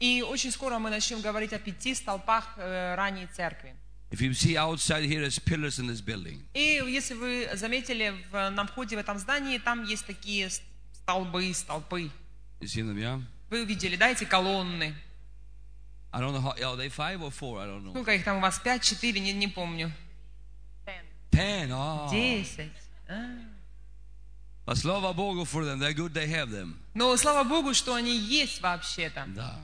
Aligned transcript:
И 0.00 0.22
очень 0.22 0.50
скоро 0.50 0.78
мы 0.78 0.90
начнем 0.90 1.20
говорить 1.20 1.52
о 1.52 1.58
пяти 1.58 1.94
столпах 1.94 2.54
э, 2.56 2.94
ранней 2.94 3.26
церкви. 3.26 3.76
If 4.10 4.20
you 4.20 4.30
see 4.32 4.56
outside 4.56 5.04
here, 5.04 5.20
there's 5.20 5.38
pillars 5.38 5.78
in 5.78 5.88
this 5.88 6.00
building. 6.00 6.40
И 6.54 6.80
если 6.86 7.14
вы 7.14 7.50
заметили, 7.54 8.14
в, 8.30 8.50
на 8.50 8.64
входе 8.66 8.96
в 8.96 9.00
этом 9.00 9.18
здании 9.18 9.58
там 9.58 9.84
есть 9.84 10.06
такие 10.06 10.48
столбы, 10.92 11.52
столпы. 11.52 12.10
You 12.60 12.66
see 12.66 12.82
them, 12.82 12.96
yeah? 12.96 13.22
Вы 13.50 13.64
увидели, 13.64 13.96
да, 13.96 14.08
эти 14.10 14.24
колонны? 14.24 14.94
I 16.12 16.20
don't 16.20 16.32
know 16.32 16.40
how, 16.40 16.54
are 16.62 16.76
they 16.76 16.88
five 16.88 17.20
or 17.20 17.30
four? 17.30 17.60
I 17.60 17.66
don't 17.66 17.82
know. 17.84 17.90
Сколько 17.90 18.14
их 18.14 18.24
там 18.24 18.38
у 18.38 18.40
вас? 18.40 18.58
Пять, 18.58 18.82
четыре, 18.82 19.20
не, 19.20 19.32
не 19.34 19.48
помню. 19.48 19.92
Ten, 21.30 21.70
oh. 21.70 22.10
Десять. 22.10 22.72
А. 24.66 24.74
Slava 24.74 25.14
Bogu 25.14 25.46
for 25.46 25.64
them. 25.64 25.78
They're 25.78 25.94
good 25.94 26.12
they 26.12 26.26
have 26.28 26.50
them. 26.50 26.74
Но 26.94 27.16
слава 27.16 27.48
Богу, 27.48 27.72
что 27.72 27.94
они 27.94 28.16
есть 28.16 28.60
вообще-то. 28.60 29.24
Да. 29.28 29.60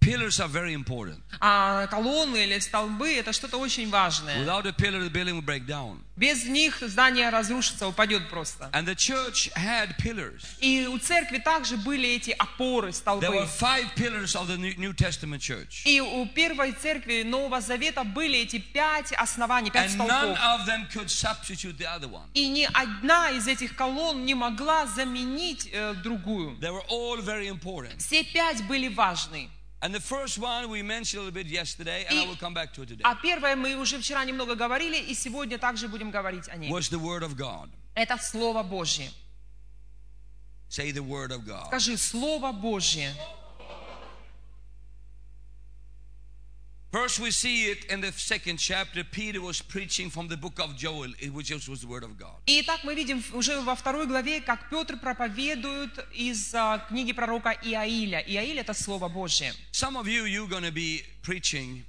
Pillars 0.00 0.40
are 0.40 0.48
very 0.48 0.72
important. 0.72 1.20
А 1.40 1.86
колонны 1.88 2.44
или 2.44 2.58
столбы 2.58 3.12
это 3.12 3.34
что-то 3.34 3.58
очень 3.58 3.90
важное. 3.90 4.42
Without 4.42 4.66
a 4.66 4.72
pillar, 4.72 4.98
the 5.00 5.10
building 5.10 5.34
will 5.36 5.44
break 5.44 5.66
down. 5.66 5.98
Без 6.16 6.44
них 6.46 6.78
здание 6.80 7.28
разрушится, 7.28 7.86
упадет 7.86 8.28
просто. 8.30 8.70
And 8.72 8.86
the 8.86 8.94
church 8.94 9.50
had 9.54 9.96
pillars. 9.98 10.42
И 10.60 10.86
у 10.86 10.98
церкви 10.98 11.36
также 11.38 11.76
были 11.76 12.08
эти 12.08 12.30
опоры, 12.30 12.88
There 12.88 12.92
столбы. 12.92 13.26
were 13.28 13.46
five 13.46 13.94
pillars 13.94 14.34
of 14.34 14.48
the 14.48 14.56
New 14.56 14.94
Testament 14.94 15.40
church. 15.40 15.82
И 15.84 16.00
у 16.00 16.26
первой 16.26 16.72
церкви 16.72 17.22
Нового 17.22 17.60
Завета 17.60 18.02
были 18.02 18.38
эти 18.38 18.58
пять 18.58 19.12
оснований, 19.12 19.70
пять 19.70 19.90
And 19.92 20.08
none 20.08 20.36
of 20.38 20.64
them 20.66 20.86
could 20.90 21.10
substitute 21.10 21.76
the 21.76 21.86
other 21.86 22.08
one. 22.08 22.28
И 22.32 22.48
ни 22.48 22.66
одна 22.72 23.30
из 23.32 23.46
этих 23.46 23.76
колонн 23.76 24.24
не 24.24 24.34
могла 24.34 24.86
заменить 24.86 25.68
э, 25.70 25.92
другую. 26.02 26.56
They 26.58 26.70
were 26.70 26.84
all 26.88 27.20
very 27.20 27.48
important. 27.48 27.98
Все 27.98 28.24
пять 28.24 28.66
были 28.66 28.88
важны. 28.88 29.50
А 33.02 33.14
первое 33.14 33.56
мы 33.56 33.76
уже 33.76 33.98
вчера 33.98 34.24
немного 34.24 34.54
говорили, 34.54 34.98
и 34.98 35.14
сегодня 35.14 35.58
также 35.58 35.88
будем 35.88 36.10
говорить 36.10 36.48
о 36.48 36.56
ней. 36.56 36.70
was 36.70 36.90
the 36.90 37.00
Word 37.00 37.22
of 37.22 37.34
God. 37.34 37.70
Это 37.94 38.18
Слово 38.18 38.62
Божье. 38.62 39.10
Say 40.68 40.92
the 40.92 41.02
Word 41.02 41.30
of 41.30 41.44
God. 41.46 41.66
Скажи, 41.68 41.96
Слово 41.96 42.52
Божье. 42.52 43.12
First, 46.92 47.20
we 47.20 47.30
see 47.30 47.70
it 47.70 47.84
in 47.84 48.00
the 48.00 48.10
second 48.10 48.56
chapter. 48.58 49.04
Peter 49.04 49.40
was 49.40 49.62
preaching 49.62 50.10
from 50.10 50.26
the 50.26 50.36
book 50.36 50.58
of 50.58 50.74
Joel, 50.76 51.10
which 51.32 51.52
was 51.52 51.82
the 51.82 51.86
Word 51.86 52.02
of 52.02 52.18
God. 52.18 52.34
И 52.46 52.62
так 52.62 52.82
мы 52.82 52.96
видим 52.96 53.22
уже 53.32 53.60
во 53.60 53.76
второй 53.76 54.06
главе, 54.08 54.40
как 54.40 54.68
Петр 54.68 54.96
проповедует 54.96 56.04
из 56.12 56.52
а, 56.52 56.78
книги 56.88 57.12
пророка 57.12 57.50
Иаиля. 57.62 58.18
Иаиль– 58.26 58.58
это 58.60 58.74
Слово 58.74 59.08
Божье. 59.08 59.52
Some 59.70 59.96
of 59.96 60.08
you, 60.08 60.24
you're 60.24 60.48
going 60.48 60.64
to 60.64 60.72
be 60.72 61.04
preaching 61.22 61.84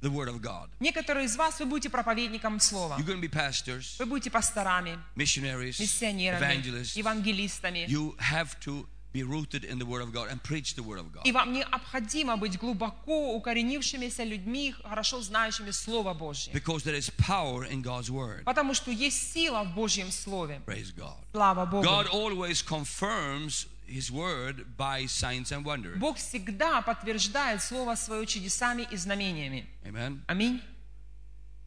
the 0.00 0.10
Word 0.10 0.28
of 0.28 0.40
God. 0.40 0.70
Некоторые 0.80 1.26
из 1.26 1.36
вас, 1.36 1.60
вы 1.60 1.66
будете 1.66 1.90
проповедником 1.90 2.60
Слова. 2.60 2.96
You're 2.98 3.04
going 3.06 3.20
to 3.20 3.28
be 3.28 3.28
pastors, 3.28 3.96
Вы 3.98 4.06
будете 4.06 4.30
пасторами, 4.30 4.98
missionaries, 5.16 5.78
миссионерами, 5.78 6.40
evangelists. 6.40 6.96
евангелистами. 6.96 7.84
You 7.88 8.16
have 8.18 8.58
to 8.60 8.86
be 9.13 9.23
rooted 9.23 9.63
in 9.63 9.79
the 9.79 9.85
Word 9.85 10.01
of 10.01 10.13
God 10.13 10.29
and 10.29 10.41
preach 10.43 10.75
the 10.75 10.83
Word 10.83 10.99
of 10.99 11.11
God. 11.11 11.25
И 11.25 11.31
вам 11.31 11.51
необходимо 11.51 12.37
быть 12.37 12.57
глубоко 12.59 13.35
укоренившимися 13.35 14.23
людьми, 14.23 14.73
хорошо 14.83 15.21
знающими 15.21 15.71
Слово 15.71 16.13
Божье. 16.13 16.53
Because 16.53 16.83
there 16.83 16.95
is 16.95 17.09
power 17.09 17.65
in 17.65 17.81
God's 17.81 18.09
Word. 18.09 18.43
Потому 18.45 18.73
что 18.73 18.91
есть 18.91 19.33
сила 19.33 19.63
в 19.63 19.73
Божьем 19.73 20.11
Слове. 20.11 20.61
Praise 20.65 20.91
God. 20.91 21.17
Слава 21.31 21.65
Богу. 21.65 21.83
God 21.83 22.07
always 22.07 22.61
confirms 22.61 23.67
His 23.87 24.11
Word 24.11 24.77
by 24.77 25.07
signs 25.07 25.51
and 25.51 25.65
wonders. 25.65 25.97
Бог 25.97 26.17
всегда 26.17 26.81
подтверждает 26.81 27.63
Слово 27.63 27.95
Свое 27.95 28.27
чудесами 28.27 28.87
и 28.91 28.95
знамениями. 28.95 29.67
Amen. 29.83 30.21
Аминь. 30.27 30.61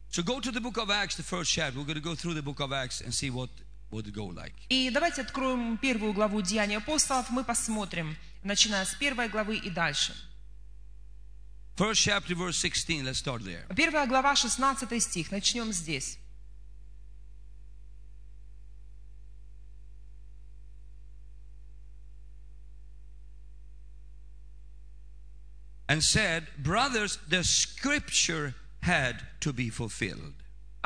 So 0.09 0.21
go 0.23 0.39
to 0.39 0.51
the 0.51 0.61
book 0.61 0.77
of 0.77 0.89
Acts, 0.89 1.15
the 1.15 1.23
first 1.23 1.51
chapter. 1.51 1.77
We're 1.77 1.85
going 1.85 1.95
to 1.95 2.01
go 2.01 2.15
through 2.15 2.35
the 2.35 2.43
book 2.43 2.59
of 2.61 2.71
Acts 2.71 3.01
and 3.01 3.13
see 3.13 3.29
what 3.29 3.49
would 3.90 4.06
it 4.06 4.14
go 4.14 4.26
like. 4.26 4.54
И 4.68 4.90
давайте 4.90 5.22
откроем 5.22 5.78
первую 5.78 6.12
главу 6.12 6.40
Деяний 6.42 6.76
апостолов. 6.76 7.30
Мы 7.30 7.44
посмотрим, 7.44 8.16
начиная 8.42 8.84
с 8.84 8.94
первой 8.94 9.28
главы 9.28 9.56
и 9.56 9.70
дальше. 9.70 10.14
First 11.76 12.00
chapter, 12.00 12.34
verse 12.34 12.56
16. 12.56 13.04
Let's 13.04 13.18
start 13.18 13.44
there. 13.44 13.64
Первая 13.74 14.06
глава, 14.06 14.34
16 14.34 15.00
стих. 15.00 15.30
Начнем 15.30 15.72
здесь. 15.72 16.18
And 25.88 26.02
said, 26.02 26.48
Brothers, 26.58 27.18
the 27.28 27.42
scripture 27.44 28.54
had 28.82 29.22
to 29.40 29.52
be 29.52 29.70
fulfilled. 29.70 30.34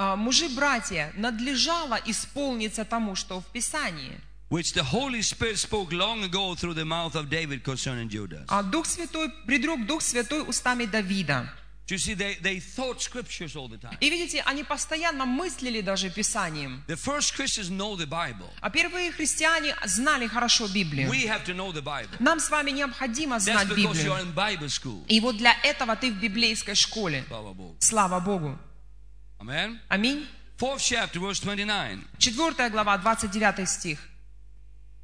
А, 0.02 0.16
Мужи, 0.16 0.48
братья, 0.48 1.12
надлежало 1.16 1.96
исполниться 2.06 2.84
тому, 2.84 3.14
что 3.14 3.40
в 3.40 3.46
Писании. 3.46 4.18
Which 4.50 4.74
the 4.74 4.82
Holy 4.82 5.22
Spirit 5.22 5.58
spoke 5.58 5.92
long 5.92 6.24
ago 6.24 6.54
through 6.56 6.74
the 6.74 6.84
mouth 6.84 7.14
of 7.14 7.30
David 7.30 7.62
concerning 7.62 8.08
Judas. 8.08 8.44
А 8.48 8.64
Дух 8.64 8.86
Святой, 8.86 9.30
предрек 9.46 9.86
Дух 9.86 10.02
Святой 10.02 10.42
устами 10.42 10.86
Давида. 10.86 11.48
You 11.88 11.98
see, 11.98 12.14
they, 12.14 12.36
they 12.42 12.58
thought 12.58 13.00
scriptures 13.00 13.54
all 13.54 13.68
the 13.68 13.78
time. 13.78 13.96
И 14.00 14.10
видите, 14.10 14.42
они 14.44 14.64
постоянно 14.64 15.24
мыслили 15.24 15.80
даже 15.82 16.10
Писанием. 16.10 16.82
The 16.88 16.96
first 16.96 17.36
Christians 17.36 17.70
know 17.70 17.96
the 17.96 18.06
Bible. 18.06 18.48
А 18.60 18.70
первые 18.70 19.12
христиане 19.12 19.76
знали 19.84 20.26
хорошо 20.26 20.66
Библию. 20.66 21.08
We 21.10 21.26
have 21.28 21.44
to 21.44 21.54
know 21.54 21.72
the 21.72 21.82
Bible. 21.82 22.16
Нам 22.18 22.40
с 22.40 22.50
вами 22.50 22.72
необходимо 22.72 23.36
That's 23.36 23.44
знать 23.44 23.68
because 23.68 23.94
Библию. 23.94 24.06
you're 24.06 24.20
in 24.20 24.34
Bible 24.34 24.68
school. 24.68 25.04
И 25.06 25.20
вот 25.20 25.36
для 25.36 25.54
этого 25.62 25.94
ты 25.94 26.10
в 26.10 26.18
библейской 26.18 26.74
школе. 26.74 27.24
Slava 27.30 27.54
Bogu. 27.54 27.76
Слава 27.78 28.18
Богу. 28.18 28.58
Amen. 29.42 29.80
Аминь. 29.88 30.24
Fourth 30.56 30.82
chapter, 30.82 31.18
verse 31.18 31.40
29. 31.40 32.04
Четвертая 32.18 32.70
глава, 32.70 32.96
29 32.98 33.66
стих. 33.66 33.98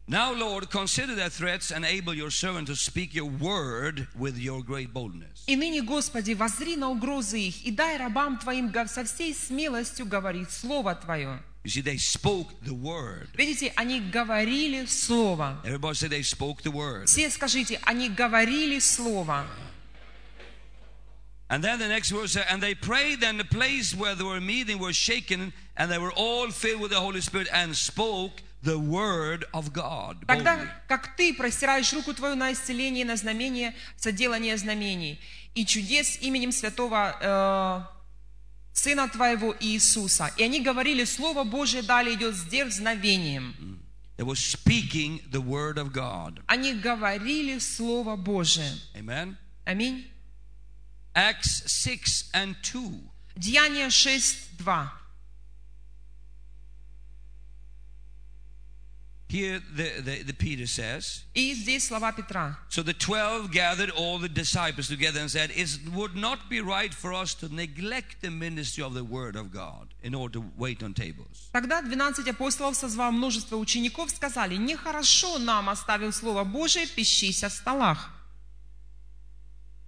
Now, 0.06 0.32
Lord, 0.32 0.70
consider 0.70 1.14
their 1.16 1.28
threats 1.28 1.70
and 1.70 1.84
enable 1.84 2.14
your 2.14 2.30
servant 2.30 2.68
to 2.68 2.76
speak 2.76 3.14
your 3.14 3.26
word 3.26 4.06
with 4.16 4.38
your 4.38 4.62
great 4.62 4.92
boldness. 4.94 5.44
«И 5.48 5.56
ныне, 5.56 5.82
Господи, 5.82 6.34
возри 6.34 6.76
на 6.76 6.88
угрозы 6.88 7.40
их, 7.40 7.66
и 7.66 7.72
дай 7.72 7.98
рабам 7.98 8.38
Твоим 8.38 8.72
со 8.86 9.04
всей 9.04 9.34
смелостью 9.34 10.06
говорить 10.06 10.50
Слово 10.52 10.94
Твое». 10.94 11.40
You 11.64 11.70
see, 11.70 11.82
they 11.82 11.98
spoke 11.98 12.48
the 12.62 12.72
word. 12.72 13.28
Видите, 13.34 13.72
они 13.74 14.00
говорили 14.00 14.86
Слово. 14.86 15.60
Everybody 15.64 15.94
say 15.94 16.08
they 16.08 16.22
spoke 16.22 16.62
the 16.62 16.70
word. 16.70 17.06
Все 17.06 17.28
скажите, 17.28 17.80
они 17.82 18.08
говорили 18.08 18.78
Слово. 18.78 19.46
And 21.50 21.64
then 21.64 21.78
the 21.78 21.88
next 21.88 22.10
verse, 22.10 22.32
says, 22.32 22.44
and 22.50 22.62
they 22.62 22.74
prayed, 22.74 23.22
and 23.24 23.40
the 23.40 23.44
place 23.44 23.94
where 23.94 24.14
they 24.14 24.24
were 24.24 24.40
meeting 24.40 24.78
was 24.78 24.96
shaken, 24.96 25.52
and 25.76 25.90
they 25.90 25.98
were 25.98 26.12
all 26.12 26.50
filled 26.50 26.82
with 26.82 26.90
the 26.90 27.00
Holy 27.00 27.22
Spirit 27.22 27.48
and 27.52 27.74
spoke 27.74 28.42
the 28.62 28.78
word 28.78 29.46
of 29.54 29.72
God. 29.72 30.26
Тогда, 30.26 30.56
boldly. 30.56 30.68
как 30.88 31.16
Ты 31.16 31.32
простираешь 31.34 31.92
руку 31.92 32.12
Твою 32.12 32.34
на 32.34 32.52
исцеление, 32.52 33.04
на 33.04 33.16
знамение, 33.16 33.74
соделание 33.96 34.56
знамений 34.56 35.20
и 35.54 35.64
чудес 35.64 36.18
именем 36.20 36.52
Святого 36.52 37.16
э, 37.20 37.98
Сына 38.74 39.08
Твоего 39.08 39.54
Иисуса. 39.58 40.30
И 40.36 40.42
они 40.42 40.60
говорили, 40.60 41.04
Слово 41.04 41.44
Божие 41.44 41.82
далее 41.82 42.14
идет 42.14 42.34
с 42.34 42.44
дерзновением. 42.44 43.80
They 44.16 44.24
were 44.24 44.34
speaking 44.34 45.22
the 45.30 45.40
word 45.40 45.78
of 45.78 45.92
God. 45.92 46.42
Они 46.46 46.74
говорили 46.74 47.58
Слово 47.58 48.16
Божие. 48.16 48.70
Amen. 48.94 49.36
Аминь. 49.64 50.04
Acts 51.17 51.63
6 51.71 52.29
and 52.33 52.55
2. 52.63 52.99
Деяние 53.37 53.91
6, 53.91 54.49
2. 54.57 54.89
Here 59.33 59.59
the, 59.75 59.99
the, 59.99 60.23
the 60.23 60.33
Peter 60.33 60.67
says, 60.67 61.23
И 61.33 61.55
здесь 61.55 61.87
слова 61.87 62.11
Петра. 62.11 62.55
So 62.69 62.83
the 62.83 62.93
twelve 62.93 63.51
gathered 63.51 63.89
all 63.89 64.19
the 64.19 64.29
disciples 64.29 64.87
together 64.87 65.19
and 65.19 65.31
said, 65.31 65.49
It 65.55 65.79
would 65.91 66.15
not 66.15 66.51
be 66.51 66.61
right 66.61 66.93
for 66.93 67.13
us 67.13 67.33
to 67.35 67.51
neglect 67.51 68.21
the 68.21 68.29
ministry 68.29 68.83
of 68.83 68.93
the 68.93 69.03
word 69.03 69.35
of 69.35 69.51
God 69.51 69.95
in 70.03 70.13
order 70.13 70.33
to 70.33 70.45
wait 70.55 70.83
on 70.83 70.93
tables. 70.93 71.49
Тогда 71.51 71.81
12 71.81 72.27
апостолов, 72.27 72.75
созвав 72.75 73.11
множество 73.11 73.55
учеников, 73.55 74.11
сказали, 74.11 74.55
нехорошо 74.55 75.39
нам, 75.39 75.67
оставив 75.67 76.15
Слово 76.15 76.43
Божие, 76.43 76.85
пищись 76.85 77.43
о 77.43 77.49
столах. 77.49 78.11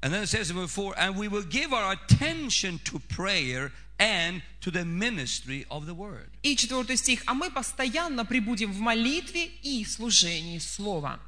And 0.01 0.13
then 0.13 0.24
it 0.24 0.27
says 0.27 0.51
in 0.51 0.56
verse 0.56 0.71
4 0.71 0.94
And 0.97 1.18
we 1.18 1.27
will 1.27 1.44
give 1.44 1.74
our 1.74 1.94
attention 1.94 2.80
to 2.86 3.00
prayer 3.09 3.71
and 3.97 4.42
to 4.62 4.71
the 4.71 4.86
ministry 4.86 5.65
of 5.71 5.86
the 5.86 5.94
word. 5.94 6.30
И 6.44 6.56
четвертый 6.56 6.97
стих. 6.97 7.24
А 7.25 7.33
мы 7.33 7.50
постоянно 7.50 8.25
прибудем 8.25 8.71
в 8.71 8.80
молитве 8.80 9.45
и 9.63 9.83
служении 9.86 10.59
Слова. 10.59 11.19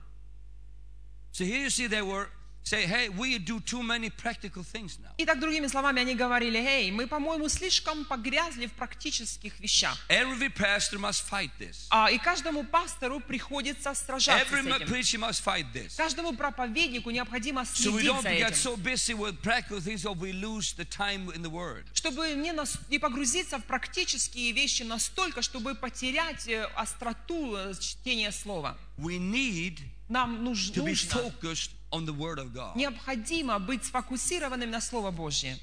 So 1.32 1.46
here 1.46 1.62
you 1.62 1.70
see 1.70 1.88
they 1.88 2.02
were 2.02 2.30
say, 2.65 2.87
hey, 2.87 3.09
we 3.09 3.39
do 3.39 3.59
too 3.61 3.83
many 3.83 4.09
practical 4.09 4.63
things 4.63 4.99
now. 5.01 5.11
И 5.19 5.25
так, 5.27 5.41
другими 5.41 5.67
словами, 5.67 6.01
они 6.01 6.15
говорили, 6.15 6.59
эй, 6.59 6.91
мы, 6.93 7.07
по-моему, 7.09 7.49
слишком 7.49 8.05
погрязли 8.05 8.67
в 8.67 8.73
практических 8.73 9.59
вещах. 9.61 9.99
Every 10.09 10.49
pastor 10.49 10.99
must 10.99 11.25
fight 11.29 11.51
this. 11.59 11.87
А, 11.91 12.11
и 12.11 12.19
каждому 12.19 12.63
пастору 12.65 13.21
приходится 13.21 13.93
сражаться 13.95 14.45
Every 14.55 14.63
с 14.63 14.77
этим. 14.77 14.87
preacher 14.89 15.19
must 15.19 15.43
fight 15.45 15.67
this. 15.73 15.97
Каждому 15.97 16.35
проповеднику 16.35 17.11
необходимо 17.11 17.63
So 17.63 17.91
we 17.93 18.03
следить 18.03 18.07
don't 18.11 18.23
за 18.23 18.29
get 18.31 18.51
этим. 18.51 18.55
so 18.55 18.77
busy 18.77 19.15
with 19.15 19.43
practical 19.43 19.81
things 19.81 20.05
or 20.07 20.15
we 20.15 20.33
lose 20.33 20.73
the 20.75 20.85
time 20.85 21.31
in 21.35 21.43
the 21.43 21.51
Word. 21.51 21.85
Чтобы 21.95 22.33
не, 22.35 22.53
нас- 22.53 22.79
не 22.89 22.99
погрузиться 23.01 23.59
в 23.59 23.65
практические 23.65 24.53
вещи 24.53 24.83
настолько, 24.85 25.43
чтобы 25.43 25.75
потерять 25.75 26.47
э, 26.47 26.65
остроту 26.77 27.57
э, 27.57 27.75
чтения 27.81 28.31
слова. 28.31 28.79
We 28.99 29.19
need 29.19 29.81
Нам 30.09 30.45
нуж- 30.45 30.71
to 30.73 30.83
be 30.85 30.91
нужно, 30.91 31.09
focused 31.21 31.71
on 31.93 32.05
the 32.07 32.13
Word 32.17 32.39
of 32.39 32.53
God. 32.53 32.75
необходимо 32.75 33.59
быть 33.59 33.85
сфокусированным 33.85 34.71
на 34.71 34.81
Слово 34.81 35.11
Божье. 35.11 35.59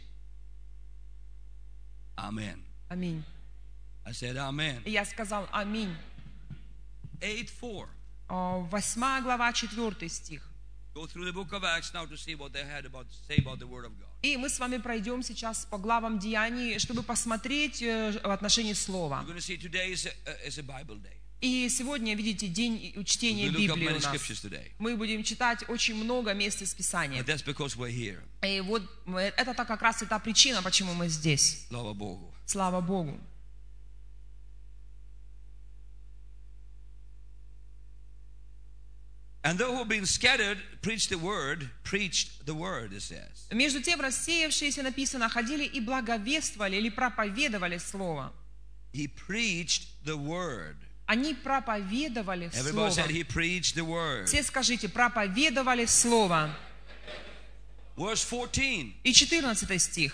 Amen. 2.16 2.62
Аминь. 2.90 3.24
I 4.06 4.12
said 4.12 4.38
amen. 4.38 4.82
И 4.86 4.92
я 4.92 5.06
сказал 5.06 5.48
аминь. 5.52 5.96
8 7.22 7.46
4. 7.48 7.88
А, 8.30 8.58
Восьмая 8.72 9.22
глава, 9.22 9.52
четвертый 9.54 10.10
стих. 10.10 10.46
Go 10.96 11.06
through 11.06 11.26
the 11.26 11.34
book 11.34 11.54
of 11.54 11.64
Acts 11.64 11.94
now 11.94 12.06
to 12.06 12.18
see 12.18 12.36
what 12.36 12.52
they 12.52 12.64
had 12.64 12.86
about 12.86 13.06
say 13.28 13.38
about 13.38 13.60
the 13.60 13.68
Word 13.68 13.86
of 13.86 13.92
God. 14.00 14.08
И 14.22 14.36
мы 14.38 14.50
с 14.50 14.60
вами 14.60 14.78
пройдем 14.78 15.24
сейчас 15.24 15.66
по 15.66 15.78
главам 15.78 16.20
Деяний, 16.20 16.78
чтобы 16.80 17.04
посмотреть 17.04 17.82
э, 17.82 18.20
в 18.24 18.30
отношении 18.32 18.74
Слова. 18.74 19.24
You're 19.24 19.34
going 19.34 19.38
to 19.38 19.42
see 19.42 19.58
today 19.58 19.92
is 19.92 20.06
a, 20.06 20.48
is 20.48 20.58
a 20.58 20.64
Bible 20.64 20.98
day. 20.98 21.18
И 21.42 21.70
сегодня, 21.70 22.16
видите, 22.16 22.48
день 22.48 22.94
чтения 23.06 23.50
Библии 23.50 23.88
у 23.88 24.00
нас. 24.00 24.08
Мы 24.78 24.98
будем 24.98 25.24
читать 25.24 25.64
очень 25.70 25.96
много 25.96 26.34
мест 26.34 26.62
из 26.62 26.74
Писания. 26.74 27.24
И 28.42 28.62
вот 28.62 28.84
это 29.06 29.54
так 29.54 29.68
как 29.68 29.82
раз 29.82 30.02
и 30.02 30.06
та 30.06 30.20
причина, 30.20 30.62
почему 30.62 30.94
мы 30.94 31.08
здесь. 31.08 31.66
Слава 32.46 32.82
Богу. 32.82 33.20
And 39.42 39.58
those 39.58 39.72
who 39.72 39.78
have 39.78 39.88
been 39.88 40.06
scattered 40.06 40.58
preached 40.82 41.10
the 41.10 41.18
word, 41.18 41.70
preached 41.84 42.46
the 42.46 42.54
word, 42.54 42.92
it 42.92 43.02
says. 43.02 43.48
Между 43.52 43.82
тем 43.82 44.02
рассеявшиеся, 44.02 44.84
написано, 44.84 45.30
ходили 45.30 45.64
и 45.64 45.80
благовествовали 45.80 46.76
или 46.76 46.90
проповедовали 46.90 47.78
Слово. 47.78 48.34
He 48.92 49.08
preached 49.08 49.88
the 50.04 50.18
word. 50.18 50.76
Они 51.10 51.34
проповедовали 51.34 52.52
Everybody 52.54 52.72
Слово. 52.72 52.90
said 52.92 53.10
he 53.10 53.24
preached 53.24 53.74
the 53.74 53.84
word. 53.84 54.28
Все 54.28 54.44
скажите, 54.44 54.88
проповедовали 54.88 55.86
Слово. 55.88 56.56
Verse 57.98 58.24
14. 58.24 58.94
И 59.04 59.12
14 59.12 59.80
стих. 59.80 60.14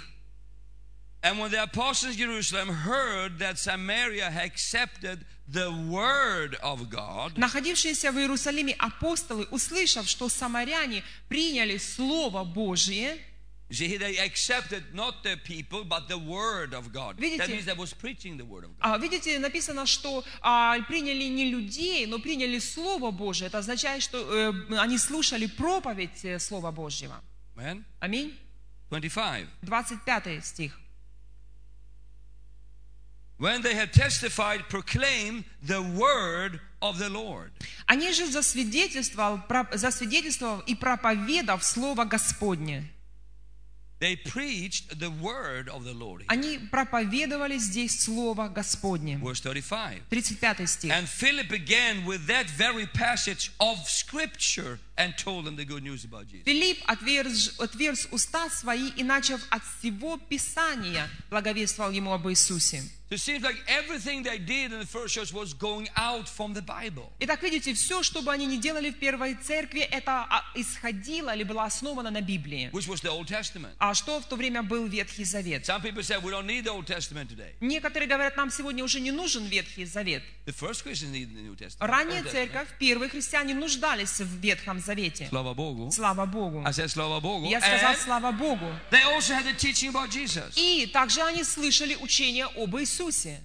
And 1.21 1.37
when 1.37 1.51
the 1.51 1.61
apostles 1.63 2.13
in 2.13 2.19
Jerusalem 2.19 2.69
heard 2.69 3.39
that 3.39 3.57
Samaria 3.57 4.29
had 4.31 4.45
accepted 4.45 5.25
the 5.49 5.69
word 5.69 6.55
of 6.63 6.89
God, 6.89 7.35
Находившиеся 7.35 8.13
в 8.13 8.17
Иерусалиме 8.17 8.73
апостолы, 8.79 9.47
услышав, 9.51 10.07
что 10.07 10.29
самаряне 10.29 11.03
приняли 11.27 11.77
Слово 11.77 12.45
Божие, 12.45 13.17
Видите? 17.17 17.63
видите, 18.97 19.39
написано, 19.39 19.85
что 19.87 20.23
а, 20.41 20.79
приняли 20.87 21.23
не 21.23 21.49
людей, 21.49 22.05
но 22.05 22.19
приняли 22.19 22.59
Слово 22.59 23.09
Божие. 23.11 23.47
Это 23.47 23.57
означает, 23.57 24.03
что 24.03 24.19
э, 24.19 24.77
они 24.77 24.99
слушали 24.99 25.47
проповедь 25.47 26.23
э, 26.23 26.37
Слова 26.39 26.71
Божьего. 26.71 27.21
Аминь. 27.99 28.37
25. 28.91 29.47
25 29.63 30.45
стих. 30.45 30.79
When 33.37 33.61
they 33.61 33.73
had 33.73 33.91
testified, 33.91 34.69
proclaimed 34.69 35.43
the 35.61 35.81
word 35.81 36.61
of 36.81 36.99
the 36.99 37.09
Lord. 37.09 37.51
Они 37.85 38.13
же 38.13 38.27
засвидетельствовал, 38.27 39.41
засвидетельствовав 39.73 40.63
и 40.67 40.75
проповедав 40.75 41.63
Слово 41.63 42.05
Господне. 42.05 42.94
They 44.00 44.16
preached 44.16 44.98
the 44.98 45.10
word 45.10 45.68
of 45.68 45.84
the 45.84 45.92
Lord. 45.92 46.22
here. 46.22 46.28
Они 46.30 46.58
проповедовали 46.70 47.58
здесь 47.58 48.00
Слово 48.00 48.48
Господне. 48.48 49.18
Verse 49.18 49.40
35. 49.40 50.02
35 50.08 50.66
стих. 50.66 50.90
And 50.90 51.06
Philip 51.06 51.48
began 51.50 52.06
with 52.06 52.26
that 52.26 52.48
very 52.48 52.86
passage 52.86 53.52
of 53.60 53.76
scripture 53.86 54.78
and 54.97 55.17
told 55.17 55.45
them 55.45 55.55
the 55.55 55.65
good 55.65 55.83
news 55.83 56.05
about 56.05 56.27
Jesus. 56.27 56.45
Филипп 56.45 56.83
отверз, 56.87 57.59
отверз 57.59 58.07
уста 58.11 58.49
свои 58.49 58.89
и, 58.89 59.03
начав 59.03 59.41
от 59.49 59.61
всего 59.63 60.17
Писания, 60.17 61.09
благовествовал 61.29 61.91
ему 61.91 62.13
об 62.13 62.27
Иисусе. 62.27 62.83
So 63.07 63.13
it 63.13 63.19
seems 63.19 63.43
like 63.43 63.57
everything 63.67 64.23
they 64.23 64.39
did 64.39 64.73
in 64.73 64.79
the 64.79 64.85
first 64.87 65.13
church 65.13 65.31
was 65.31 65.53
going 65.53 65.87
out 65.95 66.27
from 66.27 66.55
the 66.55 66.63
Bible. 66.63 67.11
Итак, 67.19 67.43
видите, 67.43 67.75
все, 67.75 68.01
что 68.01 68.23
бы 68.23 68.31
они 68.31 68.47
ни 68.47 68.57
делали 68.57 68.89
в 68.89 68.97
первой 68.97 69.35
церкви, 69.35 69.81
это 69.81 70.25
а, 70.27 70.43
исходило 70.55 71.35
или 71.35 71.43
было 71.43 71.65
основано 71.65 72.09
на 72.09 72.21
Библии. 72.21 72.71
А 73.77 73.93
что 73.93 74.19
в 74.19 74.25
то 74.27 74.35
время 74.35 74.63
был 74.63 74.87
Ветхий 74.87 75.23
Завет? 75.23 75.69
Some 75.69 75.83
people 75.83 76.01
say 76.01 76.19
we 76.19 76.31
don't 76.31 76.47
need 76.47 76.63
the 76.63 76.71
Old 76.71 76.87
Testament 76.87 77.29
today. 77.29 77.53
Некоторые 77.61 78.09
говорят, 78.09 78.35
нам 78.37 78.49
сегодня 78.49 78.83
уже 78.83 78.99
не 78.99 79.11
нужен 79.11 79.45
Ветхий 79.45 79.85
Завет. 79.85 80.23
The 80.47 80.53
first 80.53 80.83
Christians 80.83 81.11
needed 81.11 81.35
the 81.35 81.43
New 81.43 81.55
Testament. 81.55 81.87
Ранняя 81.87 82.23
церковь, 82.23 82.69
первые 82.79 83.09
христиане 83.09 83.53
нуждались 83.53 84.19
в 84.19 84.39
Ветхом 84.39 84.79
Завете. 84.85 85.27
Slava 85.29 85.53
Bogu. 85.53 85.91
Слава 85.91 86.25
Богу. 86.25 86.63
I 86.65 86.71
said 86.71 86.89
Slava 86.89 87.19
Bogu. 87.19 87.47
Я 87.49 87.59
сказал, 87.59 87.91
And 87.93 87.97
слава 87.97 88.31
Богу. 88.31 88.65
they 88.91 89.01
also 89.03 89.33
had 89.33 89.45
the 89.45 89.53
teaching 89.57 89.89
about 89.89 90.09
Jesus. 90.09 90.53
И 90.55 90.85
также 90.87 91.21
они 91.21 91.43
слышали 91.43 91.95
учение 91.95 92.45
об 92.45 92.75
Иисусе. 92.77 93.41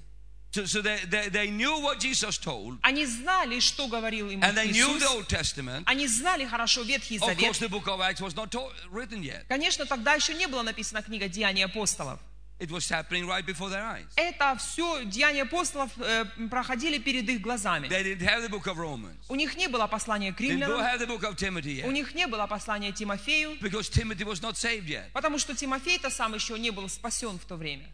So, 0.53 0.67
so 0.67 0.83
they, 0.83 0.99
they, 1.09 1.29
they 1.29 1.49
knew 1.49 1.79
what 1.81 2.01
Jesus 2.01 2.37
told, 2.37 2.79
Они 2.83 3.07
знали, 3.07 3.61
что 3.61 3.87
говорил 3.87 4.29
им 4.31 4.43
and 4.43 4.57
they 4.57 4.67
knew 4.73 4.89
Иисус. 4.99 5.01
the 5.01 5.09
Old 5.09 5.29
Testament. 5.29 5.85
Они 5.87 6.09
знали 6.09 6.45
хорошо 6.45 6.83
Ветхий 6.83 7.19
Of 7.19 7.37
course, 7.37 7.59
Завет. 7.59 7.61
the 7.61 7.69
book 7.69 7.87
of 7.87 8.01
Acts 8.01 8.21
was 8.21 8.35
not 8.35 8.53
written 8.91 9.23
yet. 9.23 9.47
Конечно, 9.49 9.87
тогда 9.87 10.15
еще 10.15 10.35
не 10.35 10.47
была 10.49 10.65
написана 10.65 11.03
книга 11.03 11.29
«Деяния 11.29 11.67
апостолов». 11.67 12.19
It 12.61 12.71
was 12.71 12.87
happening 12.91 13.27
right 13.27 13.45
before 13.45 13.71
their 13.71 13.83
eyes. 13.83 14.05
Это 14.17 14.55
все 14.59 15.03
Деяния 15.07 15.43
апостолов 15.43 15.91
э, 15.97 16.27
проходили 16.51 16.99
перед 16.99 17.27
их 17.29 17.41
глазами. 17.41 17.89
They 17.89 18.03
didn't 18.05 18.21
have 18.21 18.43
the 18.43 18.51
book 18.51 18.67
of 18.67 18.77
Romans. 18.77 19.17
У 19.29 19.35
них 19.35 19.57
не 19.57 19.67
было 19.69 19.87
послания 19.87 20.33
к 20.35 20.41
They 20.41 20.49
didn't 20.51 20.67
римлянам, 20.69 20.81
have 20.83 20.99
the 21.01 21.07
book 21.07 21.23
of 21.25 21.37
Timothy 21.37 21.83
у 21.85 21.89
yet. 21.89 21.93
них 21.93 22.15
не 22.15 22.27
было 22.27 22.47
послания 22.47 22.93
Тимофею, 22.93 23.57
Because 23.63 23.89
Timothy 23.89 24.25
was 24.25 24.43
not 24.43 24.57
saved 24.59 24.87
yet. 24.87 25.11
потому 25.15 25.39
что 25.39 25.55
Тимофей-то 25.57 26.11
сам 26.11 26.35
еще 26.35 26.59
не 26.59 26.71
был 26.71 26.87
спасен 26.91 27.39
в 27.39 27.45
то 27.47 27.57
время. 27.57 27.87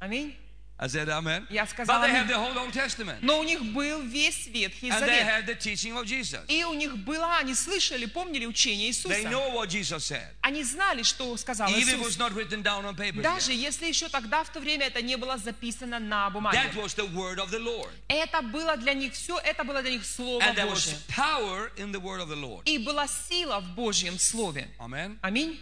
Аминь. 0.00 0.36
I 0.76 0.88
said 0.88 1.08
amen. 1.08 1.46
Я 1.50 1.66
сказала 1.66 2.00
But 2.02 2.08
they 2.08 2.10
have 2.12 2.26
the 2.26 2.34
whole 2.36 2.58
Old 2.58 2.72
Testament. 2.72 3.18
Но 3.22 3.38
у 3.38 3.44
них 3.44 3.62
был 3.72 4.02
весь 4.02 4.48
Ветхий 4.48 4.88
And 4.90 5.00
they 5.02 5.20
Завет. 5.20 5.22
had 5.22 5.46
the 5.46 5.54
teaching 5.54 5.96
of 5.96 6.04
Jesus. 6.04 6.40
И 6.48 6.64
у 6.64 6.74
них 6.74 6.96
было, 6.98 7.36
они 7.38 7.54
слышали, 7.54 8.06
помнили 8.06 8.44
учение 8.44 8.90
They 8.90 8.90
Иисуса. 8.90 9.30
know 9.30 9.54
what 9.54 9.68
Jesus 9.68 10.04
said. 10.04 10.26
Они 10.40 10.64
знали, 10.64 11.04
что 11.04 11.36
сказал 11.36 11.68
Even 11.68 12.00
Иисус. 12.00 12.16
was 12.16 12.18
not 12.18 12.32
written 12.34 12.60
down 12.60 12.84
on 12.84 12.96
paper. 12.96 13.22
Даже 13.22 13.52
yet. 13.52 13.70
если 13.70 13.86
еще 13.86 14.08
тогда, 14.08 14.42
в 14.42 14.48
то 14.50 14.58
время, 14.58 14.86
это 14.86 15.00
не 15.00 15.16
было 15.16 15.38
записано 15.38 16.00
на 16.00 16.28
бумаге. 16.30 16.58
That 16.58 16.74
was 16.74 16.94
the 16.96 17.06
word 17.14 17.38
of 17.38 17.50
the 17.52 17.60
Lord. 17.60 17.90
Это 18.08 18.42
было 18.42 18.76
для 18.76 18.94
них 18.94 19.12
все, 19.14 19.38
это 19.38 19.62
было 19.62 19.80
для 19.80 19.92
них 19.92 20.04
Слово 20.04 20.42
And 20.42 20.56
there 20.56 20.66
was 20.66 20.86
Божье. 20.86 20.98
power 21.08 21.70
in 21.76 21.92
the 21.92 22.00
word 22.00 22.20
of 22.20 22.28
the 22.28 22.36
Lord. 22.36 22.62
И 22.64 22.78
была 22.78 23.06
сила 23.06 23.60
в 23.60 23.74
Божьем 23.76 24.18
Слове. 24.18 24.68
Amen. 24.80 25.18
Аминь. 25.22 25.56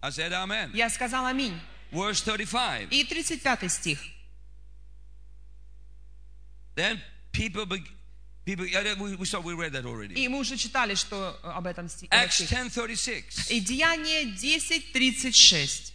I 0.00 0.10
said 0.10 0.32
amen. 0.32 0.70
Я 0.74 0.88
сказал 0.90 1.26
аминь. 1.26 1.58
Verse 1.90 2.22
35. 2.22 2.92
И 2.92 3.02
35 3.04 3.68
стих. 3.72 3.98
Then 6.74 7.00
people, 7.32 7.66
people 8.44 8.66
we, 8.66 9.26
saw, 9.26 9.40
we 9.40 9.54
read 9.54 9.72
that 9.72 9.86
already. 9.86 10.14
И 10.14 10.28
мы 10.28 10.38
уже 10.38 10.56
читали, 10.56 10.94
что 10.94 11.38
э, 11.42 11.50
об 11.50 11.66
этом 11.66 11.88
стихе. 11.88 12.10
Acts 12.10 12.40
10:36. 12.40 13.50
И 13.50 13.60
Деяние 13.60 14.24
10.36. 14.34 15.93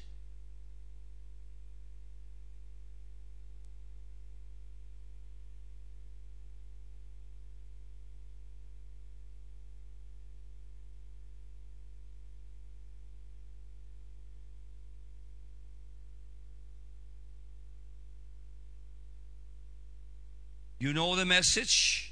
You 20.90 20.96
know 20.96 21.16
the 21.16 21.26
message 21.26 22.10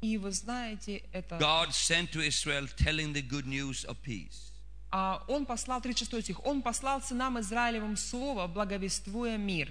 И 0.00 0.18
вы 0.18 0.32
знаете, 0.32 1.04
это... 1.12 1.38
God 1.38 1.72
sent 1.72 2.10
to 2.10 2.20
Israel 2.20 2.66
telling 2.76 3.12
the 3.12 3.22
good 3.22 3.46
news 3.46 3.84
of 3.84 3.98
peace. 4.02 4.50
А 4.90 5.22
Он 5.28 5.46
послал, 5.46 5.80
36 5.80 6.20
стих, 6.24 6.44
Он 6.44 6.62
послал 6.62 7.00
сынам 7.02 7.38
Израилевым 7.38 7.96
слово, 7.96 8.48
благовествуя 8.48 9.36
мир. 9.36 9.70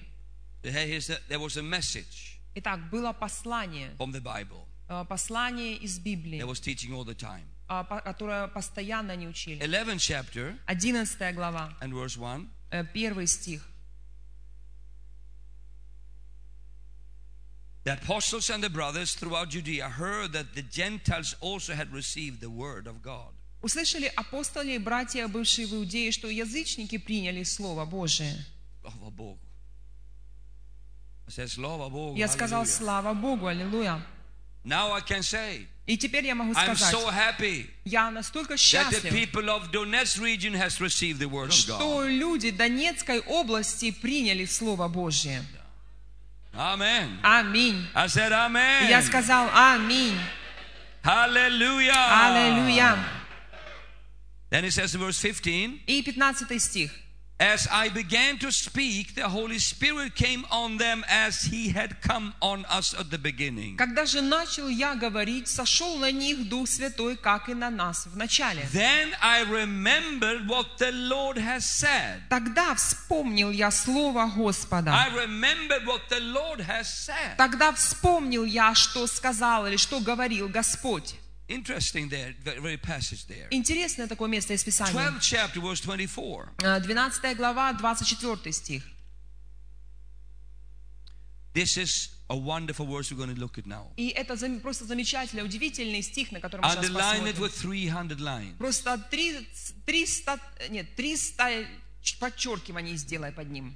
There 0.63 1.39
was 1.39 1.57
a 1.57 1.61
message 1.61 2.39
Итак, 2.55 2.89
было 2.89 3.11
послание, 3.11 3.93
from 3.97 4.13
the 4.13 4.21
Bible 4.21 4.65
э, 4.87 5.03
послание 5.09 5.75
из 5.75 5.99
Библии. 5.99 6.39
that 6.39 6.47
was 6.47 6.61
teaching 6.61 6.93
all 6.93 7.03
the 7.03 7.15
time. 7.15 7.43
а, 7.67 7.83
которое 7.83 8.47
постоянно 8.47 9.11
они 9.13 9.27
учили. 9.27 9.61
11th 9.61 9.99
chapter 9.99 10.57
11 10.67 11.35
глава, 11.35 11.75
and 11.81 11.91
verse 11.91 12.17
1. 12.17 12.47
э, 12.71 12.85
первый 12.93 13.27
стих. 13.27 13.67
The 17.89 17.95
apostles 17.95 18.51
and 18.51 18.63
the 18.63 18.69
brothers 18.69 19.15
throughout 19.15 19.49
Judea 19.49 19.89
heard 19.89 20.33
that 20.33 20.53
the 20.53 20.61
Gentiles 20.61 21.35
also 21.41 21.73
had 21.73 21.91
received 21.91 22.39
the 22.39 22.51
word 22.51 22.85
of 22.85 23.01
God. 23.01 23.33
Услышали 23.63 24.11
апостоли 24.15 24.73
и 24.73 24.77
братья, 24.77 25.27
бывшие 25.27 25.65
в 25.65 25.73
Иудее, 25.73 26.11
что 26.11 26.27
язычники 26.27 26.99
приняли 26.99 27.41
Слово 27.41 27.85
Божие. 27.85 28.45
Slava 28.83 29.09
Bogu. 31.89 32.15
Я 32.15 32.27
сказал, 32.27 32.67
слава 32.67 33.15
Богу, 33.15 33.47
аллилуйя. 33.47 33.99
Now 34.63 34.91
I 34.91 35.01
can 35.01 35.23
say, 35.23 35.65
И 35.87 35.97
теперь 35.97 36.27
я 36.27 36.35
могу 36.35 36.51
I'm 36.51 36.75
сказать, 36.75 36.93
so 36.93 37.09
happy 37.09 37.71
я 37.85 38.11
настолько 38.11 38.53
that 38.53 38.57
the 38.57 39.01
счастлив, 39.01 39.11
people 39.11 39.49
of 39.49 39.71
Donetsk 39.71 40.19
region 40.21 40.53
has 40.53 40.79
received 40.79 41.17
the 41.17 41.27
word 41.27 41.49
of 41.49 41.53
что 41.53 42.05
люди 42.05 42.51
Донецкой 42.51 43.21
области 43.21 43.89
приняли 43.89 44.45
Слово 44.45 44.87
Божье. 44.87 45.43
Amen. 46.56 47.18
Аминь. 47.22 47.84
I 47.94 48.06
said, 48.06 48.30
И 48.30 48.34
Amen. 48.34 48.88
я 48.88 49.02
сказал, 49.02 49.48
аминь. 49.52 50.16
Hallelujah. 51.02 51.92
Аллилуйя. 51.92 52.96
Then 54.50 54.64
it 54.64 54.72
says 54.72 54.94
in 54.94 55.00
verse 55.00 55.18
15, 55.18 55.80
И 55.86 56.02
15 56.02 56.58
стих. 56.60 56.90
As 57.41 57.69
I 57.71 57.87
began 57.87 58.37
to 58.39 58.51
speak, 58.51 59.15
the 59.15 59.29
Holy 59.29 59.59
Spirit 59.59 60.13
came 60.13 60.45
on 60.51 60.77
them 60.77 61.05
as 61.07 61.43
He 61.43 61.69
had 61.69 62.01
come 62.01 62.33
on 62.41 62.65
us 62.65 62.93
at 62.93 63.09
the 63.11 63.17
beginning. 63.17 63.77
Когда 63.77 64.05
же 64.05 64.21
начал 64.21 64.67
я 64.67 64.93
говорить, 64.95 65.47
сошел 65.47 65.97
на 65.99 66.11
них 66.11 66.49
Дух 66.49 66.67
Святой, 66.67 67.15
как 67.15 67.47
и 67.47 67.53
на 67.53 67.69
нас 67.69 68.07
в 68.07 68.17
начале. 68.17 68.67
Then 68.73 69.15
I 69.21 69.43
remembered 69.45 70.49
what 70.49 70.77
the 70.79 70.91
Lord 70.91 71.37
has 71.37 71.63
said. 71.63 72.23
Тогда 72.29 72.75
вспомнил 72.75 73.51
я 73.51 73.71
Слово 73.71 74.29
Господа. 74.35 74.93
I 74.93 75.09
remembered 75.25 75.85
what 75.85 76.09
the 76.09 76.19
Lord 76.19 76.59
has 76.59 76.87
said. 76.87 77.37
Тогда 77.37 77.71
вспомнил 77.71 78.43
я, 78.43 78.75
что 78.75 79.07
сказал 79.07 79.65
или 79.65 79.77
что 79.77 80.01
говорил 80.01 80.49
Господь. 80.49 81.15
Interesting 81.49 82.09
there, 82.09 82.35
very, 82.43 82.59
very 82.59 82.77
passage 82.77 83.25
there. 83.27 83.47
Интересное 83.49 84.07
такое 84.07 84.29
место 84.29 84.53
из 84.53 84.63
Писания. 84.63 84.93
12th 84.93 85.19
chapter, 85.21 85.59
verse 85.59 85.81
24. 85.81 86.51
Э, 86.61 86.79
12 86.79 87.35
глава, 87.35 87.73
24 87.73 88.51
стих. 88.53 88.83
This 91.55 91.75
is 91.77 92.09
a 92.29 92.35
wonderful 92.35 92.85
verse 92.85 93.11
we're 93.11 93.17
going 93.17 93.33
to 93.33 93.39
look 93.41 93.57
at 93.57 93.65
now. 93.65 93.91
И 93.97 94.09
это 94.09 94.35
просто 94.61 94.85
замечательный, 94.85 95.41
удивительный 95.43 96.03
стих, 96.03 96.31
на 96.31 96.39
который 96.39 96.61
мы 96.61 96.69
сейчас 96.69 96.85
Underline 96.85 97.25
it 97.27 97.33
посмотрим. 97.33 97.41
with 97.41 97.53
300 97.55 98.19
lines. 98.19 98.57
Просто 98.59 98.97
три- 99.09 99.47
300, 99.87 100.39
нет, 100.69 100.95
300 100.95 101.65
ч- 102.03 102.15
подчеркиваний 102.19 102.95
сделай 102.95 103.31
под 103.31 103.49
ним. 103.49 103.75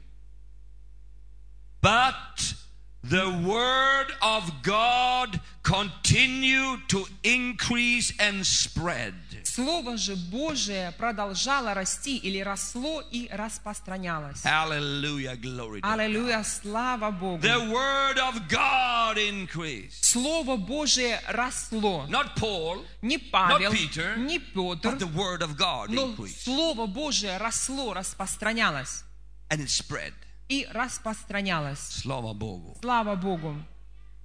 But 1.82 2.56
the 3.05 3.45
word 3.47 4.07
of 4.21 4.63
God 4.63 5.41
continued 5.63 6.89
to 6.89 7.07
increase 7.23 8.13
and 8.19 8.45
spread. 8.45 9.15
Слово 9.45 9.97
же 9.97 10.17
Божие 10.17 10.93
продолжало 10.99 11.75
расти 11.75 12.17
или 12.17 12.41
росло 12.41 13.03
и 13.11 13.29
распространялось. 13.31 14.43
Hallelujah, 14.45 15.37
glory 15.37 15.81
to 15.81 15.83
God. 15.83 16.01
Аллилуйя, 16.01 16.45
слава 16.45 17.11
Богу. 17.11 17.41
The 17.43 17.71
word 17.71 18.19
of 18.19 18.49
God 18.49 19.17
increased. 19.17 20.05
Слово 20.05 20.57
Божие 20.57 21.21
росло. 21.29 22.07
Not 22.09 22.37
Paul, 22.37 22.85
Не 23.03 23.19
Павел, 23.19 23.73
Not 23.73 23.77
Peter, 23.77 24.17
не 24.17 24.39
Петр, 24.39 24.91
but 24.91 24.99
the 24.99 25.07
word 25.07 25.43
of 25.43 25.57
God 25.57 25.89
но 25.89 26.07
increased. 26.07 26.45
Слово 26.45 26.87
Божие 26.87 27.39
росло, 27.39 27.95
распространялось. 27.95 29.05
And 29.51 29.61
it 29.61 29.71
spread. 29.71 30.13
И 30.50 30.68
распространялось. 30.72 32.04
Slava 32.04 32.34
Bogu. 32.34 32.78
Слава 32.82 33.16
Богу. 33.16 33.56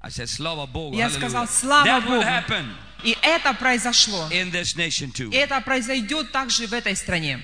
I 0.00 0.10
said, 0.10 0.28
Slava 0.28 0.66
Bogu. 0.66 0.96
Я 0.96 1.10
сказал, 1.10 1.46
слава 1.48 2.00
Богу. 2.00 2.22
И 3.04 3.16
это 3.22 3.54
произошло. 3.54 4.28
in 4.30 4.50
this 4.50 4.76
nation 4.76 5.12
too. 5.12 5.30
И 5.32 5.36
это 5.36 5.60
произойдет 5.60 6.32
также 6.32 6.66
в 6.66 6.72
этой 6.72 6.96
стране. 6.96 7.40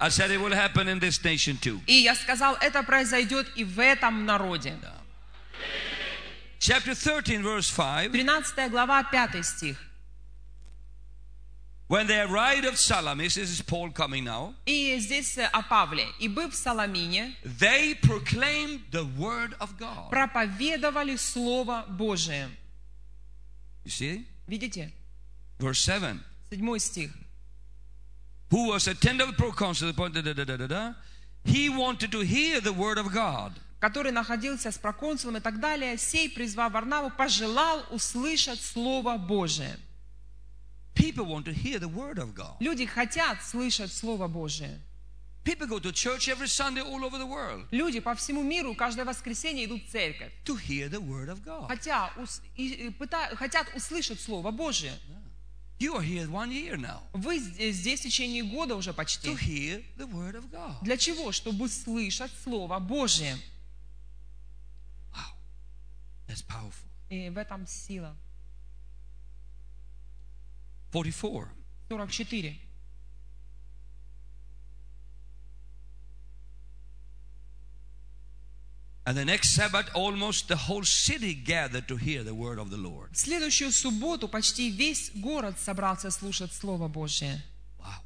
I 0.00 0.10
said 0.10 0.30
it 0.30 0.40
will 0.40 0.52
happen 0.52 0.88
in 0.88 1.00
this 1.00 1.20
nation 1.24 1.58
too. 1.60 1.80
И 1.86 1.94
я 1.94 2.14
сказал, 2.14 2.56
это 2.60 2.82
произойдет 2.84 3.50
и 3.56 3.64
в 3.64 3.80
этом 3.80 4.24
народе. 4.24 4.76
Chapter 6.60 6.94
13, 6.94 7.40
verse 7.40 7.70
5. 7.70 8.12
13 8.12 8.70
глава, 8.70 9.02
5 9.04 9.44
стих. 9.44 9.87
When 11.88 12.06
they 12.06 12.20
arrived 12.20 12.66
at 12.66 12.76
Salamis, 12.76 13.36
this 13.36 13.48
is 13.48 13.62
Paul 13.62 13.90
coming 13.90 14.24
now, 14.24 14.54
И 14.66 14.98
здесь 15.00 15.38
э, 15.38 15.46
о 15.46 15.62
Павле. 15.62 16.06
«И 16.18 16.28
быв 16.28 16.52
в 16.52 16.56
Соломине, 16.56 17.34
they 17.42 17.94
proclaimed 17.94 18.82
the 18.90 19.04
word 19.16 19.56
of 19.58 19.78
God. 19.78 20.10
проповедовали 20.10 21.16
Слово 21.16 21.86
Божие». 21.88 22.50
You 23.84 23.90
see? 23.90 24.26
Видите? 24.46 24.92
Verse 25.58 25.80
7. 25.80 26.20
Седьмой 26.50 26.78
стих. 26.78 27.10
Who 28.50 28.68
was 28.68 28.84
the 28.84 29.34
proconsul, 29.36 29.92
he 31.44 31.68
wanted 31.70 32.12
to 32.12 32.20
hear 32.20 32.60
the 32.60 32.72
word 32.72 32.98
of 32.98 33.10
God. 33.12 33.52
который 33.80 34.10
находился 34.10 34.70
с 34.72 34.78
проконсулом 34.78 35.36
и 35.36 35.40
так 35.40 35.60
далее, 35.60 35.96
сей, 35.96 36.28
призвав 36.28 36.72
Варнаву, 36.72 37.10
пожелал 37.10 37.86
услышать 37.90 38.60
Слово 38.60 39.16
Божие. 39.16 39.78
People 40.98 41.26
want 41.26 41.44
to 41.46 41.52
hear 41.52 41.78
the 41.78 41.88
word 41.88 42.18
of 42.18 42.34
God. 42.34 42.56
Люди 42.60 42.84
хотят 42.86 43.38
слышать 43.42 43.92
Слово 43.92 44.26
Божие. 44.28 44.80
People 45.44 45.66
go 45.66 45.78
to 45.78 45.92
church 45.92 46.28
every 46.28 46.48
Sunday 46.48 46.82
all 46.82 47.02
over 47.04 47.16
the 47.16 47.24
world 47.26 47.66
Люди 47.70 48.00
по 48.00 48.14
всему 48.14 48.42
миру 48.42 48.74
каждое 48.74 49.04
воскресенье 49.06 49.64
идут 49.64 49.82
в 49.86 49.90
церковь. 49.90 50.30
to 50.44 50.56
hear 50.56 50.88
the 50.90 51.00
word 51.00 51.28
of 51.30 51.42
God. 51.44 51.68
Хотя, 51.68 52.10
и- 52.56 52.90
пыта- 52.98 53.34
хотят 53.36 53.66
услышать 53.74 54.20
Слово 54.20 54.50
Божие. 54.50 54.92
You 55.78 55.94
are 55.96 56.02
here 56.02 56.28
one 56.28 56.50
year 56.50 56.76
now 56.76 57.00
Вы 57.12 57.38
здесь 57.38 58.00
в 58.00 58.02
течение 58.02 58.42
года 58.42 58.74
уже 58.74 58.90
to 58.90 58.94
почти. 58.94 59.30
hear 59.36 59.82
the 59.96 60.06
word 60.10 60.34
of 60.34 60.50
God. 60.50 60.76
Для 60.82 60.96
чего? 60.98 61.30
Чтобы 61.32 61.68
слышать 61.68 62.32
Слово 62.42 62.78
Божие. 62.80 63.36
Wow, 65.14 65.20
that's 66.26 66.42
powerful. 66.42 66.84
И 67.08 67.30
в 67.30 67.38
этом 67.38 67.66
сила. 67.66 68.14
44. 70.90 71.50
44. 71.88 72.68
And 79.08 79.16
the 79.16 79.24
next 79.24 79.54
Sabbath, 79.54 79.88
almost 79.94 80.48
the 80.48 80.56
whole 80.56 80.84
city 80.84 81.32
gathered 81.32 81.88
to 81.88 81.96
hear 81.96 82.22
the 82.22 82.34
word 82.34 82.58
of 82.58 82.68
the 82.68 82.76
Lord. 82.76 83.08
В 83.12 83.16
следующую 83.16 83.72
субботу 83.72 84.28
почти 84.28 84.70
весь 84.70 85.10
город 85.14 85.58
собрался 85.58 86.10
слушать 86.10 86.52
Слово 86.52 86.88
Божие. 86.88 87.42
Wow. 87.78 88.02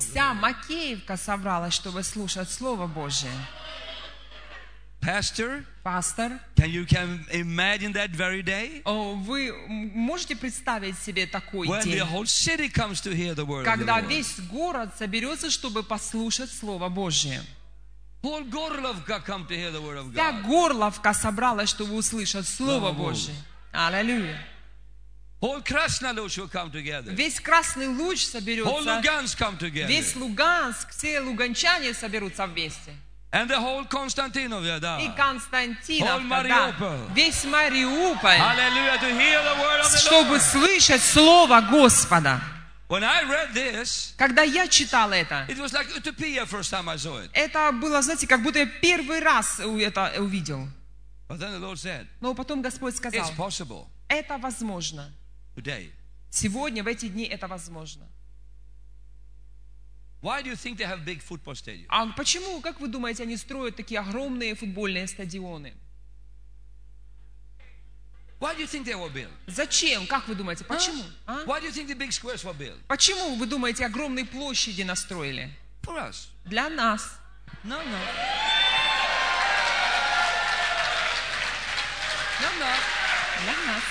Вся. 0.00 0.34
Макеевка 0.34 1.16
собралась, 1.16 1.74
чтобы 1.74 2.02
слушать 2.02 2.50
Слово 2.50 2.86
Божие. 2.86 3.32
Pastor, 5.00 5.64
Пастор, 5.82 6.38
can 6.54 6.70
you 6.70 6.86
can 6.86 7.26
imagine 7.32 7.92
that 7.92 8.10
very 8.12 8.40
day 8.40 8.82
вы 8.84 9.52
можете 9.68 10.36
представить 10.36 10.96
себе 10.96 11.26
такой 11.26 11.66
when 11.66 11.82
день, 11.82 11.98
the 11.98 12.06
whole 12.06 12.24
city 12.24 12.68
comes 12.68 13.00
to 13.00 13.12
hear 13.12 13.34
the 13.34 13.44
word 13.44 13.62
of 13.62 13.64
the 13.64 13.76
когда 13.76 13.98
Lord? 13.98 14.06
весь 14.08 14.38
город 14.48 14.90
соберется, 14.96 15.50
чтобы 15.50 15.82
послушать 15.82 16.52
Слово 16.52 16.88
Божие? 16.88 17.42
Whole 18.22 18.48
Gorlovka 18.48 19.20
come 19.26 19.44
to 19.48 19.56
hear 19.56 19.72
the 19.72 19.80
word 19.82 19.98
of 19.98 20.12
Вся 20.12 20.30
God. 20.30 20.46
горловка 20.46 21.12
собралась, 21.12 21.68
чтобы 21.70 21.94
услышать 21.96 22.46
Слово. 22.46 22.92
Божие. 22.92 23.34
Аллилуйя. 23.72 24.12
Whole 24.12 24.20
Krasnoluch 24.20 24.20
will 24.20 24.20
come 24.22 24.38
together. 24.38 24.48
Весь 25.42 27.40
Красный 27.40 27.88
Луч 27.88 28.24
соберется, 28.24 29.00
весь 29.86 30.14
Луганск, 30.14 30.90
все 30.90 31.20
луганчане 31.20 31.94
соберутся 31.94 32.46
вместе. 32.46 32.94
And 33.32 33.48
the 33.48 33.58
whole 33.58 33.88
Konstantinovia. 33.88 34.78
И. 35.00 35.08
Константиновка, 35.16 36.22
Whole 36.22 36.48
да, 36.78 36.98
весь 37.14 37.44
Мариуполь, 37.44 38.36
Hallelujah. 38.36 38.98
To 39.00 39.08
hear 39.08 39.42
the 39.42 39.56
word 39.58 39.80
of 39.80 39.90
the 39.90 39.96
чтобы 39.98 40.34
Lord. 40.36 40.42
слышать 40.42 41.02
Слово 41.02 41.62
Господа. 41.62 42.40
When 42.88 43.02
I 43.02 43.24
read 43.24 43.54
this, 43.54 44.12
Когда 44.18 44.42
я 44.42 44.68
читал 44.68 45.10
это, 45.12 45.46
it 45.48 45.56
was 45.58 45.72
like 45.72 45.88
utopia 45.96 46.44
first 46.44 46.70
time 46.70 46.88
I 46.90 46.96
saw 46.96 47.18
it. 47.24 47.30
это 47.32 47.72
было, 47.72 48.02
знаете, 48.02 48.26
как 48.26 48.42
будто 48.42 48.58
я 48.58 48.66
первый 48.66 49.20
раз 49.20 49.58
это 49.58 50.12
увидел. 50.18 50.68
But 51.26 51.38
then 51.38 51.52
the 51.52 51.60
Lord 51.60 51.78
said, 51.78 52.06
Но 52.20 52.34
потом 52.34 52.60
Господь 52.60 52.94
сказал, 52.94 53.18
it's 53.18 53.34
possible 53.34 53.86
это 54.12 54.38
возможно. 54.38 55.10
Сегодня, 56.30 56.82
в 56.82 56.86
эти 56.86 57.08
дни, 57.08 57.24
это 57.24 57.46
возможно. 57.46 58.08
Why 60.22 60.40
do 60.40 60.50
you 60.50 60.56
think 60.56 60.76
they 60.76 60.86
have 60.86 61.04
big 61.04 61.20
football 61.20 61.54
stadiums? 61.54 61.86
А 61.88 62.06
почему, 62.12 62.60
как 62.60 62.80
вы 62.80 62.88
думаете, 62.88 63.24
они 63.24 63.36
строят 63.36 63.76
такие 63.76 64.00
огромные 64.00 64.54
футбольные 64.54 65.08
стадионы? 65.08 65.74
Why 68.38 68.56
do 68.56 68.60
you 68.60 68.66
think 68.66 68.84
they 68.84 68.94
were 68.94 69.12
built? 69.12 69.30
Зачем? 69.46 70.06
Как 70.06 70.26
вы 70.28 70.34
думаете, 70.34 70.64
почему? 70.64 71.04
А? 71.26 71.44
Why 71.44 71.60
do 71.60 71.66
you 71.66 71.72
think 71.72 71.88
the 71.88 71.96
big 71.96 72.10
squares 72.10 72.44
were 72.44 72.56
built? 72.56 72.78
Почему, 72.88 73.34
вы 73.36 73.46
думаете, 73.46 73.84
огромные 73.84 74.24
площади 74.24 74.82
настроили? 74.82 75.50
For 75.82 75.96
us. 75.96 76.28
Для 76.44 76.68
нас. 76.68 77.18
No, 77.64 77.78
no. 77.78 77.98
No, 82.40 82.48
no. 82.58 82.72
Для 83.42 83.56
нас. 83.66 83.82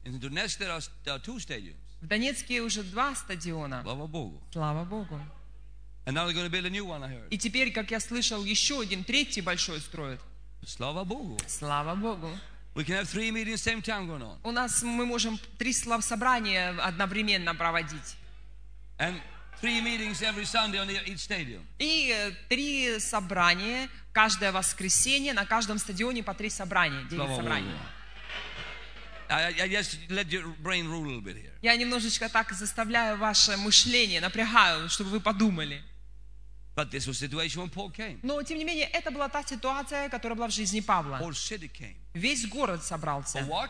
В 2.01 2.07
Донецке 2.07 2.61
уже 2.61 2.83
два 2.83 3.15
стадиона. 3.15 3.81
Слава 3.83 4.07
Богу. 4.07 4.41
Слава 4.51 4.83
Богу. 4.85 5.19
And 6.05 6.15
now 6.15 6.25
they're 6.25 6.33
going 6.33 6.45
to 6.45 6.49
build 6.49 6.65
a 6.65 6.69
new 6.69 6.85
one, 6.85 7.03
I 7.03 7.09
heard. 7.09 7.27
И 7.29 7.37
теперь, 7.37 7.71
как 7.71 7.91
я 7.91 7.99
слышал, 7.99 8.43
еще 8.43 8.81
один, 8.81 9.03
третий 9.03 9.41
большой 9.41 9.79
строят. 9.79 10.19
Slava 10.63 11.03
Bogu. 11.05 11.39
Слава 11.47 11.95
Богу. 11.95 12.29
We 12.73 12.85
can 12.85 12.95
have 12.95 13.09
three 13.09 13.31
meetings 13.31 13.61
same 13.61 13.81
time 13.81 14.07
going 14.07 14.21
on. 14.21 14.37
У 14.43 14.51
нас 14.51 14.81
мы 14.81 15.05
можем 15.05 15.39
три 15.57 15.73
слов 15.73 16.03
собрания 16.03 16.71
одновременно 16.79 17.53
проводить. 17.53 18.15
And 18.97 19.19
three 19.61 19.81
meetings 19.81 20.21
every 20.21 20.45
Sunday 20.45 20.79
on 20.79 20.89
each 21.05 21.19
stadium. 21.19 21.61
И 21.79 22.11
э, 22.11 22.31
три 22.49 22.99
собрания 22.99 23.89
каждое 24.13 24.51
воскресенье 24.51 25.33
на 25.33 25.45
каждом 25.45 25.77
стадионе 25.77 26.23
по 26.23 26.33
три 26.33 26.49
собрания, 26.49 27.03
девять 27.03 27.25
Слава 27.25 27.35
собраний. 27.35 27.71
Богу. 27.71 28.00
Я 31.61 31.75
немножечко 31.77 32.29
так 32.29 32.51
заставляю 32.53 33.17
ваше 33.17 33.57
мышление, 33.57 34.19
напрягаю, 34.21 34.89
чтобы 34.89 35.09
вы 35.11 35.19
подумали. 35.19 35.83
But 36.75 36.89
this 36.89 37.05
was 37.07 37.19
the 37.19 37.27
situation 37.27 37.61
when 37.61 37.69
Paul 37.69 37.91
came. 37.91 38.19
Но, 38.23 38.41
тем 38.43 38.57
не 38.57 38.63
менее, 38.63 38.87
это 38.87 39.11
была 39.11 39.29
та 39.29 39.43
ситуация, 39.43 40.09
которая 40.09 40.35
была 40.37 40.47
в 40.47 40.51
жизни 40.53 40.79
Павла. 40.79 41.17
Whole 41.21 41.31
city 41.33 41.69
came. 41.69 41.95
Весь 42.13 42.45
город 42.47 42.79
For 42.81 42.83
собрался. 42.87 43.39
what? 43.39 43.69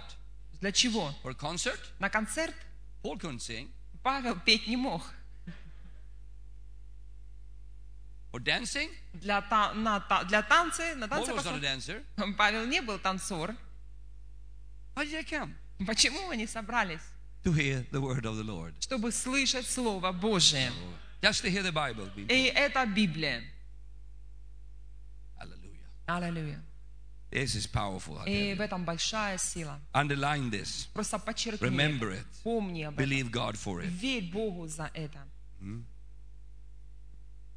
Для 0.61 0.71
чего? 0.71 1.13
For 1.23 1.31
a 1.31 1.33
concert? 1.33 1.79
На 1.99 2.09
концерт 2.09 2.55
Paul 3.03 3.17
couldn't 3.19 3.39
sing. 3.39 3.69
Павел 4.03 4.35
петь 4.39 4.67
не 4.67 4.77
мог. 4.77 5.01
For 8.31 8.39
dancing? 8.39 8.89
Для, 9.13 9.41
та- 9.41 9.73
на 9.73 9.99
та- 9.99 10.23
для 10.23 10.41
танца, 10.41 10.95
на 10.95 11.07
Paul 11.07 11.25
танцы 11.25 11.33
was 11.33 11.43
not 11.45 11.57
a 11.57 11.59
dancer. 11.59 12.03
Павел 12.37 12.65
не 12.65 12.81
был 12.81 12.97
танцор. 12.99 13.55
Why 15.00 15.04
did 15.04 15.12
they 15.12 15.24
come? 15.24 15.54
Почему 15.86 16.30
они 16.30 16.46
собрались? 16.46 17.00
To 17.44 17.52
hear 17.52 17.84
the 17.92 18.00
word 18.00 18.24
of 18.24 18.36
the 18.36 18.42
Lord. 18.44 18.74
Чтобы 18.80 19.12
слышать 19.12 19.66
Слово 19.66 20.12
Божие. 20.12 20.70
Just 21.22 21.42
to 21.42 21.50
hear 21.50 21.62
the 21.62 21.72
Bible. 21.72 22.08
being 22.14 22.26
И 22.28 22.50
taught. 22.50 22.56
это 22.56 22.86
Библия. 22.86 23.42
Hallelujah. 25.38 25.86
Аллилуйя. 26.06 26.62
This 27.30 27.54
is 27.56 27.66
powerful. 27.66 28.18
I 28.18 28.24
tell 28.24 28.28
И 28.32 28.50
you. 28.52 28.56
в 28.56 28.60
этом 28.60 28.84
большая 28.84 29.36
сила. 29.38 29.80
Underline 29.92 30.50
this. 30.50 30.88
Просто 30.94 31.18
подчеркни 31.18 31.68
Remember 31.68 32.10
это. 32.12 32.20
it. 32.20 32.26
Помни 32.44 32.82
об 32.84 32.94
этом. 32.98 33.04
Believe 33.04 33.30
God 33.30 33.56
for 33.56 33.80
it. 33.82 33.86
Верь 33.88 34.30
Богу 34.30 34.66
за 34.68 34.90
это. 34.94 35.26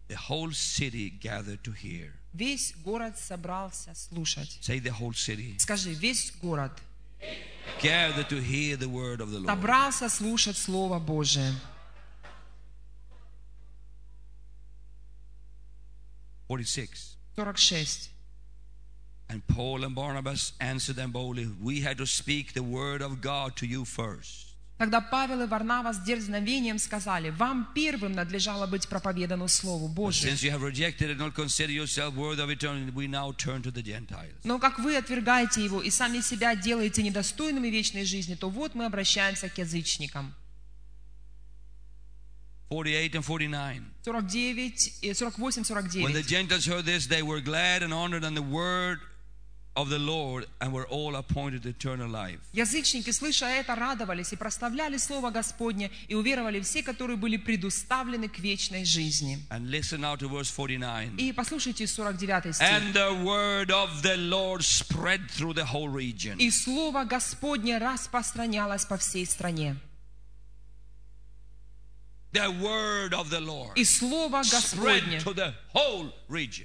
The 0.07 0.15
whole 0.27 0.51
city 0.51 1.09
gathered 1.11 1.61
to 1.63 1.71
hear. 1.71 2.11
Весь 2.33 2.73
город 2.83 3.17
собрался 3.17 3.93
слушать. 3.95 4.57
Say 4.61 4.79
the 4.79 4.91
whole 4.91 5.13
city 5.13 5.57
Скажи, 5.59 5.93
весь 5.93 6.31
город 6.41 6.71
gathered 7.81 8.29
to 8.29 8.41
hear 8.41 8.75
the 8.75 8.89
word 8.89 9.21
of 9.21 9.31
the 9.31 9.39
Lord. 9.39 9.47
собрался 9.47 10.09
слушать 10.09 10.57
Слово 10.57 10.99
Божие. 10.99 11.53
46. 16.47 17.15
46. 17.35 18.09
And 19.29 19.45
Paul 19.47 19.83
and 19.83 19.93
Barnabas 19.93 20.53
answered 20.59 20.95
them 20.95 21.11
boldly, 21.11 21.47
We 21.61 21.81
had 21.81 21.97
to 21.99 22.07
speak 22.07 22.53
the 22.53 22.63
word 22.63 23.01
of 23.01 23.21
God 23.21 23.55
to 23.57 23.67
you 23.67 23.85
first. 23.85 24.52
Тогда 24.76 25.00
Павел 25.00 25.42
и 25.42 25.46
Варнава 25.46 25.92
с 25.92 26.00
дерзновением 26.00 26.78
сказали, 26.78 27.30
вам 27.30 27.70
первым 27.74 28.12
надлежало 28.12 28.66
быть 28.66 28.88
проповедану 28.88 29.46
Слову 29.46 29.86
Божию. 29.86 30.32
And. 30.32 30.40
Но 34.42 34.58
как 34.58 34.78
вы 34.80 34.96
отвергаете 34.96 35.64
его 35.64 35.80
и 35.80 35.90
сами 35.90 36.20
себя 36.20 36.56
делаете 36.56 37.02
недостойными 37.02 37.68
вечной 37.68 38.04
жизни, 38.04 38.34
то 38.34 38.50
вот 38.50 38.74
мы 38.74 38.86
обращаемся 38.86 39.48
к 39.48 39.58
язычникам. 39.58 40.34
48 42.70 43.14
and 43.14 43.22
49. 43.22 43.82
49, 44.02 44.92
э, 45.02 45.14
48, 45.14 46.02
When 46.02 46.12
the 46.12 46.22
49. 46.22 46.26
Gentiles 46.26 46.66
heard 46.66 46.84
this, 46.84 47.06
they 47.06 47.22
were 47.22 47.40
glad 47.40 47.84
and 47.84 47.92
honored 47.92 48.24
on 48.24 48.34
the 48.34 48.42
word 48.42 48.98
of 49.76 49.90
the 49.90 49.98
Lord 49.98 50.46
and 50.60 50.72
were 50.72 50.86
all 50.86 51.16
appointed 51.16 51.66
eternal 51.66 52.08
life. 52.08 52.38
Язычники, 52.52 53.10
слыша 53.10 53.46
это, 53.46 53.74
радовались 53.74 54.32
и 54.32 54.36
прославляли 54.36 54.96
Слово 54.98 55.30
Господне, 55.30 55.90
и 56.08 56.14
уверовали 56.14 56.60
все, 56.60 56.82
которые 56.82 57.16
были 57.16 57.36
предуставлены 57.36 58.28
к 58.28 58.38
вечной 58.38 58.84
жизни. 58.84 59.38
And 59.50 59.70
listen 59.70 60.00
now 60.00 60.16
to 60.16 60.28
verse 60.28 60.50
49. 60.50 61.18
И 61.18 61.32
послушайте 61.32 61.86
49 61.86 62.54
стих. 62.54 62.66
And 62.66 62.92
the 62.92 63.24
word 63.24 63.70
of 63.70 64.02
the 64.02 64.16
Lord 64.16 64.62
spread 64.62 65.28
through 65.30 65.54
the 65.54 65.66
whole 65.66 65.88
region. 65.88 66.38
«И 66.38 66.50
Слово 66.50 67.04
Господне 67.04 67.78
распространялось 67.78 68.84
по 68.84 68.96
всей 68.96 69.26
стране». 69.26 69.76
The 72.32 72.50
word 72.60 73.12
of 73.12 73.30
the 73.30 73.40
Lord 73.40 73.74
И 73.76 73.84
Слово 73.84 74.42
Господне 74.42 75.20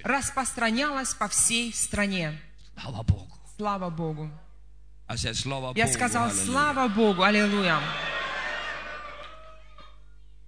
распространялось 0.02 1.14
по 1.14 1.28
всей 1.28 1.72
стране. 1.72 2.40
Slava 2.80 3.02
Bogu. 3.04 3.26
Слава 3.56 3.90
Богу. 3.90 4.30
I 5.08 5.16
said, 5.16 5.34
Slava 5.36 5.72
Я 5.76 5.86
Bogu. 5.86 5.92
сказал, 5.92 6.28
hallelujah. 6.28 6.44
слава 6.46 6.88
Богу, 6.88 7.22
аллилуйя. 7.22 7.80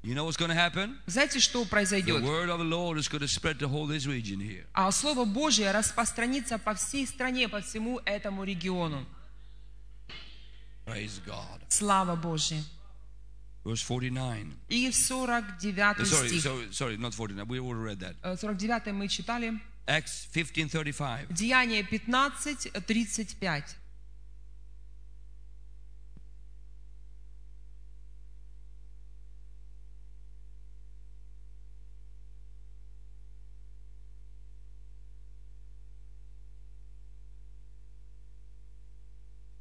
You 0.05 0.15
know 0.17 0.25
what's 0.25 0.37
going 0.37 0.49
to 0.51 0.55
happen? 0.57 0.99
Знаете, 1.07 1.39
что 1.39 1.63
The 1.63 1.69
произойдет? 1.69 2.23
word 2.25 2.49
of 2.51 2.59
the 2.59 2.65
Lord 2.65 2.99
is 2.99 3.07
going 3.09 3.21
to 3.21 3.29
spread 3.29 3.59
to 3.61 3.69
whole 3.69 3.87
this 3.87 4.07
region 4.07 4.41
here. 4.41 4.67
А 4.75 4.91
Слово 4.91 5.25
Божие 5.25 5.71
распространится 5.71 6.59
по 6.59 6.75
всей 6.75 7.07
стране, 7.07 7.49
по 7.49 7.61
всему 7.61 8.01
этому 8.05 8.43
региону. 8.43 9.05
Praise 10.87 11.21
God. 11.25 11.61
Слава 11.69 12.17
Божья. 12.17 12.63
Verse 13.65 13.81
49. 13.83 14.57
И 14.69 14.91
49 14.91 16.01
Uh, 16.01 16.05
sorry, 16.05 16.29
стих. 16.29 16.43
sorry, 16.43 16.73
sorry, 16.73 16.97
not 16.97 17.15
49. 17.15 17.47
We 17.47 17.61
already 17.61 17.95
read 17.95 18.01
that. 18.01 18.17
Э, 18.25 18.37
49 18.37 18.93
мы 18.93 19.07
читали. 19.07 19.61
Acts 19.88 20.28
15:35. 20.34 21.28
Деяние 21.30 21.84
15, 21.88 23.06
35. 23.06 23.76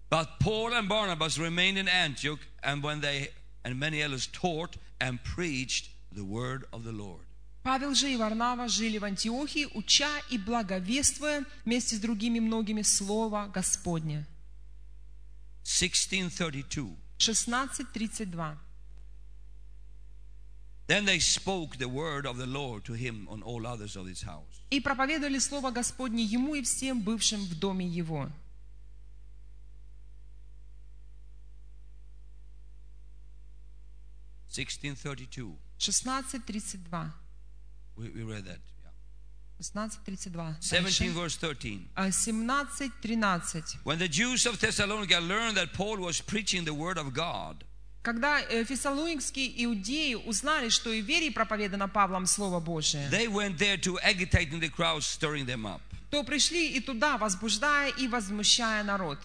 But 0.08 0.40
Paul 0.40 0.72
and 0.72 0.88
Barnabas 0.88 1.36
remained 1.36 1.78
in 1.78 1.88
Antioch, 1.88 2.38
and 2.62 2.82
when 2.82 3.00
they 3.00 3.28
and 3.64 3.78
many 3.78 4.02
others 4.02 4.28
taught 4.28 4.76
and 5.00 5.22
preached 5.22 5.90
the 6.12 6.24
word 6.24 6.64
of 6.72 6.84
the 6.84 6.92
Lord. 6.92 7.26
Павел 7.63 7.93
же 7.93 8.11
и 8.11 8.17
Варнава 8.17 8.67
жили 8.67 8.97
в 8.97 9.05
Антиохии, 9.05 9.67
уча 9.73 10.19
и 10.31 10.37
благовествуя 10.37 11.45
вместе 11.63 11.95
с 11.95 11.99
другими 11.99 12.39
многими 12.39 12.81
Слово 12.81 13.47
Господне. 13.53 14.25
1632. 15.63 16.95
16.32. 17.19 18.57
Then 20.87 21.05
they 21.05 21.19
spoke 21.19 21.77
the 21.77 21.87
word 21.87 22.25
of 22.25 22.37
the 22.37 22.47
Lord 22.47 22.83
to 22.85 22.93
him 22.93 23.27
and 23.31 23.43
all 23.43 23.65
others 23.67 23.95
of 23.95 24.07
his 24.07 24.23
house. 24.23 24.61
И 24.71 24.81
проповедовали 24.81 25.37
Слово 25.37 25.69
Господне 25.71 26.23
ему 26.23 26.55
и 26.55 26.63
всем 26.63 27.01
бывшим 27.01 27.45
в 27.45 27.59
доме 27.59 27.85
его. 27.85 28.29
Sixteen 34.49 34.95
thirty-two. 34.95 35.55
16.32. 35.77 37.09
We, 37.96 38.10
we 38.10 38.22
read 38.22 38.44
that. 38.44 38.58
Yeah. 38.58 38.90
16.32. 39.60 40.56
Seventeen 40.60 41.12
Дальше. 41.12 41.14
verse 41.14 41.36
thirteen. 41.36 41.88
А, 41.96 42.08
17.13. 42.08 43.78
When 43.84 43.98
the 43.98 44.08
Jews 44.08 44.46
of 44.46 44.58
Thessalonica 44.60 45.18
learned 45.20 45.56
that 45.56 45.72
Paul 45.72 45.98
was 45.98 46.20
preaching 46.20 46.64
the 46.64 46.74
word 46.74 46.98
of 46.98 47.12
God, 47.14 47.64
Когда 48.02 48.40
э, 48.40 48.64
фессалоникские 48.64 49.64
иудеи 49.64 50.14
узнали, 50.14 50.68
что 50.68 50.92
и 50.92 51.02
в 51.02 51.06
вере 51.06 51.32
проповедано 51.32 51.88
Павлом 51.88 52.26
Слово 52.26 52.60
Божие, 52.60 53.08
they 53.10 53.26
went 53.26 53.58
there 53.58 53.76
to 53.78 53.98
agitate 54.04 54.52
in 54.52 54.60
the 54.60 54.68
crowd, 54.68 55.02
stirring 55.02 55.44
them 55.46 55.66
up. 55.66 55.80
то 56.10 56.22
пришли 56.22 56.68
и 56.76 56.80
туда, 56.80 57.18
возбуждая 57.18 57.90
и 57.90 58.06
возмущая 58.06 58.84
народ. 58.84 59.18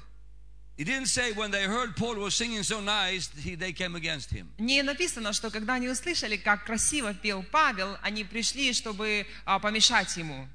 He 0.77 0.83
didn't 0.83 1.07
say 1.09 1.31
when 1.33 1.51
they 1.51 1.65
heard 1.65 1.95
Paul 1.95 2.15
was 2.15 2.33
singing 2.33 2.63
so 2.63 2.81
nice, 2.81 3.29
he, 3.37 3.55
they 3.55 3.71
came 3.71 3.95
against 3.95 4.31
him. 4.31 4.47
Не 4.57 4.81
написано, 4.81 5.31
что 5.33 5.51
когда 5.51 5.75
они 5.75 5.87
услышали, 5.89 6.37
как 6.37 6.65
красиво 6.65 7.13
пел 7.13 7.43
Павел, 7.43 7.97
они 8.01 8.23
пришли, 8.23 8.73
чтобы 8.73 9.27
а, 9.45 9.59
помешать 9.59 10.15
ему. 10.17 10.47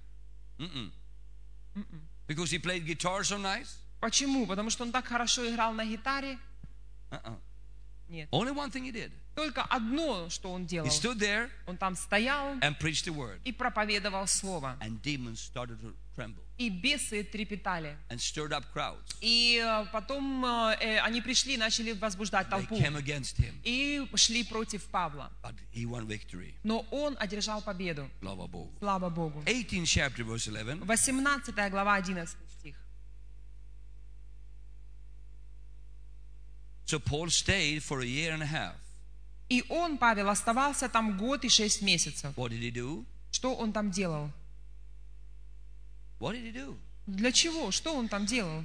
Mm-mm. 0.58 0.90
Because 2.26 2.50
he 2.50 2.58
played 2.58 2.84
guitar 2.86 3.22
so 3.22 3.38
nice? 3.38 3.76
Почему? 4.00 4.46
Потому 4.46 4.70
что 4.70 4.84
он 4.84 4.90
так 4.90 5.06
хорошо 5.06 5.48
играл 5.48 5.72
на 5.74 5.84
гитаре? 5.84 6.38
Uh-uh. 7.10 7.38
Нет. 8.08 8.28
Only 8.32 8.52
one 8.52 8.70
thing 8.70 8.84
he 8.84 8.92
did. 8.92 9.12
Только 9.34 9.62
одно, 9.62 10.28
что 10.30 10.50
он 10.50 10.66
делал. 10.66 10.88
He 10.88 10.90
stood 10.90 11.18
there 11.18 11.50
Он 11.66 11.76
там 11.76 11.94
стоял 11.94 12.54
and 12.60 12.76
preached 12.78 13.04
the 13.04 13.12
word. 13.14 13.38
и 13.44 13.52
проповедовал 13.52 14.26
Слово. 14.26 14.76
And 14.80 15.00
demons 15.02 15.40
started 15.40 15.80
to 15.82 15.94
tremble 16.16 16.42
И 16.61 16.69
бесы 16.69 17.23
трепетали. 17.23 17.97
and 18.09 18.19
stirred 18.19 18.51
up 18.53 18.63
crowds. 18.71 19.15
И 19.21 19.57
э, 19.63 19.85
потом 19.91 20.45
э, 20.45 20.77
э, 20.79 20.99
они 20.99 21.19
пришли 21.21 21.55
и 21.55 21.57
начали 21.57 21.93
возбуждать 21.93 22.47
They 22.47 22.51
толпу. 22.67 22.77
came 22.77 22.95
against 22.95 23.37
him, 23.37 23.53
И 23.63 24.05
шли 24.15 24.43
против 24.43 24.83
Павла. 24.91 25.31
but 25.41 25.55
he 25.73 25.85
won 25.87 26.05
victory. 26.05 26.53
Но 26.63 26.85
он 26.91 27.15
одержал 27.19 27.61
победу. 27.63 28.07
Slava 28.21 28.47
Bogu. 28.47 28.69
Слава 28.79 29.09
Богу. 29.09 29.41
18th 29.45 29.85
chapter, 29.87 30.23
verse 30.23 30.47
11. 30.47 30.85
18 30.85 31.69
глава, 31.71 31.97
11 31.97 32.37
стих. 32.59 32.75
So 36.85 36.99
Paul 36.99 37.29
stayed 37.29 37.81
for 37.81 38.01
a 38.01 38.05
year 38.05 38.33
and 38.33 38.43
a 38.43 38.45
half. 38.45 38.75
И 39.49 39.63
он, 39.69 39.97
Павел, 39.97 40.29
оставался 40.29 40.87
там 40.89 41.17
год 41.17 41.43
и 41.43 41.49
шесть 41.49 41.81
месяцев. 41.81 42.33
What 42.37 42.51
did 42.51 42.61
he 42.61 42.71
do? 42.71 43.03
Что 43.31 43.55
он 43.55 43.73
там 43.73 43.89
делал? 43.91 44.29
What 46.21 46.33
did 46.35 46.43
he 46.43 46.51
do? 46.51 46.77
Для 47.07 47.31
чего? 47.31 47.71
Что 47.71 47.95
он 47.95 48.07
там 48.07 48.27
делал? 48.27 48.63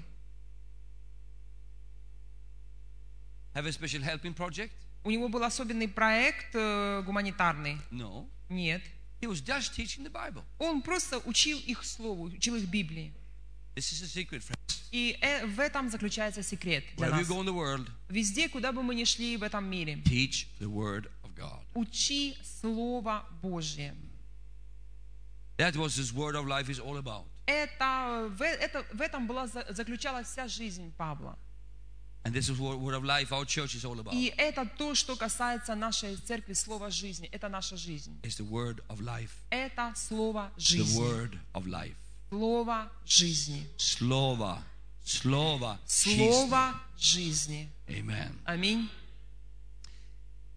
Have 3.54 3.64
a 3.64 3.72
special 3.72 4.02
helping 4.02 4.34
project? 4.34 4.72
У 5.04 5.10
него 5.10 5.28
был 5.28 5.42
особенный 5.42 5.88
проект 5.88 6.54
э, 6.54 7.02
гуманитарный? 7.06 7.78
No. 7.90 8.28
Нет. 8.50 8.82
He 9.22 9.26
was 9.26 9.40
just 9.40 9.74
teaching 9.74 10.04
the 10.04 10.10
Bible. 10.12 10.42
Он 10.58 10.82
просто 10.82 11.18
учил 11.24 11.58
их 11.60 11.82
слову, 11.84 12.24
учил 12.24 12.56
их 12.56 12.68
Библии. 12.68 13.14
This 13.74 13.90
is 13.90 14.02
a 14.02 14.06
secret, 14.06 14.42
friends. 14.42 14.56
И 14.92 15.16
э, 15.22 15.46
в 15.46 15.58
этом 15.58 15.88
заключается 15.88 16.42
секрет 16.42 16.84
для 16.98 17.06
Wherever 17.08 17.16
you 17.16 17.20
нас. 17.20 17.28
go 17.28 17.40
in 17.40 17.46
the 17.46 17.54
world, 17.54 17.90
Везде, 18.10 18.50
куда 18.50 18.72
бы 18.72 18.82
мы 18.82 18.94
ни 18.94 19.04
шли 19.04 19.38
в 19.38 19.42
этом 19.42 19.64
мире, 19.64 19.94
teach 20.04 20.46
the 20.60 20.68
word 20.68 21.10
of 21.22 21.34
God. 21.34 21.62
учи 21.74 22.36
Слово 22.60 23.24
Божье. 23.40 23.94
That 25.56 25.74
was 25.76 25.96
his 25.96 26.12
word 26.12 26.34
of 26.36 26.46
life 26.46 26.68
is 26.68 26.78
all 26.78 26.98
about. 26.98 27.24
Это, 27.46 28.28
в, 28.36 28.42
это, 28.42 28.84
в 28.92 29.00
этом 29.00 29.26
была, 29.26 29.46
за- 29.46 29.66
заключалась 29.72 30.26
вся 30.28 30.48
жизнь 30.48 30.92
Павла. 30.96 31.38
And 32.24 32.32
this 32.34 32.48
is 32.48 32.58
what 32.58 32.80
word 32.80 32.94
of 32.96 33.04
life 33.04 33.30
our 33.30 33.44
church 33.44 33.76
is 33.76 33.84
all 33.84 34.00
about. 34.00 34.12
И 34.12 34.34
это 34.36 34.66
то, 34.76 34.96
что 34.96 35.14
касается 35.14 35.76
нашей 35.76 36.16
церкви, 36.16 36.54
Слово 36.54 36.90
жизни. 36.90 37.28
Это 37.30 37.48
наша 37.48 37.76
жизнь. 37.76 38.18
It's 38.22 38.36
the 38.38 38.48
word 38.48 38.82
of 38.88 39.00
life. 39.00 39.30
Это 39.50 39.92
Слово 39.94 40.50
The 40.56 40.60
жизни. 40.60 40.98
word 41.00 41.38
of 41.54 41.66
life. 41.66 41.94
Слово 42.30 42.90
жизни. 43.04 43.68
Slova. 43.78 44.58
Slova. 45.04 45.78
Слово 45.86 46.74
жизни. 46.98 47.70
Amen. 47.88 48.40
Аминь. 48.44 48.88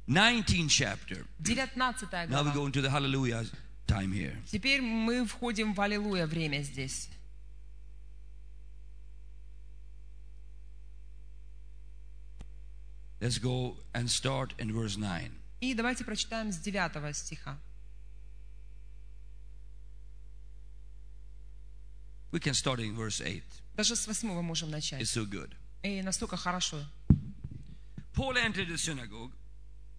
19th 0.07 0.69
chapter. 0.69 1.27
19 1.39 2.29
Now 2.29 2.41
we 2.43 2.49
глава. 2.49 2.53
go 2.55 2.65
into 2.65 2.81
the 2.81 2.89
hallelujah 2.89 3.45
time 3.89 4.11
here. 4.13 4.35
Теперь 4.45 4.81
мы 4.81 5.25
входим 5.25 5.73
в 5.73 5.81
Аллилуйя 5.81 6.27
время 6.27 6.61
здесь. 6.61 7.09
Let's 13.19 13.37
go 13.37 13.75
and 13.93 14.07
start 14.07 14.55
in 14.57 14.71
verse 14.71 14.95
9. 14.95 15.31
И 15.59 15.73
давайте 15.73 16.05
прочитаем 16.05 16.51
с 16.53 16.57
9 16.57 17.15
стиха. 17.15 17.57
We 22.31 22.39
can 22.39 22.53
start 22.53 22.79
in 22.79 22.95
verse 22.95 23.19
8. 23.19 23.43
Даже 23.75 23.95
с 23.95 24.07
8 24.07 24.41
можем 24.41 24.69
начать. 24.69 25.01
It's 25.01 25.13
so 25.13 25.25
good. 25.25 25.53
И 25.83 26.01
настолько 26.01 26.37
хорошо. 26.37 26.77
Paul 28.13 28.35
entered 28.37 28.67
the 28.69 28.77
synagogue 28.77 29.33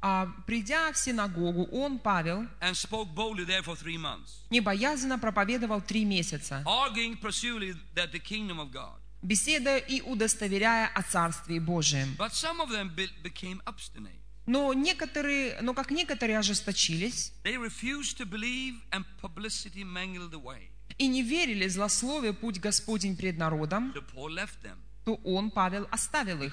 А 0.02 0.26
придя 0.46 0.90
в 0.92 0.96
синагогу, 0.98 1.64
он, 1.72 1.98
Павел, 1.98 2.46
and 2.60 2.74
spoke 2.74 3.12
boldly 3.14 3.44
there 3.46 3.62
for 3.62 3.76
three 3.76 3.98
months, 3.98 4.44
небоязно 4.50 5.18
проповедовал 5.18 5.82
три 5.82 6.04
месяца, 6.04 6.62
arguing 6.66 7.20
pursuely 7.20 7.74
that 7.94 8.10
the 8.12 8.18
kingdom 8.22 8.58
of 8.60 8.70
God. 8.72 8.94
беседуя 9.22 9.76
и 9.76 10.00
удостоверяя 10.00 10.88
о 10.94 11.02
Царстве 11.02 11.60
Божием. 11.60 12.16
But 12.18 12.32
some 12.32 12.60
of 12.60 12.70
them 12.70 12.88
be- 12.94 13.10
became 13.22 13.60
obstinate. 13.66 14.16
Но 14.46 14.72
некоторые, 14.72 15.58
но 15.60 15.74
как 15.74 15.90
некоторые 15.90 16.38
ожесточились 16.38 17.32
They 17.44 17.56
refused 17.58 18.16
to 18.18 18.24
believe, 18.24 18.76
and 18.92 19.04
publicity 19.20 19.84
mangled 19.84 20.30
the 20.30 20.40
way. 20.42 20.70
и 20.96 21.06
не 21.08 21.22
верили 21.22 21.68
злословие 21.68 22.32
путь 22.32 22.58
Господень 22.58 23.16
пред 23.16 23.36
народом, 23.36 23.92
left 24.14 24.62
them, 24.62 24.76
то 25.16 25.20
он, 25.24 25.50
Павел, 25.50 25.88
оставил 25.90 26.42
их, 26.42 26.52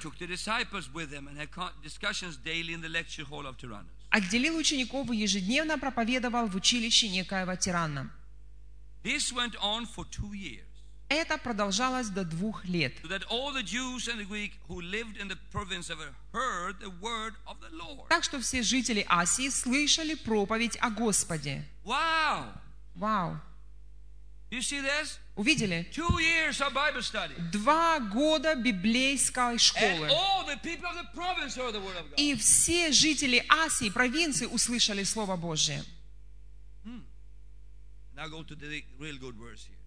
отделил 4.10 4.58
учеников 4.58 5.12
и 5.12 5.18
ежедневно 5.18 5.78
проповедовал 5.78 6.48
в 6.48 6.56
училище 6.56 7.10
некоего 7.10 7.56
тирана. 7.56 8.12
This 9.04 9.32
went 9.32 9.56
on 9.62 9.86
for 9.86 10.06
two 10.06 10.34
years, 10.34 10.64
Это 11.10 11.38
продолжалось 11.38 12.10
до 12.10 12.26
двух 12.26 12.66
лет. 12.66 12.94
Так 18.10 18.24
что 18.24 18.40
все 18.42 18.64
жители 18.64 19.06
Асии 19.08 19.50
слышали 19.50 20.16
проповедь 20.16 20.78
о 20.82 20.90
Господе. 20.90 21.66
Wow! 21.86 22.52
Вау! 22.96 23.40
Увидели? 25.36 25.86
Два 27.52 28.00
года 28.00 28.56
библейской 28.56 29.58
школы. 29.58 30.10
И 32.18 32.36
все 32.36 32.92
жители 32.92 33.46
Асии, 33.50 33.90
провинции 33.90 34.46
услышали 34.46 35.04
Слово 35.04 35.36
here. 35.36 35.84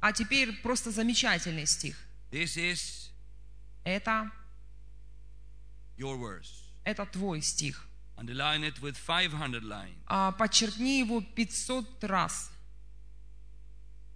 А 0.00 0.12
теперь 0.12 0.52
просто 0.62 0.90
замечательный 0.90 1.66
стих. 1.66 1.96
Это, 3.84 4.30
это 6.84 7.06
твой 7.06 7.42
стих. 7.42 7.86
Underline 8.16 8.64
it 8.64 8.80
with 8.82 8.98
500 8.98 9.62
lines. 9.62 9.96
А, 10.06 10.32
подчеркни 10.32 10.98
его 10.98 11.22
500 11.22 12.04
раз. 12.04 12.49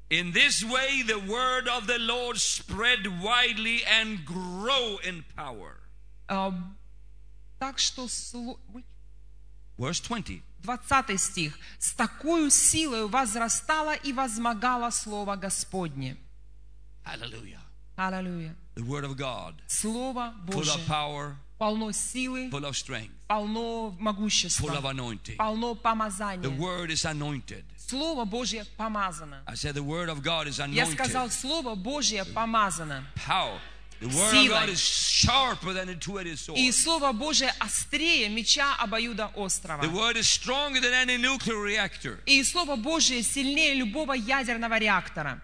In 0.09 0.31
this 0.31 0.63
way, 0.63 1.03
the 1.03 1.19
word 1.19 1.67
of 1.67 1.85
the 1.85 1.99
Lord 1.99 2.37
spread 2.39 3.05
widely 3.21 3.83
and 3.85 4.25
grow 4.25 4.97
in 5.03 5.23
power. 5.35 5.77
А, 6.27 6.51
так 7.59 7.77
что 7.77 8.07
сло- 8.07 8.59
Ой, 8.73 8.83
Verse 9.77 9.99
20. 10.01 10.41
20 10.63 11.17
стих. 11.17 11.57
«С 11.77 11.93
такой 11.93 12.49
силой 12.51 13.07
возрастало 13.07 13.95
и 13.95 14.11
возмогало 14.11 14.89
Слово 14.89 15.35
Господне». 15.35 16.17
Hallelujah. 17.05 17.61
Аллилуйя. 17.95 18.55
The 18.75 18.83
word 18.83 19.03
of 19.03 19.15
God, 19.15 19.55
Слово 19.67 20.33
full 20.47 20.63
Божье 20.63 20.73
of 20.75 20.85
power, 20.87 21.35
полно 21.59 21.91
силы, 21.91 22.49
full 22.49 22.65
of 22.65 22.75
strength, 22.75 23.11
полно 23.27 23.89
full 23.89 23.97
of 23.97 23.99
могущества, 23.99 24.81
anointing. 24.91 25.37
полно 25.37 25.73
The 25.75 25.81
помазания. 25.81 26.57
word 26.57 26.89
is 26.91 27.05
anointed. 27.05 27.63
Слово 27.88 28.24
Божье 28.24 28.64
помазано. 28.76 29.42
Я 30.68 30.86
сказал. 30.86 31.30
Слово 31.30 31.74
Божье 31.74 32.24
помазано. 32.24 33.04
Силой. 34.00 34.74
И 36.56 36.72
Слово 36.72 37.12
Божье 37.12 37.54
острее 37.58 38.28
меча 38.28 38.74
обоюда 38.76 39.30
острова. 39.34 39.82
The 39.82 39.90
word 39.90 40.16
is 40.16 40.28
stronger 40.28 40.80
than 40.80 40.92
any 40.92 41.16
nuclear 41.16 41.60
reactor. 41.62 42.18
И 42.26 42.42
Слово 42.42 42.76
Божье 42.76 43.22
сильнее 43.22 43.74
любого 43.74 44.12
ядерного 44.12 44.78
реактора. 44.78 45.40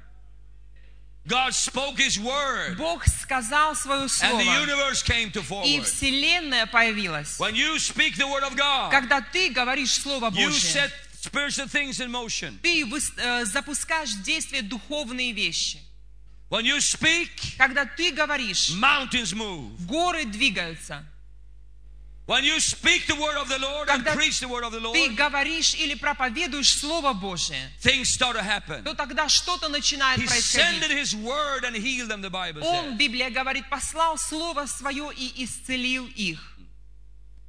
God 1.26 1.54
spoke 1.54 1.98
His 1.98 2.18
word, 2.18 2.76
Бог 2.78 3.06
сказал 3.06 3.76
свое 3.76 4.02
and 4.02 4.10
Слово, 4.10 4.42
the 4.42 4.66
universe 4.66 5.02
came 5.02 5.30
to 5.30 5.40
и 5.40 5.42
forward. 5.42 5.84
Вселенная 5.84 6.66
появилась. 6.66 7.38
When 7.38 7.54
you 7.54 7.78
speak 7.78 8.16
the 8.16 8.26
word 8.26 8.42
of 8.42 8.56
God, 8.56 8.90
Когда 8.90 9.20
ты 9.20 9.50
говоришь 9.50 9.92
Слово 10.00 10.30
you 10.30 10.48
Божье, 10.48 10.80
set 10.80 10.90
spiritual 11.20 11.68
things 11.68 12.00
in 12.00 12.10
motion. 12.10 12.58
ты 12.62 12.82
э, 12.82 13.44
запускаешь 13.44 14.10
в 14.10 14.22
действие 14.22 14.62
духовные 14.62 15.32
вещи. 15.32 15.78
When 16.50 16.64
you 16.64 16.80
speak, 16.80 17.30
Когда 17.58 17.84
ты 17.84 18.10
говоришь, 18.10 18.70
mountains 18.70 19.32
move. 19.32 19.70
горы 19.86 20.24
двигаются. 20.24 21.04
When 22.26 22.44
you 22.44 22.60
speak 22.60 23.06
the 23.08 23.16
word 23.16 23.36
of 23.36 23.48
the 23.48 23.58
Lord 23.58 23.88
and 23.88 24.04
Когда 24.04 24.14
preach 24.14 24.38
the 24.40 24.46
word 24.46 24.62
of 24.62 24.70
the 24.72 24.78
ты 24.92 25.08
Lord, 25.08 25.16
говоришь 25.16 25.74
или 25.74 25.94
проповедуешь 25.94 26.72
Слово 26.78 27.12
Божие, 27.12 27.72
things 27.82 28.08
start 28.08 28.36
to 28.36 28.42
happen. 28.42 28.84
то 28.84 28.94
тогда 28.94 29.28
что-то 29.28 29.68
начинает 29.68 30.20
He 30.20 30.26
происходить. 30.28 30.90
his 30.92 31.14
word 31.14 31.64
and 31.64 31.74
healed 31.74 32.08
them, 32.08 32.20
the 32.22 32.30
Bible 32.30 32.62
Он. 32.62 32.96
Библия 32.96 33.30
говорит, 33.30 33.68
послал 33.68 34.16
Слово 34.16 34.66
Свое 34.66 35.10
и 35.16 35.44
исцелил 35.44 36.06
их. 36.14 36.49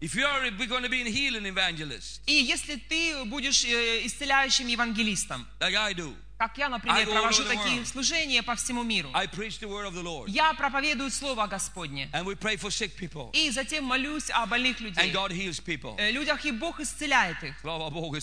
If 0.01 0.15
you 0.15 0.25
are 0.25 0.49
going 0.67 0.81
to 0.81 0.89
be 0.89 1.03
a 1.03 1.11
healing 1.11 1.45
evangelist, 1.45 2.21
И 2.25 2.33
если 2.33 2.75
ты 2.75 3.23
будешь 3.25 3.63
э, 3.63 4.03
исцеляющим 4.07 4.65
евангелистом, 4.65 5.47
like 5.59 5.75
I 5.75 5.93
do, 5.93 6.15
как 6.39 6.57
я, 6.57 6.69
например, 6.69 7.05
провожу 7.05 7.43
такие 7.43 7.85
служения 7.85 8.41
по 8.41 8.55
всему 8.55 8.81
миру, 8.81 9.11
I 9.13 9.27
preach 9.27 9.59
the 9.59 9.67
word 9.69 9.85
of 9.85 9.93
the 9.93 10.01
Lord. 10.01 10.27
я 10.27 10.55
проповедую 10.55 11.11
Слово 11.11 11.45
Господне. 11.45 12.09
And 12.13 12.25
we 12.25 12.33
pray 12.35 12.57
for 12.57 12.71
sick 12.71 12.95
people. 12.97 13.29
И 13.33 13.51
затем 13.51 13.83
молюсь 13.83 14.31
о 14.31 14.47
больных 14.47 14.81
And 14.81 14.85
людей. 14.87 15.11
God 15.13 15.29
heals 15.31 15.59
people. 15.63 15.95
Э, 15.99 16.09
Людях, 16.09 16.43
и 16.45 16.51
Бог 16.51 16.79
исцеляет 16.79 17.43
их. 17.43 17.53
Слава 17.61 17.91
Богу, 17.91 18.15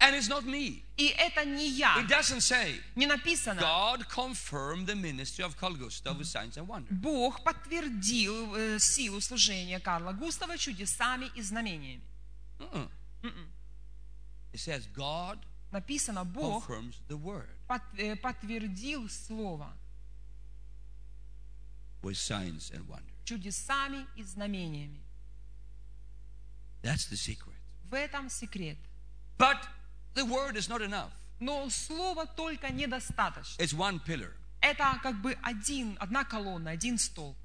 And 0.00 0.14
it's 0.14 0.28
not 0.28 0.44
me. 0.44 0.84
И 0.96 1.08
это 1.08 1.44
не 1.44 1.68
я. 1.70 1.96
It 2.00 2.06
doesn't 2.08 2.40
say 2.40 2.80
Не 2.94 3.06
написано. 3.06 3.60
God 3.60 4.08
confirmed 4.08 4.86
the 4.86 4.94
ministry 4.94 5.42
of 5.44 5.56
Carl 5.56 5.74
Gustav 5.74 6.16
with 6.18 6.28
signs 6.28 6.56
and 6.56 6.68
wonders. 6.68 6.92
Бог 6.92 7.42
подтвердил 7.42 8.54
э, 8.54 8.78
силу 8.78 9.20
служения 9.20 9.80
Карла 9.80 10.12
Густава 10.12 10.56
чудесами 10.56 11.30
и 11.34 11.42
знамениями. 11.42 12.02
Mm-mm. 12.60 12.88
It 14.52 14.60
says 14.60 14.86
God 14.94 15.38
Написано, 15.72 16.24
Бог 16.24 16.64
confirms 16.66 16.94
the 17.08 17.16
word 17.16 17.48
под- 17.66 17.82
э, 17.98 18.14
подтвердил 18.16 19.08
Слово 19.08 19.72
with 22.02 22.16
signs 22.16 22.70
and 22.70 22.86
wonders. 22.88 23.12
чудесами 23.24 24.06
и 24.16 24.22
знамениями. 24.22 25.02
That's 26.82 27.06
the 27.10 27.16
secret. 27.16 27.56
В 27.90 27.94
этом 27.94 28.30
секрет. 28.30 28.78
But 29.36 29.58
the 30.18 30.24
word 30.24 30.56
is 30.56 30.68
not 30.68 30.82
enough. 30.82 31.10
Но 31.40 31.68
Слова 31.70 32.26
только 32.26 32.70
недостаточно. 32.72 33.62
It's 33.62 33.72
one 33.72 34.00
pillar. 34.04 34.34
Это 34.60 34.98
как 35.02 35.20
бы 35.22 35.36
один, 35.42 35.96
одна 36.00 36.24
колонна, 36.24 36.70
один 36.70 36.98
столб. 36.98 37.36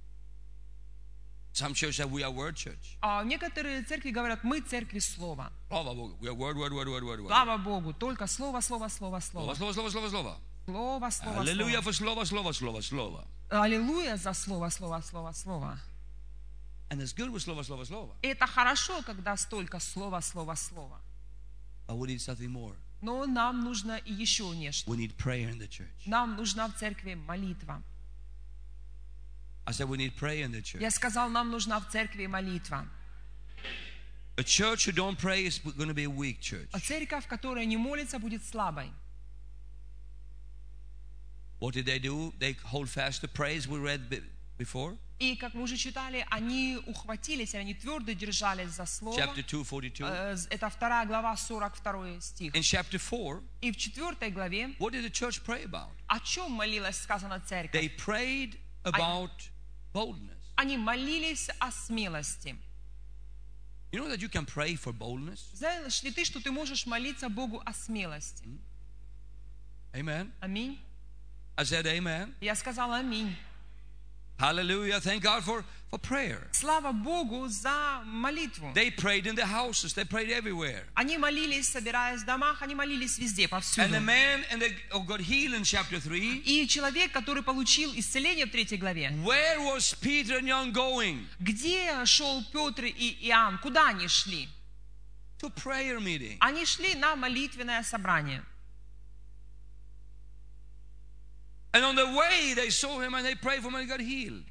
Some 1.54 1.76
churches 1.76 1.98
say 1.98 2.06
we 2.06 2.24
are 2.24 2.32
word 2.32 2.56
church. 2.56 2.98
А 3.02 3.24
некоторые 3.24 3.84
церкви 3.84 4.10
говорят, 4.10 4.44
мы 4.44 4.62
церкви 4.62 4.98
Слова. 4.98 5.52
Slava 5.70 5.94
Bogu. 5.94 6.18
We 6.20 6.28
are 6.28 6.34
word, 6.34 6.58
word, 6.58 6.74
word, 6.74 6.88
word, 6.88 7.04
word. 7.04 7.28
Слава 7.28 7.58
Богу, 7.58 7.94
только 7.94 8.26
Слово, 8.26 8.62
Слово, 8.62 8.88
Слово, 8.88 9.20
Слово. 9.20 9.54
slova, 9.54 9.72
slova. 9.72 10.38
Слово, 10.66 11.10
Слово, 11.12 11.36
Hallelujah 11.36 11.82
Слово. 11.82 11.84
for 11.84 11.94
slova, 11.94 12.26
slova, 12.26 12.54
slova, 12.54 12.82
slova. 12.82 13.28
Аллилуйя 13.52 14.18
за 14.18 14.34
Слово, 14.34 14.70
Слово, 14.70 15.02
Слово, 15.02 15.32
Слово. 15.34 15.80
And 16.90 17.00
it's 17.00 17.14
good 17.14 17.30
with 17.32 17.44
slova, 17.44 17.64
slova. 17.64 18.16
И 18.24 18.30
это 18.30 18.48
хорошо, 18.48 19.04
когда 19.04 19.38
столько 19.38 19.80
Слова, 19.80 20.22
Слово, 20.22 20.56
Слово. 20.56 21.00
But 21.87 21.97
we 21.97 22.09
need 22.09 22.21
something 22.21 22.51
more. 22.51 22.75
Но 23.01 23.27
нам 23.27 23.63
нужно 23.63 23.97
и 24.05 24.13
еще 24.13 24.55
нечто. 24.57 24.91
We 24.91 24.97
need 24.97 25.17
prayer 25.17 25.49
in 25.51 25.59
the 25.59 25.69
church. 25.69 26.07
Нам 26.07 26.37
нужна 26.37 26.69
в 26.69 26.77
церкви 26.77 27.15
молитва. 27.15 27.83
I 29.67 29.73
said 29.73 29.89
we 29.89 29.99
need 29.99 30.17
prayer 30.17 30.45
in 30.45 30.51
the 30.53 30.63
church. 30.63 30.81
Я 30.81 30.91
сказал, 30.91 31.29
нам 31.29 31.51
нужна 31.51 31.79
в 31.79 31.89
церкви 31.91 32.27
молитва. 32.27 32.89
A 34.37 34.43
church 34.43 34.85
who 34.87 34.93
don't 34.93 35.19
pray 35.19 35.47
is 35.47 35.59
going 35.59 35.89
to 35.89 35.95
be 35.95 36.05
a 36.05 36.11
weak 36.11 36.41
church. 36.41 36.69
А 36.73 36.81
церковь, 36.81 37.27
которая 37.27 37.65
не 37.65 37.77
молится, 37.77 38.19
будет 38.19 38.45
слабой. 38.45 38.91
What 41.61 41.75
did 41.75 41.87
they 41.87 41.99
do? 41.99 42.33
They 42.39 42.55
hold 42.65 42.89
fast 42.89 43.21
to 43.23 43.29
praise 43.29 43.67
we 43.67 43.79
read 43.79 44.09
be- 44.09 44.23
before. 44.58 44.98
И, 45.20 45.36
как 45.38 45.54
мы 45.54 45.64
уже 45.64 45.78
читали, 45.78 46.26
они 46.30 46.78
ухватились, 46.86 47.56
они 47.56 47.74
твердо 47.74 48.12
держались 48.12 48.70
за 48.72 48.86
слово. 48.86 49.18
Chapter 49.18 49.44
2, 49.44 49.64
42. 49.64 50.10
Э, 50.10 50.38
Это 50.50 50.70
вторая 50.70 51.06
глава, 51.06 51.36
42 51.38 52.20
стих. 52.20 52.54
In 52.56 52.62
chapter 52.62 52.98
4, 53.00 53.42
И 53.62 53.72
в 53.72 53.78
четвертой 53.78 54.32
главе 54.32 54.76
what 54.80 54.92
did 54.92 55.04
the 55.06 55.12
church 55.12 55.42
pray 55.46 55.64
about? 55.66 55.92
о 56.08 56.20
чем 56.20 56.52
молилась, 56.52 56.98
сказано 56.98 57.36
They 57.36 57.48
церковь? 57.48 57.96
prayed 58.06 58.58
about 58.84 59.32
boldness. 59.94 60.38
Они 60.56 60.78
молились 60.78 61.50
о 61.60 61.72
смелости. 61.72 62.56
You 63.92 64.00
know 64.00 64.10
that 64.10 64.20
you 64.22 64.30
can 64.30 64.46
pray 64.46 64.76
for 64.76 64.92
boldness? 64.92 65.40
Знаешь 65.54 66.02
ли 66.04 66.12
ты, 66.12 66.26
что 66.26 66.42
ты 66.42 66.52
можешь 66.52 66.86
молиться 66.86 67.30
Богу 67.30 67.62
о 67.66 67.74
смелости? 67.74 68.46
Amen. 69.94 70.32
Аминь. 70.42 70.80
I 71.56 71.64
said 71.64 71.86
amen. 71.86 72.34
Я 72.42 72.56
сказала 72.56 72.98
аминь. 72.98 73.36
Hallelujah. 74.44 75.00
Thank 75.00 75.24
God 75.24 75.42
for, 75.42 75.64
for 75.90 75.98
prayer. 75.98 76.50
Слава 76.52 76.92
Богу 76.92 77.48
за 77.48 78.02
молитву. 78.06 78.74
They 78.74 78.92
prayed 78.92 79.26
in 79.26 79.36
the 79.36 79.46
houses, 79.46 79.94
they 79.94 80.04
prayed 80.04 80.30
everywhere. 80.30 80.84
Они 80.96 81.18
молились, 81.18 81.70
собираясь 81.70 82.24
в 82.24 82.26
домах, 82.26 82.62
они 82.62 82.76
молились 82.76 83.18
везде, 83.18 83.44
And 83.46 83.48
the 83.48 83.50
повсюду. 83.50 84.02
man 84.02 84.44
and 84.52 84.62
the, 84.62 84.70
oh, 84.92 85.00
got 85.00 85.22
healed 85.22 85.54
in 85.54 85.64
chapter 85.64 85.98
3. 85.98 86.40
И 86.46 86.68
человек, 86.68 87.14
который 87.14 87.42
получил 87.42 87.94
исцеление 87.96 88.46
в 88.46 88.52
третьей 88.52 88.78
главе, 88.78 89.12
Where 89.24 89.62
was 89.62 89.96
Peter 90.02 90.38
and 90.38 90.48
John 90.50 90.74
going? 90.74 91.26
где 91.40 92.04
шел 92.06 92.44
Петр 92.52 92.84
и 92.84 93.18
Иоанн? 93.30 93.60
Куда 93.60 93.88
они 93.88 94.10
шли? 94.10 94.50
To 95.40 95.50
prayer 95.56 96.02
meeting. 96.02 96.36
Они 96.42 96.66
шли 96.66 96.96
на 96.96 97.16
молитвенное 97.16 97.82
собрание. 97.84 98.44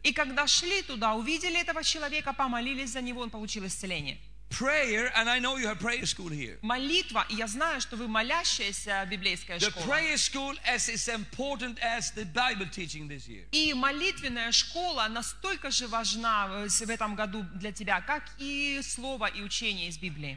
И 0.02 0.12
когда 0.12 0.46
шли 0.48 0.82
туда, 0.82 1.14
увидели 1.14 1.60
этого 1.60 1.84
человека, 1.84 2.32
помолились 2.32 2.90
за 2.90 3.00
него, 3.00 3.20
он 3.20 3.30
получил 3.30 3.64
исцеление. 3.66 4.18
Prayer, 4.50 5.10
and 5.16 5.30
I 5.30 5.38
know 5.38 5.56
you 5.56 5.66
have 5.66 5.78
prayer 5.78 6.04
school 6.04 6.28
here. 6.28 6.58
Молитва, 6.60 7.24
и 7.30 7.36
я 7.36 7.46
знаю, 7.46 7.80
что 7.80 7.96
вы 7.96 8.06
молящаяся 8.06 9.06
библейская 9.08 9.58
The 9.58 9.70
школа. 9.70 9.86
prayer 9.86 10.16
school 10.18 10.54
is 10.68 10.90
as 10.90 11.08
important 11.08 11.78
as 11.80 12.10
the 12.14 12.26
Bible 12.26 12.68
teaching 12.70 13.08
this 13.08 13.26
year. 13.26 13.46
И 13.52 13.72
молитвенная 13.72 14.52
школа 14.52 15.06
настолько 15.08 15.70
же 15.70 15.88
важна 15.88 16.66
э, 16.66 16.68
в 16.68 16.90
этом 16.90 17.14
году 17.14 17.46
для 17.54 17.72
тебя, 17.72 18.02
как 18.02 18.24
и 18.38 18.80
слово 18.82 19.26
и 19.26 19.40
учение 19.40 19.88
из 19.88 19.96
Библии. 19.96 20.36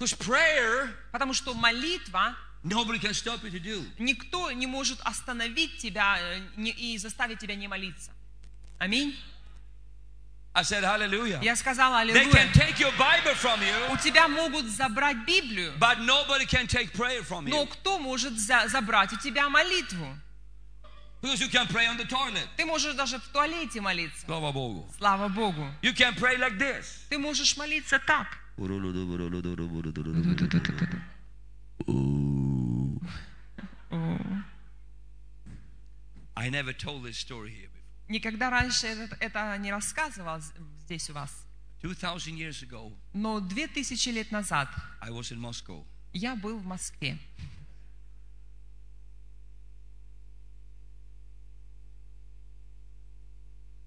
Because 0.00 0.16
prayer, 0.18 0.88
Потому 1.12 1.32
что 1.32 1.54
молитва 1.54 2.34
nobody 2.64 2.98
can 2.98 3.12
stop 3.14 3.42
you 3.44 3.50
to 3.50 3.60
do. 3.60 3.84
никто 3.98 4.50
не 4.50 4.66
может 4.66 4.98
остановить 5.02 5.78
тебя 5.78 6.18
э, 6.18 6.40
и 6.70 6.98
заставить 6.98 7.38
тебя 7.38 7.54
не 7.54 7.68
молиться. 7.68 8.10
Аминь. 8.78 9.14
I 10.56 10.62
said 10.62 10.84
hallelujah. 10.84 11.40
Я 11.42 11.56
сказала, 11.56 11.96
They 12.04 12.10
аллилуйя. 12.12 12.32
can 12.32 12.52
take 12.52 12.78
your 12.78 12.92
Bible 12.96 13.34
from 13.34 13.60
you, 13.60 13.92
У 13.92 13.96
тебя 13.96 14.28
могут 14.28 14.66
забрать 14.66 15.16
Библию, 15.26 15.72
but 15.78 15.98
nobody 15.98 16.46
can 16.46 16.66
take 16.68 16.92
prayer 16.92 17.22
from 17.22 17.48
но 17.48 17.62
you. 17.62 17.66
кто 17.66 17.98
может 17.98 18.38
за- 18.38 18.68
забрать 18.68 19.12
у 19.12 19.16
тебя 19.18 19.48
молитву? 19.48 20.16
Because 21.20 21.40
you 21.40 21.48
can 21.48 21.66
pray 21.68 21.86
on 21.86 21.96
the 21.96 22.04
toilet. 22.06 22.46
Ты 22.56 22.66
можешь 22.66 22.94
даже 22.94 23.18
в 23.18 23.26
туалете 23.28 23.80
молиться. 23.80 24.26
Слава 24.26 24.52
Богу. 24.52 24.86
Слава 24.98 25.28
Богу. 25.28 25.66
You 25.82 25.92
can 25.94 26.14
pray 26.16 26.36
like 26.38 26.58
this. 26.58 26.84
Ты 27.08 27.18
можешь 27.18 27.56
молиться 27.56 27.98
так. 27.98 28.26
I 36.36 36.50
never 36.50 36.72
told 36.72 37.04
this 37.04 37.16
story 37.18 37.50
here 37.50 37.68
before. 37.68 37.80
Никогда 38.08 38.50
раньше 38.50 38.86
это, 38.86 39.16
это 39.20 39.56
не 39.58 39.70
рассказывал 39.70 40.40
здесь 40.84 41.08
у 41.10 41.12
вас. 41.14 41.46
2,000 41.82 42.34
years 42.36 42.62
ago, 42.62 42.92
Но 43.12 43.40
две 43.40 43.66
тысячи 43.68 44.08
лет 44.08 44.30
назад 44.30 44.68
I 45.00 45.10
was 45.10 45.30
in 45.32 45.38
Moscow. 45.38 45.84
я 46.12 46.34
был 46.34 46.58
в 46.58 46.64
Москве. 46.64 47.18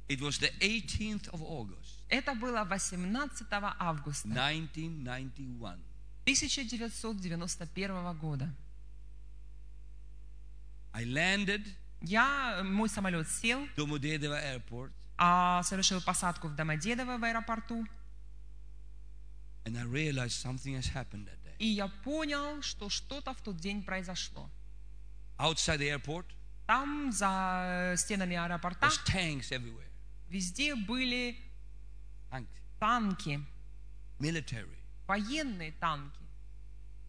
It 0.08 0.22
was 0.22 0.38
the 0.40 0.50
18th 0.62 1.28
of 1.34 1.42
August, 1.42 2.02
Это 2.10 2.34
было 2.34 2.64
18 2.64 3.48
августа 3.52 4.30
1991. 4.30 5.80
1991 6.24 8.18
года. 8.18 8.54
I 10.98 11.06
landed 11.06 11.64
Я, 12.02 12.62
мой 12.64 12.90
самолет 12.90 13.28
сел, 13.30 13.66
Modedeva 13.78 14.40
Airport 14.56 14.92
а 15.20 15.64
совершил 15.64 16.02
посадку 16.02 16.48
в 16.48 16.56
Домодедово 16.56 17.18
в 17.18 17.24
аэропорту. 17.24 17.86
and 19.66 19.78
I 19.78 19.84
realized 19.84 20.40
something 20.42 20.76
has 20.76 20.88
happened 20.94 21.26
that 21.28 21.44
day. 21.44 21.56
И 21.60 21.68
я 21.68 21.88
понял, 21.88 22.62
что 22.62 22.90
что-то 22.90 23.34
в 23.34 23.42
тот 23.42 23.58
день 23.58 23.84
произошло. 23.84 24.50
Outside 25.38 25.80
the 25.80 25.90
airport, 26.02 26.26
Там, 26.68 27.12
за 27.12 27.94
стенами 27.98 28.36
аэропорта, 28.36 28.88
there's 28.88 29.06
tanks 29.06 29.52
everywhere. 29.52 29.90
везде 30.30 30.76
были 30.76 31.38
танки, 32.80 33.40
military. 34.20 34.78
военные 35.08 35.72
танки. 35.74 36.20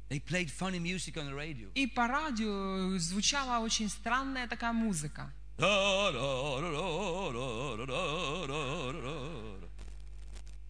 They 0.08 0.20
played 0.20 0.50
funny 0.50 0.78
music 0.78 1.16
on 1.18 1.26
the 1.26 1.34
radio. 1.34 1.68
И 1.74 1.86
по 1.86 2.06
радио 2.08 2.96
звучала 2.98 3.58
очень 3.62 3.88
странная 3.90 4.48
такая 4.48 4.72
музыка. 4.72 5.30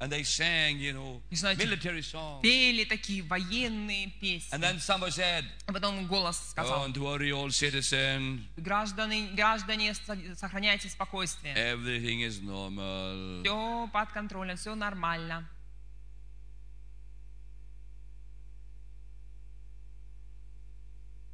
And 0.01 0.13
they 0.13 0.23
sang, 0.23 0.79
you 0.79 0.93
know, 0.93 1.21
знаете, 1.33 1.65
military 1.65 2.03
songs. 2.03 2.41
Пели 2.41 2.85
такие 2.85 3.21
военные 3.25 4.05
And 4.05 4.21
песни. 4.21 4.59
then 4.61 4.79
somebody 4.79 5.11
said, 5.11 5.45
А 5.67 5.73
потом 5.73 6.07
голос 6.07 6.39
сказал, 6.51 6.87
Don't 6.89 6.97
worry, 6.99 7.33
old 7.33 7.51
citizen. 7.53 8.45
граждане, 8.57 9.31
граждане, 9.35 9.95
со- 9.95 10.17
сохраняйте 10.37 10.89
спокойствие. 10.89 11.53
Everything 11.57 12.23
is 12.23 12.41
normal. 12.41 13.43
Все 13.43 13.89
под 13.93 14.13
контролем, 14.13 14.57
все 14.57 14.77
нормально. 14.77 15.49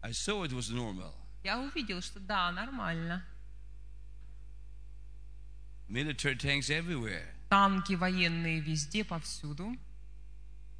I 0.04 0.12
saw 0.12 0.44
it 0.44 0.52
was 0.52 0.70
normal. 0.70 1.14
Я 1.42 1.58
увидел, 1.60 2.02
что 2.02 2.20
да, 2.20 2.52
нормально. 2.52 3.24
Military 5.88 6.36
tanks 6.36 6.68
everywhere. 6.68 7.26
Танки 7.48 7.94
военные 7.94 8.60
везде, 8.60 9.02
повсюду. 9.02 9.74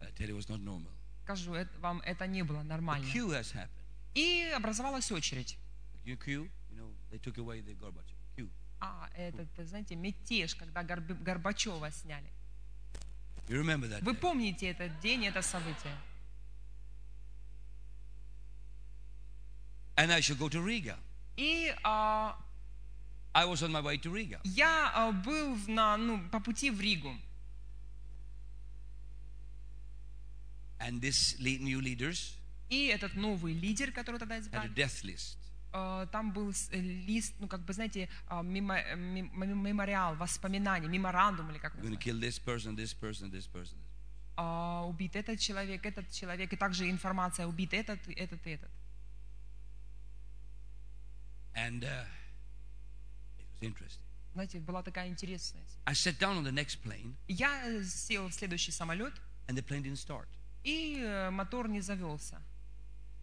I 0.03 0.11
tell 0.13 0.29
you, 0.29 0.37
it 0.37 0.37
was 0.37 0.49
not 0.51 0.61
normal. 0.63 0.91
Скажу 1.23 1.55
это, 1.55 1.71
вам, 1.79 2.03
это 2.03 2.27
не 2.27 2.43
было 2.43 2.63
нормально. 2.63 3.07
coup 3.07 3.31
has 3.31 3.55
happened. 3.55 3.71
И 4.13 4.53
образовалась 4.55 5.11
очередь. 5.11 5.57
You 6.05 6.19
coup, 6.19 6.51
you 6.71 6.77
know, 6.77 6.93
they 7.11 7.19
took 7.19 7.39
away 7.39 7.63
the 7.63 7.75
Gorbachev. 7.75 8.17
Coup. 8.37 8.51
А, 8.81 9.09
это, 9.17 9.47
знаете, 9.65 9.95
мятеж, 9.97 10.55
когда 10.55 10.83
Горб- 10.83 11.23
Горбачева 11.23 11.91
сняли. 11.91 12.31
You 13.49 13.63
remember 13.63 13.89
that? 13.89 14.03
Вы 14.03 14.13
помните 14.15 14.67
этот 14.69 15.01
день, 15.01 15.25
это 15.25 15.41
событие? 15.41 15.95
And 19.97 20.13
I 20.13 20.21
should 20.21 20.39
go 20.39 20.49
to 20.49 20.61
Riga. 20.61 20.97
И 21.37 21.73
а, 21.85 22.37
I 23.35 23.45
was 23.47 23.63
on 23.63 23.71
my 23.73 23.81
way 23.83 23.97
to 23.99 24.11
Riga. 24.13 24.41
я 24.45 24.91
а, 24.95 25.13
был 25.13 25.57
на, 25.69 25.97
ну, 25.97 26.21
по 26.31 26.41
пути 26.41 26.71
в 26.71 26.81
Ригу. 26.81 27.15
And 30.81 31.01
this 31.01 31.37
lead, 31.41 31.61
new 31.61 31.81
leaders 31.81 32.35
И 32.69 32.87
этот 32.87 33.15
новый 33.15 33.53
лидер, 33.55 33.93
который 33.93 34.19
тогда 34.19 34.37
had 34.37 34.39
a 34.39 34.43
избрали, 34.43 34.75
death 34.75 35.05
list. 35.05 35.37
а, 35.73 36.07
там 36.07 36.33
был 36.33 36.53
с- 36.53 36.69
э, 36.73 36.81
лист, 36.81 37.35
ну, 37.39 37.47
как 37.49 37.61
бы, 37.65 37.73
знаете, 37.73 38.09
а, 38.27 38.43
мемо- 38.43 38.83
э, 38.83 38.97
мем- 38.97 39.31
мем- 39.35 39.63
мемориал, 39.63 40.17
воспоминания, 40.17 40.89
меморандум, 40.89 41.51
или 41.51 41.59
как 41.59 41.75
We're 41.75 41.83
going 41.83 41.97
to 41.99 41.99
называется. 41.99 42.11
kill 42.11 42.21
this 42.21 42.39
person, 42.41 42.77
this 42.77 42.95
person, 42.95 43.31
this 43.31 43.47
person. 43.49 43.77
А, 44.37 44.85
убит 44.87 45.15
этот 45.15 45.39
человек, 45.39 45.85
этот 45.87 46.11
человек, 46.11 46.53
и 46.53 46.57
также 46.57 46.89
информация, 46.91 47.47
убит 47.47 47.73
этот, 47.75 48.01
этот 48.09 48.45
и 48.47 48.51
этот. 48.51 48.71
And 51.55 51.85
uh, 51.85 52.05
it 53.39 53.47
was 53.53 53.63
interesting. 53.63 54.01
Знаете, 54.35 54.59
была 54.59 54.83
такая 54.83 55.09
интересная. 55.09 55.63
I 55.87 55.95
sat 55.95 56.19
down 56.19 56.37
on 56.37 56.45
the 56.45 56.53
next 56.53 56.83
plane, 56.83 57.15
Я 57.29 57.63
э, 57.67 57.85
сел 57.85 58.29
в 58.29 58.35
следующий 58.35 58.73
самолет, 58.73 59.13
and 59.47 59.57
the 59.57 59.63
plane 59.63 59.83
didn't 59.83 59.99
start. 60.05 60.27
и 60.65 60.99
э, 60.99 61.31
мотор 61.31 61.69
не 61.69 61.81
завелся. 61.81 62.43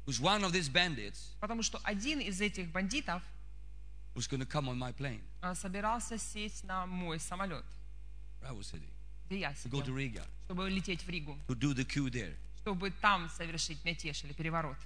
Because 0.05 0.21
one 0.21 0.43
of 0.43 0.51
these 0.53 0.69
bandits 0.71 1.35
Потому 1.41 1.61
что 1.63 1.79
один 1.83 2.19
из 2.19 2.39
этих 2.41 2.71
бандитов 2.71 3.21
was 4.15 4.27
going 4.27 4.39
to 4.39 4.45
come 4.47 4.67
on 4.69 4.77
my 4.77 4.93
plane 4.95 5.21
а, 5.41 5.53
собирался 5.53 6.17
сесть 6.17 6.63
на 6.63 6.85
мой 6.87 7.19
самолет, 7.19 7.65
I 8.41 8.51
was 8.53 8.71
sitting, 8.71 8.89
где 9.25 9.39
я 9.39 9.51
to 9.51 9.69
go 9.69 9.81
to 9.81 9.85
сидел, 9.85 9.97
Riga, 9.97 10.25
чтобы 10.45 10.69
лететь 10.69 11.03
в 11.03 11.09
Ригу, 11.09 11.37
to 11.47 11.55
do 11.55 11.73
the 11.73 11.85
coup 11.85 12.09
there. 12.09 12.35
чтобы 12.61 12.91
там 12.91 13.29
совершить 13.29 13.83
мятеж 13.83 14.23
или 14.23 14.31
переворот. 14.33 14.77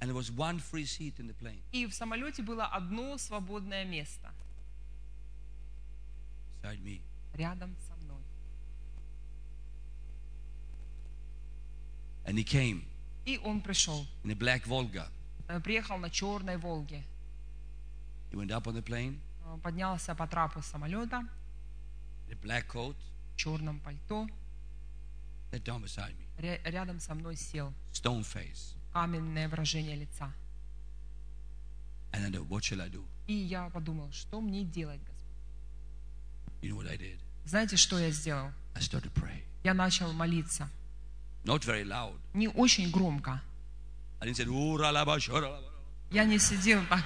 And 0.00 0.08
there 0.10 0.14
was 0.14 0.30
one 0.30 0.58
free 0.58 0.84
seat 0.84 1.18
in 1.18 1.26
the 1.26 1.32
plane. 1.34 1.62
И 1.72 1.86
в 1.86 1.94
самолете 1.94 2.42
было 2.42 2.66
одно 2.66 3.16
свободное 3.18 3.84
место. 3.84 4.30
Beside 6.62 6.80
me. 6.82 7.00
рядом 7.34 7.74
со 7.88 7.94
мной. 8.04 8.20
And 12.24 12.36
he 12.38 12.44
came 12.44 12.84
И 13.24 13.38
он 13.38 13.60
пришел, 13.60 14.06
in 14.24 14.30
a 14.30 14.34
black 14.34 14.66
Volga. 14.66 15.08
э, 15.48 15.60
приехал 15.60 15.98
на 15.98 16.10
черной 16.10 16.56
Волге, 16.58 17.02
He 18.30 18.36
went 18.36 18.50
up 18.50 18.66
on 18.66 18.74
the 18.74 18.82
plane 18.82 19.18
э, 19.44 19.58
поднялся 19.62 20.14
по 20.14 20.26
трапу 20.26 20.60
самолета. 20.62 21.26
in 22.28 22.32
a 22.32 22.36
black 22.36 22.66
coat, 22.68 22.96
в 23.32 23.36
черном 23.36 23.80
пальто, 23.80 24.26
sat 25.52 25.62
down 25.64 25.82
beside 25.82 26.14
me, 26.16 26.26
ря- 26.38 26.60
рядом 26.64 27.00
со 27.00 27.14
мной 27.14 27.36
сел, 27.36 27.72
stone 27.92 28.22
face. 28.22 28.74
Каменное 28.96 29.46
выражение 29.46 29.94
лица. 29.94 30.32
And 32.12 32.24
I 32.24 32.30
thought, 32.30 32.48
what 32.48 32.64
shall 32.64 32.80
I 32.80 32.88
do? 32.88 33.04
И 33.26 33.34
я 33.34 33.68
подумал, 33.68 34.10
что 34.10 34.40
мне 34.40 34.64
делать, 34.64 35.00
Господь? 35.04 36.62
You 36.62 36.70
know 36.70 36.76
what 36.78 36.90
I 36.90 36.96
did? 36.96 37.18
Знаете, 37.44 37.76
что 37.76 37.98
я 37.98 38.10
сделал? 38.10 38.50
I 38.74 38.80
started 38.80 39.12
to 39.12 39.12
pray. 39.12 39.44
Я 39.64 39.74
начал 39.74 40.10
молиться. 40.14 40.70
Not 41.44 41.62
very 41.64 41.84
loud. 41.84 42.18
Не 42.32 42.48
очень 42.48 42.90
громко. 42.90 43.42
I 44.20 44.26
didn't 44.26 44.36
say, 44.36 44.46
"Ooh, 44.46 44.78
ra, 44.78 44.90
la, 44.90 45.04
ba, 45.04 45.20
sha, 45.20 45.34
ra, 45.34 45.50
la, 45.50 45.60
ba." 45.60 45.72
Я 46.10 46.24
не 46.24 46.38
сидел 46.38 46.80
так. 46.86 47.04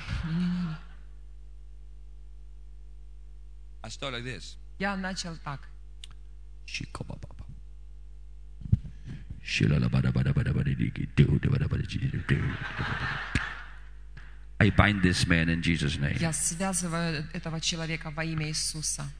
I 3.82 3.88
started 3.88 4.22
like 4.22 4.24
this. 4.24 4.56
Я 4.78 4.96
начал 4.96 5.36
так. 5.38 5.68
Shikobababa. 6.66 7.39
I 14.60 14.70
bind 14.70 15.02
this 15.02 15.26
man 15.26 15.48
in 15.48 15.62
Jesus' 15.62 15.98
name. 15.98 16.18
Я 16.20 16.32
связываю 16.32 17.26
этого 17.32 17.60
человека 17.60 18.10
во 18.10 18.24
имя 18.24 18.48
Иисуса. 18.48 19.10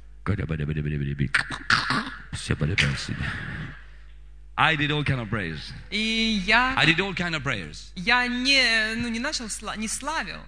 I 4.56 4.76
did 4.76 4.90
all 4.90 5.02
kind 5.02 5.20
of 5.20 5.30
prayers. 5.30 5.72
И 5.90 6.42
я, 6.46 6.74
I 6.76 6.84
did 6.84 7.00
all 7.00 7.14
kind 7.14 7.34
of 7.34 7.42
prayers. 7.42 7.90
я 7.96 8.26
не, 8.26 8.94
ну, 8.96 9.08
не 9.08 9.18
начал, 9.18 9.46
сла- 9.46 9.76
не 9.76 9.88
славил, 9.88 10.40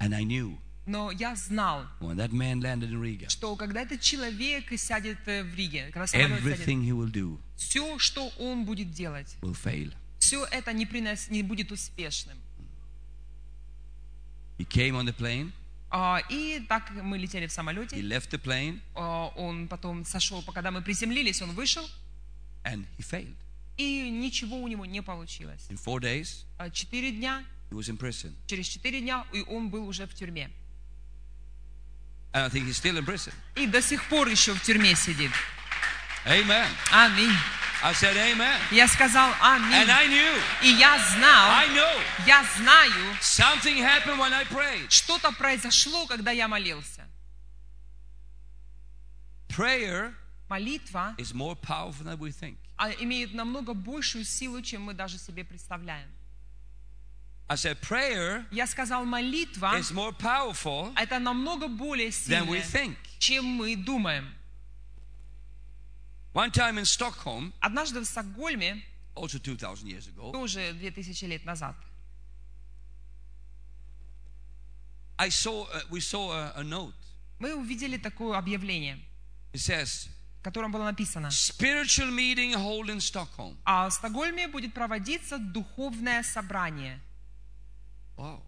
And 0.00 0.12
I 0.12 0.24
knew 0.24 0.58
но 0.86 1.10
я 1.10 1.34
знал, 1.34 1.86
when 2.00 2.16
that 2.16 2.32
man 2.32 2.60
landed 2.60 2.90
in 2.90 3.00
Riga, 3.00 3.28
что 3.30 3.56
когда 3.56 3.82
этот 3.82 4.00
человек 4.00 4.66
сядет 4.76 5.18
э, 5.26 5.42
в 5.42 5.54
Риге, 5.54 5.90
когда 5.92 6.06
самолет 6.06 6.42
сядет, 6.42 6.60
everything 6.60 6.82
he 6.82 6.92
will 6.92 7.10
do 7.10 7.38
все, 7.56 7.98
что 7.98 8.28
он 8.38 8.64
будет 8.64 8.90
делать, 8.92 9.36
will 9.40 9.54
fail. 9.54 9.92
все 10.18 10.44
это 10.46 10.72
не, 10.72 10.86
принос, 10.86 11.28
не 11.30 11.42
будет 11.42 11.70
успешным. 11.72 12.36
He 14.58 14.64
came 14.66 14.94
on 14.94 15.04
the 15.06 15.14
plane, 15.16 15.52
А, 15.90 16.20
И 16.28 16.60
так 16.68 16.90
мы 16.90 17.18
летели 17.18 17.46
в 17.46 17.50
he 17.50 17.52
самолете, 17.52 17.96
left 18.00 18.30
the 18.30 18.40
plane, 18.42 18.80
а, 18.94 19.28
он 19.36 19.68
потом 19.68 20.04
сошел, 20.04 20.42
когда 20.42 20.70
мы 20.70 20.82
приземлились, 20.82 21.40
он 21.42 21.52
вышел, 21.52 21.88
and 22.64 22.84
he 22.98 23.02
failed. 23.02 23.34
и 23.76 24.08
ничего 24.10 24.56
у 24.60 24.68
него 24.68 24.84
не 24.86 25.02
получилось. 25.02 25.66
In 25.68 25.76
four 25.78 26.00
days, 26.00 26.44
А, 26.58 26.70
Четыре 26.70 27.12
дня, 27.12 27.44
he 27.70 27.76
was 27.76 27.88
in 27.88 27.96
prison. 27.98 28.32
через 28.46 28.66
четыре 28.66 29.00
дня, 29.00 29.24
и 29.32 29.42
он 29.42 29.70
был 29.70 29.86
уже 29.88 30.06
в 30.06 30.14
тюрьме. 30.14 30.50
And 32.32 32.44
I 32.46 32.48
think 32.48 32.66
he's 32.66 32.76
still 32.76 32.96
in 32.98 33.04
prison. 33.04 33.32
И 33.54 33.66
до 33.68 33.80
сих 33.80 34.08
пор 34.08 34.26
еще 34.28 34.54
в 34.54 34.62
тюрьме 34.62 34.94
сидит. 34.96 35.30
Amen. 36.26 36.66
Аминь. 36.90 37.36
I 37.82 37.92
said, 37.92 38.16
Amen. 38.16 38.58
Я 38.70 38.88
сказал 38.88 39.30
аминь. 39.42 39.72
And 39.74 39.90
I 39.90 40.06
knew, 40.08 40.42
И 40.62 40.68
я 40.72 40.98
знал, 41.16 41.50
I 41.50 41.68
know 41.68 42.00
я 42.26 42.42
знаю, 42.56 43.16
something 43.20 43.76
happened 43.76 44.18
when 44.18 44.32
I 44.32 44.44
prayed. 44.44 44.90
что-то 44.90 45.32
произошло, 45.32 46.06
когда 46.06 46.30
я 46.30 46.48
молился. 46.48 47.06
Prayer 49.48 50.14
Молитва 50.48 51.14
is 51.18 51.32
more 51.34 51.54
powerful 51.56 52.04
than 52.04 52.18
we 52.18 52.30
think. 52.32 52.56
а, 52.76 52.90
имеет 52.90 53.34
намного 53.34 53.72
большую 53.74 54.24
силу, 54.24 54.60
чем 54.62 54.82
мы 54.82 54.94
даже 54.94 55.18
себе 55.18 55.44
представляем. 55.44 56.08
I 57.48 57.56
said, 57.56 57.78
prayer 57.80 58.46
Я 58.50 58.66
сказал, 58.66 59.04
молитва 59.04 59.76
is 59.78 59.92
more 59.92 60.12
powerful 60.12 60.92
это 60.96 61.18
намного 61.18 61.68
более 61.68 62.08
than 62.08 62.46
we 62.48 62.62
think. 62.62 62.96
чем 63.18 63.44
мы 63.44 63.76
думаем. 63.76 64.32
One 66.34 66.50
time 66.50 66.78
in 66.78 66.84
Stockholm, 66.84 67.52
Однажды 67.60 68.00
в 68.00 68.04
Стокгольме, 68.04 68.82
also 69.14 69.38
2,000 69.38 69.86
years 69.86 70.08
ago, 70.08 70.32
тоже 70.32 70.72
2000 70.72 71.26
лет 71.28 71.44
назад, 71.44 71.76
I 75.16 75.28
saw, 75.30 75.66
uh, 75.72 75.82
we 75.90 76.00
saw 76.00 76.32
a, 76.32 76.52
a 76.56 76.62
note. 76.64 76.94
мы 77.38 77.54
увидели 77.54 77.96
такое 77.98 78.36
объявление, 78.36 78.98
It 79.52 79.60
says, 79.60 80.08
в 80.40 80.42
котором 80.42 80.72
было 80.72 80.84
написано, 80.84 81.28
spiritual 81.28 82.10
meeting 82.10 82.52
held 82.54 82.88
in 82.90 82.98
Stockholm. 82.98 83.56
а 83.64 83.88
в 83.88 83.92
Стокгольме 83.92 84.48
будет 84.48 84.74
проводиться 84.74 85.38
духовное 85.38 86.22
собрание. 86.24 87.00
Wow. 88.16 88.42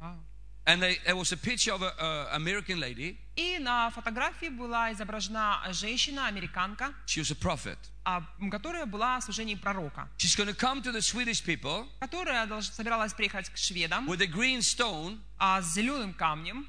Вау. 0.00 0.18
And 0.68 0.82
they, 0.82 0.98
there 1.06 1.16
was 1.16 1.32
a 1.32 1.36
picture 1.38 1.72
of 1.72 1.80
an 1.82 2.26
American 2.32 2.78
lady. 2.78 3.16
И 3.36 3.58
на 3.58 3.88
фотографии 3.90 4.50
была 4.50 4.92
изображена 4.92 5.62
женщина, 5.70 6.26
американка, 6.26 6.92
She 7.06 7.20
was 7.20 7.30
a 7.30 7.34
prophet. 7.34 7.78
а, 8.04 8.22
которая 8.50 8.84
была 8.84 9.18
в 9.18 9.24
служении 9.24 9.54
пророка, 9.54 10.10
She's 10.18 10.36
going 10.36 10.46
to 10.48 10.54
come 10.54 10.82
to 10.82 10.92
the 10.92 11.00
Swedish 11.00 11.42
people 11.42 11.88
которая 12.00 12.46
собиралась 12.60 13.14
приехать 13.14 13.48
к 13.48 13.56
шведам 13.56 14.06
with 14.10 14.20
a 14.20 14.26
green 14.26 14.60
stone 14.60 15.18
а, 15.38 15.62
с 15.62 15.72
зеленым 15.72 16.12
камнем 16.12 16.68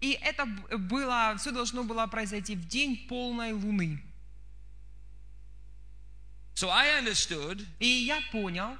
И 0.00 0.18
это 0.22 0.46
было, 0.78 1.34
все 1.38 1.50
должно 1.50 1.84
было 1.84 2.06
произойти 2.06 2.54
в 2.56 2.66
день 2.68 3.06
полной 3.08 3.52
луны. 3.52 4.02
So 6.54 6.70
I 6.70 7.00
understood 7.00 7.66
И 7.80 7.86
я 7.86 8.20
понял, 8.30 8.78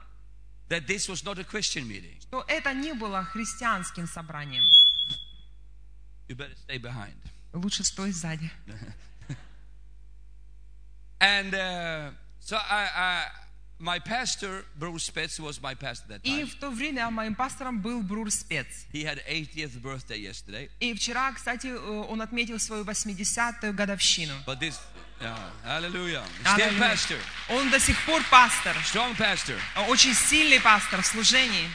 that 0.68 0.86
this 0.86 1.09
was 1.09 1.24
not 1.24 1.38
a 1.38 1.44
Christian 1.44 1.86
meeting. 1.88 2.20
что 2.20 2.44
это 2.48 2.72
не 2.72 2.94
было 2.94 3.24
христианским 3.24 4.07
собранием. 4.07 4.64
You 6.28 6.36
better 6.36 6.57
stay 6.57 6.78
behind. 6.78 7.14
Лучше 7.52 7.84
стой 7.84 8.12
сзади. 8.12 8.50
And 11.20 11.55
uh, 11.55 12.11
so 12.40 12.57
I, 12.57 12.88
I, 12.94 13.26
my 13.79 13.99
pastor, 13.99 14.64
Bruce 14.79 15.11
Spetz, 15.11 15.39
was 15.41 15.61
my 15.61 15.75
pastor 15.75 16.07
that 16.09 16.20
И 16.22 16.43
time. 16.43 16.47
в 16.47 16.55
то 16.59 16.70
время 16.70 17.11
моим 17.11 17.35
пастором 17.35 17.81
был 17.81 18.03
Брур 18.03 18.31
Спец. 18.31 18.66
He 18.93 19.03
had 19.05 19.20
80th 19.29 19.81
birthday 19.83 20.18
yesterday. 20.18 20.70
И 20.81 20.95
вчера, 20.95 21.33
кстати, 21.33 21.66
э, 21.66 21.77
он 22.09 22.22
отметил 22.22 22.59
свою 22.59 22.85
80-ю 22.85 23.72
годовщину. 23.72 24.35
But 24.47 24.61
this, 24.61 24.79
yeah, 25.20 25.37
hallelujah. 25.64 26.25
Still 26.45 26.79
pastor, 26.79 27.18
Он 27.51 27.70
до 27.70 27.81
сих 27.81 27.97
пор 28.07 28.22
пастор, 28.31 28.77
strong 28.85 29.16
pastor. 29.16 29.59
очень 29.89 30.14
сильный 30.14 30.61
пастор 30.61 31.03
в 31.03 31.07
служении. 31.07 31.68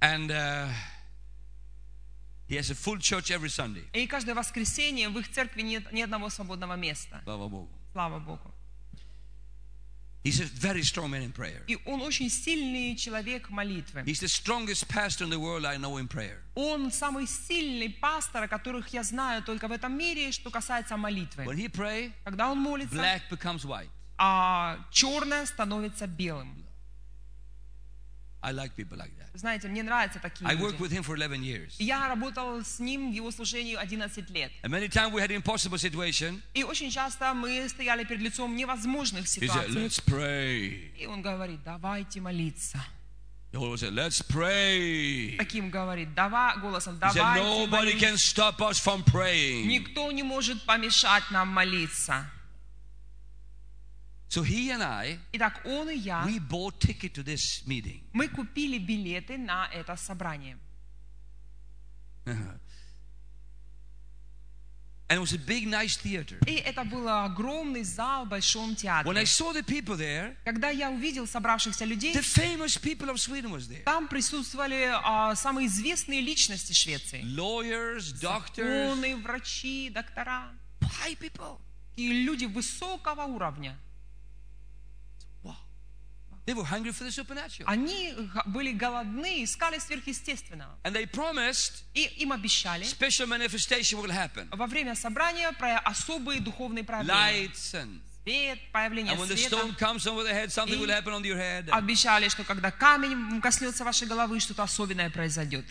And 0.00 0.30
uh, 0.30 0.68
he 2.48 2.56
has 2.56 2.70
a 2.70 2.74
full 2.74 2.98
church 2.98 3.30
every 3.30 3.48
Sunday. 3.48 3.84
И 3.92 4.06
каждое 4.06 4.34
воскресенье 4.34 5.08
в 5.08 5.18
их 5.18 5.30
церкви 5.30 5.62
нет 5.62 5.90
ни 5.92 6.02
одного 6.02 6.28
свободного 6.30 6.74
места. 6.74 7.22
Slava 7.24 7.48
Bogu. 7.48 7.68
Слава 7.92 8.18
Богу. 8.18 8.52
He's 10.26 10.40
a 10.40 10.44
very 10.44 10.82
strong 10.82 11.10
man 11.12 11.22
in 11.22 11.30
prayer. 11.32 11.62
И 11.68 11.78
он 11.86 12.02
очень 12.02 12.28
сильный 12.28 12.96
человек 12.96 13.48
молитвы. 13.48 14.02
He's 14.04 14.18
the 14.18 14.26
strongest 14.26 14.88
pastor 14.88 15.22
in 15.22 15.30
the 15.30 15.38
world 15.38 15.64
I 15.64 15.76
know 15.76 15.98
in 15.98 16.08
prayer. 16.08 16.42
Он 16.56 16.90
самый 16.90 17.28
сильный 17.28 17.90
пастор, 17.90 18.48
которых 18.48 18.88
я 18.88 19.04
знаю 19.04 19.44
только 19.44 19.68
в 19.68 19.72
этом 19.72 19.96
мире, 19.96 20.32
что 20.32 20.50
касается 20.50 20.96
молитвы. 20.96 21.44
When 21.44 21.56
he 21.56 21.68
pray, 21.68 22.12
Когда 22.24 22.50
он 22.50 22.58
молится, 22.58 22.96
black 22.96 23.22
becomes 23.30 23.64
white. 23.64 23.88
а 24.18 24.78
черное 24.90 25.46
становится 25.46 26.08
белым. 26.08 26.65
I 28.46 28.52
like 28.52 28.76
people 28.76 28.96
like 28.96 29.10
that. 29.18 29.26
Знаете, 29.34 29.66
мне 29.66 29.82
нравятся 29.82 30.20
такие 30.20 30.46
I 30.48 30.54
worked 30.54 30.78
with 30.78 30.92
him 30.92 31.02
for 31.02 31.16
11 31.16 31.42
years. 31.42 31.74
Я 31.80 32.06
работал 32.06 32.62
с 32.64 32.78
ним 32.78 33.10
в 33.10 33.12
его 33.14 33.32
служении 33.32 33.74
11 33.74 34.30
лет. 34.30 34.52
And 34.62 34.70
many 34.70 34.86
times 34.88 35.12
we 35.12 35.20
had 35.20 35.32
impossible 35.32 35.78
situation. 35.78 36.40
И 36.54 36.62
очень 36.62 36.90
часто 36.92 37.34
мы 37.34 37.68
стояли 37.68 38.04
перед 38.04 38.20
лицом 38.20 38.54
невозможных 38.54 39.24
He 39.24 39.40
said, 39.40 39.50
ситуаций. 39.50 39.74
let's 39.74 40.00
pray. 40.00 40.92
И 40.96 41.06
он 41.06 41.22
говорит, 41.22 41.60
давайте 41.64 42.20
молиться. 42.20 42.78
He 43.52 43.58
always 43.58 43.80
said, 43.80 43.94
let's 43.94 44.22
pray. 44.22 45.36
Таким 45.38 45.70
говорит, 45.70 46.14
давай, 46.14 46.56
голосом, 46.58 46.98
давайте 47.00 47.20
nobody 47.40 47.94
молиться. 47.94 47.98
can 47.98 48.16
stop 48.16 48.60
us 48.60 48.78
from 48.78 49.02
praying. 49.04 49.66
Никто 49.66 50.12
не 50.12 50.22
может 50.22 50.62
помешать 50.66 51.24
нам 51.32 51.48
молиться. 51.48 52.30
So 54.28 54.42
he 54.42 54.70
and 54.70 54.82
I, 54.82 55.18
Итак, 55.32 55.60
он 55.64 55.88
и 55.88 55.96
я, 55.96 56.24
we 56.26 56.38
bought 56.40 56.78
ticket 56.80 57.12
to 57.14 57.22
this 57.22 57.62
meeting. 57.66 58.02
мы 58.12 58.28
купили 58.28 58.78
билеты 58.78 59.38
на 59.38 59.68
это 59.72 59.96
собрание. 59.96 60.58
And 65.08 65.18
it 65.18 65.20
was 65.20 65.32
a 65.32 65.38
big, 65.38 65.68
nice 65.68 65.96
theater. 65.96 66.36
И 66.48 66.54
это 66.56 66.82
был 66.82 67.08
огромный 67.08 67.84
зал 67.84 68.24
в 68.26 68.28
Большом 68.28 68.70
When 68.70 69.16
I 69.16 69.22
театре. 69.22 69.22
saw 69.24 69.52
the 69.52 69.62
people 69.62 69.96
there, 69.96 70.34
Когда 70.44 70.70
я 70.70 70.90
увидел 70.90 71.28
собравшихся 71.28 71.84
людей, 71.84 72.12
the 72.12 72.22
famous 72.22 72.76
people 72.76 73.08
of 73.10 73.18
Sweden 73.20 73.52
was 73.52 73.68
there. 73.68 73.84
там 73.84 74.08
присутствовали 74.08 74.90
а, 75.04 75.36
самые 75.36 75.68
известные 75.68 76.20
личности 76.20 76.72
Швеции. 76.72 77.22
Lawyers, 77.22 78.12
doctors, 78.20 78.88
Законы, 78.88 79.16
врачи, 79.18 79.90
доктора. 79.90 80.48
high 80.80 81.16
people. 81.16 81.60
И 81.94 82.24
люди 82.24 82.46
высокого 82.46 83.22
уровня. 83.26 83.78
Wow. 86.46 86.52
They 86.54 86.54
were 86.54 86.64
hungry 86.64 86.92
for 86.92 87.04
the 87.04 87.10
supernatural. 87.10 87.68
Они 87.68 88.12
г- 88.12 88.42
были 88.46 88.72
голодны, 88.72 89.42
искали 89.44 89.78
сверхъестественного. 89.78 90.78
And 90.84 90.94
they 90.94 91.06
promised 91.06 91.82
И 91.94 92.04
им 92.22 92.32
обещали, 92.32 92.84
special 92.84 93.26
manifestation 93.26 94.00
will 94.00 94.10
happen. 94.12 94.48
во 94.52 94.66
время 94.66 94.94
собрания 94.94 95.50
про 95.52 95.78
особые 95.80 96.40
духовные 96.40 96.84
проявления. 96.84 97.48
Lights 97.48 97.74
and 97.74 98.00
Свет, 98.24 98.58
появление 98.72 99.12
and 99.14 99.20
when 99.20 99.28
the 99.28 99.36
света. 99.36 99.56
stone 99.56 99.74
comes 99.76 100.06
over 100.06 100.22
the 100.24 100.32
head, 100.32 100.50
something 100.52 100.74
И- 100.74 100.80
will 100.80 100.90
happen 100.90 101.12
on 101.12 101.22
your 101.24 101.36
head. 101.36 101.68
Обещали, 101.70 102.28
что 102.28 102.44
когда 102.44 102.70
камень 102.70 103.40
коснется 103.40 103.84
вашей 103.84 104.06
головы, 104.08 104.40
что-то 104.40 104.62
особенное 104.64 105.10
произойдет. 105.10 105.64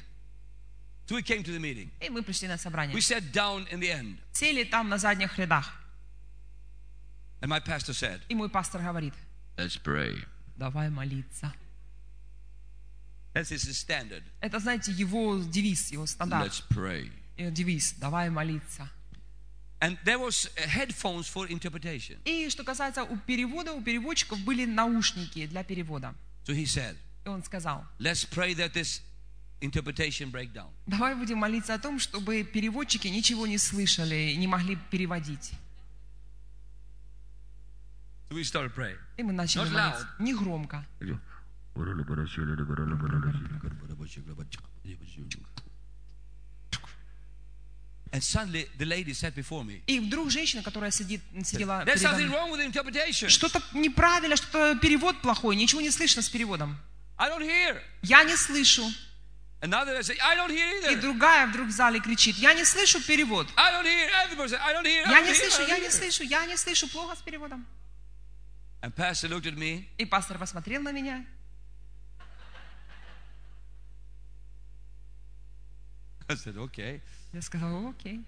So 1.07 1.15
we 1.15 1.21
came 1.21 1.43
to 1.43 1.51
the 1.51 1.59
meeting. 1.59 1.89
И 2.01 2.09
мы 2.09 2.23
пришли 2.23 2.47
на 2.47 2.57
собрание. 2.57 2.95
We 2.95 2.99
sat 3.01 3.31
down 3.31 3.67
in 3.71 3.79
the 3.79 3.89
end. 3.91 4.17
Сели 4.33 4.63
там 4.63 4.89
на 4.89 4.97
задних 4.97 5.37
рядах. 5.37 5.71
And 7.41 7.47
my 7.49 7.59
pastor 7.59 7.93
said, 7.93 8.21
И 8.29 8.35
мой 8.35 8.49
пастор 8.49 8.81
говорит, 8.81 9.13
Let's 9.57 9.77
pray. 9.77 10.25
Давай 10.55 10.89
молиться. 10.89 11.53
That's 13.33 13.51
his 13.51 13.69
standard. 13.77 14.23
Это, 14.39 14.59
знаете, 14.59 14.91
его 14.93 15.37
девиз, 15.39 15.91
его 15.91 16.05
стандарт. 16.05 16.47
Let's 16.47 16.63
pray. 16.69 17.11
Девиз, 17.37 17.95
давай 17.97 18.29
молиться. 18.29 18.89
And 19.81 19.97
there 20.05 20.19
was 20.19 20.47
uh, 20.57 20.67
headphones 20.67 21.27
for 21.27 21.45
interpretation. 21.47 22.17
И 22.23 22.49
что 22.49 22.63
касается 22.63 23.03
у 23.03 23.17
перевода, 23.17 23.73
у 23.73 23.81
переводчиков 23.81 24.39
были 24.39 24.65
наушники 24.65 25.45
для 25.47 25.63
перевода. 25.63 26.15
So 26.45 26.55
he 26.55 26.63
said, 26.65 26.95
И 27.25 27.29
он 27.29 27.43
сказал, 27.43 27.83
let's 27.99 28.23
pray 28.25 28.53
that 28.55 28.73
this 28.73 29.01
interpretation 29.59 30.31
break 30.31 30.53
down. 30.53 30.69
давай 30.85 31.13
будем 31.15 31.39
молиться 31.39 31.73
о 31.73 31.79
том, 31.79 31.99
чтобы 31.99 32.43
переводчики 32.43 33.07
ничего 33.09 33.47
не 33.47 33.57
слышали, 33.57 34.33
не 34.37 34.47
могли 34.47 34.77
переводить. 34.89 35.51
We 38.35 38.43
started 38.43 38.73
praying. 38.75 38.97
И 39.15 39.23
мы 39.23 39.31
начали 39.31 39.63
Not 39.63 39.71
молиться. 39.71 40.09
Не 40.19 40.33
громко. 40.33 40.85
And 48.11 48.23
suddenly 48.23 48.69
the 48.77 48.85
lady 48.85 49.13
sat 49.13 49.35
before 49.35 49.63
me. 49.63 49.81
И 49.87 49.99
вдруг 49.99 50.31
женщина, 50.31 50.63
которая 50.63 50.91
сидит, 50.91 51.21
сидела 51.45 51.83
There's 51.85 51.95
передо 51.99 52.09
something 52.09 52.27
мной, 52.27 52.37
wrong 52.39 52.51
with 52.51 52.59
the 52.59 52.65
interpretation. 52.65 53.29
что-то 53.29 53.61
неправильно, 53.73 54.35
что-то 54.35 54.77
перевод 54.79 55.21
плохой, 55.21 55.55
ничего 55.55 55.79
не 55.81 55.89
слышно 55.91 56.21
с 56.21 56.29
переводом. 56.29 56.77
I 57.17 57.29
don't 57.29 57.41
hear. 57.41 57.81
Я 58.03 58.23
не 58.23 58.35
слышу. 58.35 58.83
Another 59.61 59.97
say, 60.01 60.17
I 60.21 60.35
don't 60.35 60.51
hear 60.51 60.91
И 60.91 60.95
either. 60.95 61.01
другая 61.01 61.47
вдруг 61.47 61.67
в 61.69 61.71
зале 61.71 61.99
кричит, 62.01 62.35
я 62.37 62.53
не 62.53 62.65
слышу 62.65 63.01
перевод. 63.01 63.47
I 63.55 63.71
don't 63.73 63.85
hear. 63.85 64.09
Everybody 64.27 64.49
say, 64.49 64.59
I 64.61 64.73
don't 64.73 64.85
hear. 64.85 65.03
I 65.07 65.11
Я 65.11 65.21
не 65.21 65.33
слышу, 65.33 65.61
я 65.67 65.79
не 65.79 65.87
hear." 65.87 65.91
слышу, 65.91 66.23
я 66.23 66.45
не 66.45 66.57
слышу, 66.57 66.87
плохо 66.89 67.15
с 67.15 67.21
переводом. 67.21 67.65
And 68.81 68.93
pastor 68.95 69.27
looked 69.29 69.47
at 69.47 69.57
me. 69.57 69.87
И 69.97 70.05
пастор 70.05 70.37
посмотрел 70.37 70.81
на 70.83 70.91
меня. 70.91 71.25
I 76.29 76.35
said, 76.35 76.57
okay. 76.57 77.01
Я 77.33 77.41
сказала, 77.41 77.89
окей. 77.89 78.23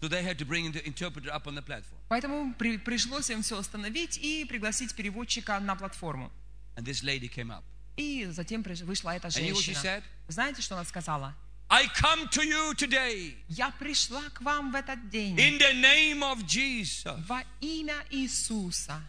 So 0.00 0.06
they 0.08 0.22
had 0.22 0.38
to 0.38 0.44
bring 0.44 0.70
the 0.70 0.84
interpreter 0.86 1.28
up 1.32 1.46
on 1.48 1.56
the 1.56 1.62
platform. 1.62 1.98
Поэтому 2.08 2.54
при- 2.54 2.78
пришлось 2.78 3.28
им 3.30 3.42
все 3.42 3.58
остановить 3.58 4.16
и 4.16 4.44
пригласить 4.44 4.94
переводчика 4.94 5.58
на 5.58 5.74
платформу. 5.74 6.30
And 6.76 6.84
this 6.84 7.02
lady 7.02 7.28
came 7.28 7.50
up. 7.50 7.64
И 7.96 8.24
затем 8.26 8.62
вышла 8.62 9.16
эта 9.16 9.26
And 9.28 9.42
you 9.42 9.50
know 9.50 9.54
what 9.56 9.64
she 9.64 9.74
женщина. 9.74 9.82
said? 9.82 10.02
Знаете, 10.28 10.62
что 10.62 10.76
она 10.76 10.84
сказала? 10.84 11.34
I 11.70 11.86
come 11.94 12.28
to 12.28 12.42
you 12.42 12.72
today 12.74 13.34
Я 13.48 13.70
пришла 13.78 14.22
к 14.32 14.40
вам 14.40 14.72
в 14.72 14.74
этот 14.74 15.10
день 15.10 15.36
in 15.38 15.58
the 15.58 15.72
name 15.74 16.22
of 16.22 16.46
Jesus. 16.46 17.14
во 17.26 17.42
имя 17.60 17.96
Иисуса. 18.10 19.02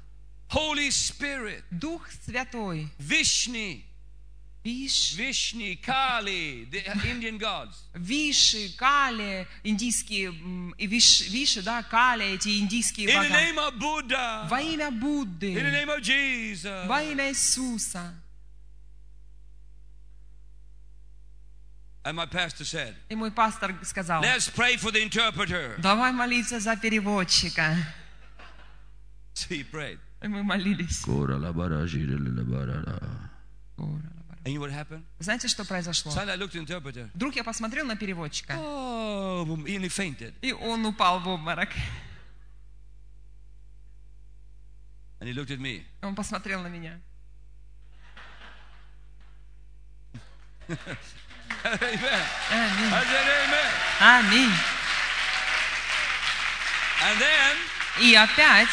Holy 0.50 0.90
Spirit, 0.90 1.64
Дух 1.72 2.10
Святой, 2.26 2.90
Vishnu, 3.00 3.82
Виш, 4.66 5.14
Vishnu, 5.16 5.78
Kali, 5.82 6.66
the 6.70 6.84
Indian 7.08 7.38
gods. 7.38 7.76
Виши, 7.94 8.76
Кали, 8.78 9.48
индийские, 9.64 10.30
м, 10.30 10.72
и 10.78 10.86
Виш, 10.88 11.30
Виши, 11.30 11.62
да, 11.62 11.82
Кали, 11.84 12.34
эти 12.34 12.60
индийские 12.60 13.08
In 13.08 13.14
the 13.14 13.30
бога. 13.30 13.36
name 13.36 13.58
of 13.58 13.80
Buddha. 13.80 14.48
Во 14.50 14.60
имя 14.60 14.88
In 14.88 15.00
the 15.00 15.00
Будды, 15.00 15.54
name 15.54 15.90
of 15.90 16.02
Jesus. 16.02 16.88
во 16.88 17.02
имя 17.04 17.30
Иисуса. 17.30 18.14
And 22.10 22.18
my 22.18 22.26
pastor 22.26 22.66
said, 22.66 22.96
И 23.08 23.16
мой 23.16 23.30
пастор 23.30 23.76
сказал, 23.84 24.24
let's 24.24 24.50
pray 24.50 24.78
for 24.78 24.90
the 24.92 25.00
interpreter. 25.00 25.80
давай 25.80 26.12
молиться 26.12 26.60
за 26.60 26.76
переводчика. 26.76 27.76
So 29.36 29.48
he 29.50 29.64
prayed. 29.64 30.00
И 30.24 30.28
мы 30.28 30.42
молились. 30.42 31.06
And 31.06 31.46
you 34.48 34.56
know 34.56 34.62
what 34.62 34.72
happened? 34.72 35.04
Знаете, 35.20 35.48
что 35.48 35.64
произошло? 35.66 36.12
Suddenly 36.12 36.34
I 36.34 36.36
looked 36.36 36.56
at 36.56 36.66
the 36.66 36.66
interpreter. 36.66 37.12
Вдруг 37.14 37.36
я 37.36 37.44
посмотрел 37.44 37.86
на 37.86 37.96
переводчика, 37.96 38.56
Oh, 38.58 39.46
and 39.46 39.84
he 39.84 39.90
fainted. 39.90 40.34
и 40.42 40.52
он 40.52 40.84
упал 40.88 41.20
в 41.20 41.28
обморок. 41.28 41.70
And 45.20 45.30
he 45.30 45.34
looked 45.34 45.52
at 45.52 45.60
me. 45.60 45.84
Он 46.02 46.16
посмотрел 46.16 46.64
на 46.64 46.70
меня. 46.70 47.00
Amen. 51.64 52.22
Аминь. 52.52 52.94
I 52.94 53.04
said, 53.06 53.28
Amen. 53.44 53.70
Аминь. 54.00 54.54
And 57.02 57.20
then 57.20 57.58
И 58.02 58.16
опять 58.16 58.70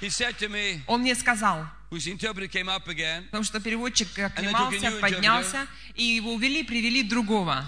he 0.00 0.10
said 0.10 0.36
to 0.38 0.48
me, 0.48 0.82
он 0.86 1.00
мне 1.00 1.14
сказал, 1.14 1.66
again, 1.90 3.24
потому 3.26 3.44
что 3.44 3.60
переводчик 3.60 4.18
оклемался, 4.18 4.90
поднялся, 5.00 5.66
и 5.94 6.02
его 6.02 6.34
увели, 6.34 6.62
привели 6.64 7.02
другого. 7.02 7.64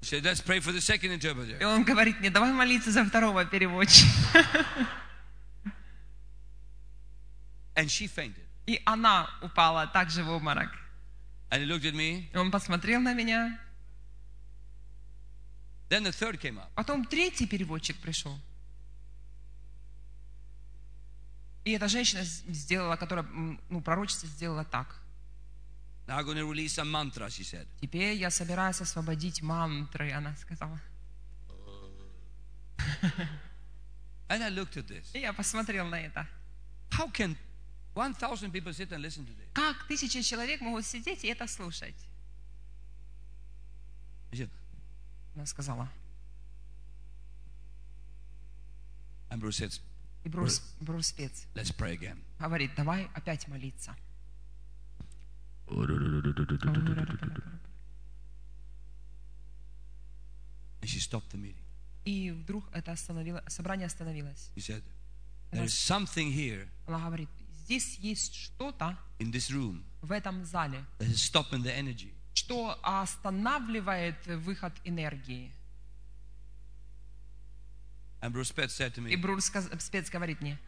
he 0.00 0.06
said, 0.06 0.24
let's 0.24 0.40
pray 0.40 0.60
for 0.60 0.70
the 0.70 0.80
second 0.80 1.12
И 1.60 1.64
он 1.64 1.82
говорит 1.82 2.20
мне, 2.20 2.30
давай 2.30 2.52
молиться 2.52 2.90
за 2.90 3.04
второго 3.04 3.44
переводчика. 3.44 4.08
And 7.74 7.88
she 7.88 8.06
fainted. 8.06 8.44
И 8.66 8.80
она 8.86 9.28
упала 9.42 9.86
также 9.86 10.22
в 10.22 10.30
обморок. 10.30 10.70
And 11.54 11.62
he 11.62 11.68
looked 11.68 11.84
at 11.84 11.94
me. 11.94 12.28
Он 12.34 12.50
посмотрел 12.50 13.00
на 13.00 13.14
меня. 13.14 13.60
Then 15.88 16.02
the 16.02 16.10
third 16.10 16.40
came 16.40 16.58
up. 16.58 16.68
Потом 16.74 17.04
третий 17.04 17.46
переводчик 17.46 17.96
пришел. 18.00 18.36
И 21.64 21.70
эта 21.70 21.86
женщина 21.86 22.24
сделала, 22.24 22.96
которая, 22.96 23.24
ну, 23.68 23.80
пророчество 23.80 24.28
сделала 24.28 24.64
так. 24.64 25.00
Now 26.08 26.18
I'm 26.18 26.24
going 26.24 26.38
to 26.38 26.44
release 26.44 26.76
a 26.78 26.84
mantra, 26.84 27.30
she 27.30 27.44
said. 27.44 27.68
Теперь 27.80 28.16
я 28.16 28.30
собираюсь 28.30 28.80
освободить 28.80 29.40
мантры, 29.40 30.10
она 30.10 30.34
сказала. 30.34 30.80
And 34.28 34.42
I 34.42 34.48
looked 34.50 34.76
at 34.76 34.88
this. 34.88 35.06
И 35.12 35.20
я 35.20 35.32
посмотрел 35.32 35.86
на 35.86 36.00
это. 36.00 36.26
How 36.90 37.08
can 37.12 37.36
1,000 37.94 38.50
people 38.50 38.72
sit 38.72 38.92
and 38.92 39.02
listen 39.02 39.24
to 39.24 39.32
this? 39.32 39.48
Как 39.54 39.86
тысячи 39.86 40.20
человек 40.22 40.60
могут 40.60 40.84
сидеть 40.84 41.24
и 41.24 41.28
это 41.28 41.46
слушать? 41.46 41.94
Она 45.36 45.46
сказала. 45.46 45.88
and 49.34 49.40
Bruce 49.40 49.56
said, 49.56 49.80
И 50.24 50.28
Брус, 50.28 50.62
Брус 50.80 51.08
Спец 51.08 51.46
let's 51.54 51.72
pray 51.72 51.92
again. 51.92 52.22
говорит, 52.38 52.70
давай 52.76 53.10
опять 53.14 53.48
молиться. 53.48 53.96
And 60.80 60.90
she 60.90 61.00
stopped 61.00 61.30
the 61.32 61.38
meeting. 61.38 61.62
И 62.04 62.30
вдруг 62.30 62.64
это 62.72 62.92
остановило, 62.92 63.42
собрание 63.48 63.86
остановилось. 63.86 64.50
She 64.56 64.60
said, 64.60 64.82
there 65.50 65.64
is 65.64 65.74
something 65.74 66.30
here 66.30 66.68
Она 66.86 66.98
говорит, 67.06 67.28
здесь 67.64 67.98
есть 67.98 68.34
что-то 68.34 68.96
в 70.02 70.12
этом 70.12 70.44
зале, 70.44 70.84
что 72.34 72.78
останавливает 72.82 74.26
выход 74.26 74.72
энергии. 74.84 75.52
И 78.22 79.16
Брус 79.16 79.52
Спец 79.78 80.10
говорит 80.10 80.40
мне, 80.40 80.58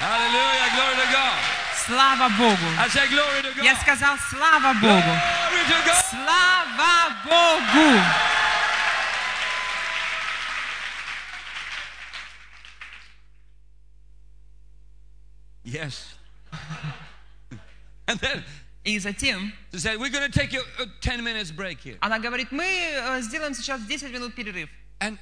Hallelujah, 0.00 0.68
glory 0.74 0.96
to 0.96 1.12
God. 1.12 1.64
слава 1.86 2.28
Богу. 2.36 2.66
I 2.78 2.88
said, 2.88 3.08
glory 3.08 3.42
to 3.42 3.54
God. 3.54 3.64
Я 3.64 3.76
сказал, 3.76 4.18
слава 4.30 4.74
Богу. 4.74 5.16
Слава 6.10 7.14
Богу! 7.24 8.33
Yes. 15.74 16.14
and 18.06 18.18
then 18.20 18.44
И 18.84 18.98
затем 18.98 19.52
she 19.72 19.78
said, 19.78 19.98
we're 19.98 20.10
going 20.10 20.30
to 20.30 20.38
take 20.38 20.52
a, 20.54 20.60
a 20.82 20.86
10 21.00 21.24
minutes 21.24 21.50
break 21.50 21.80
here. 21.80 21.96
она 22.00 22.18
говорит, 22.18 22.52
мы 22.52 22.64
э, 22.64 23.20
сделаем 23.22 23.54
сейчас 23.54 23.80
10 23.86 24.12
минут 24.12 24.34
перерыв. 24.34 24.68
And 25.00 25.18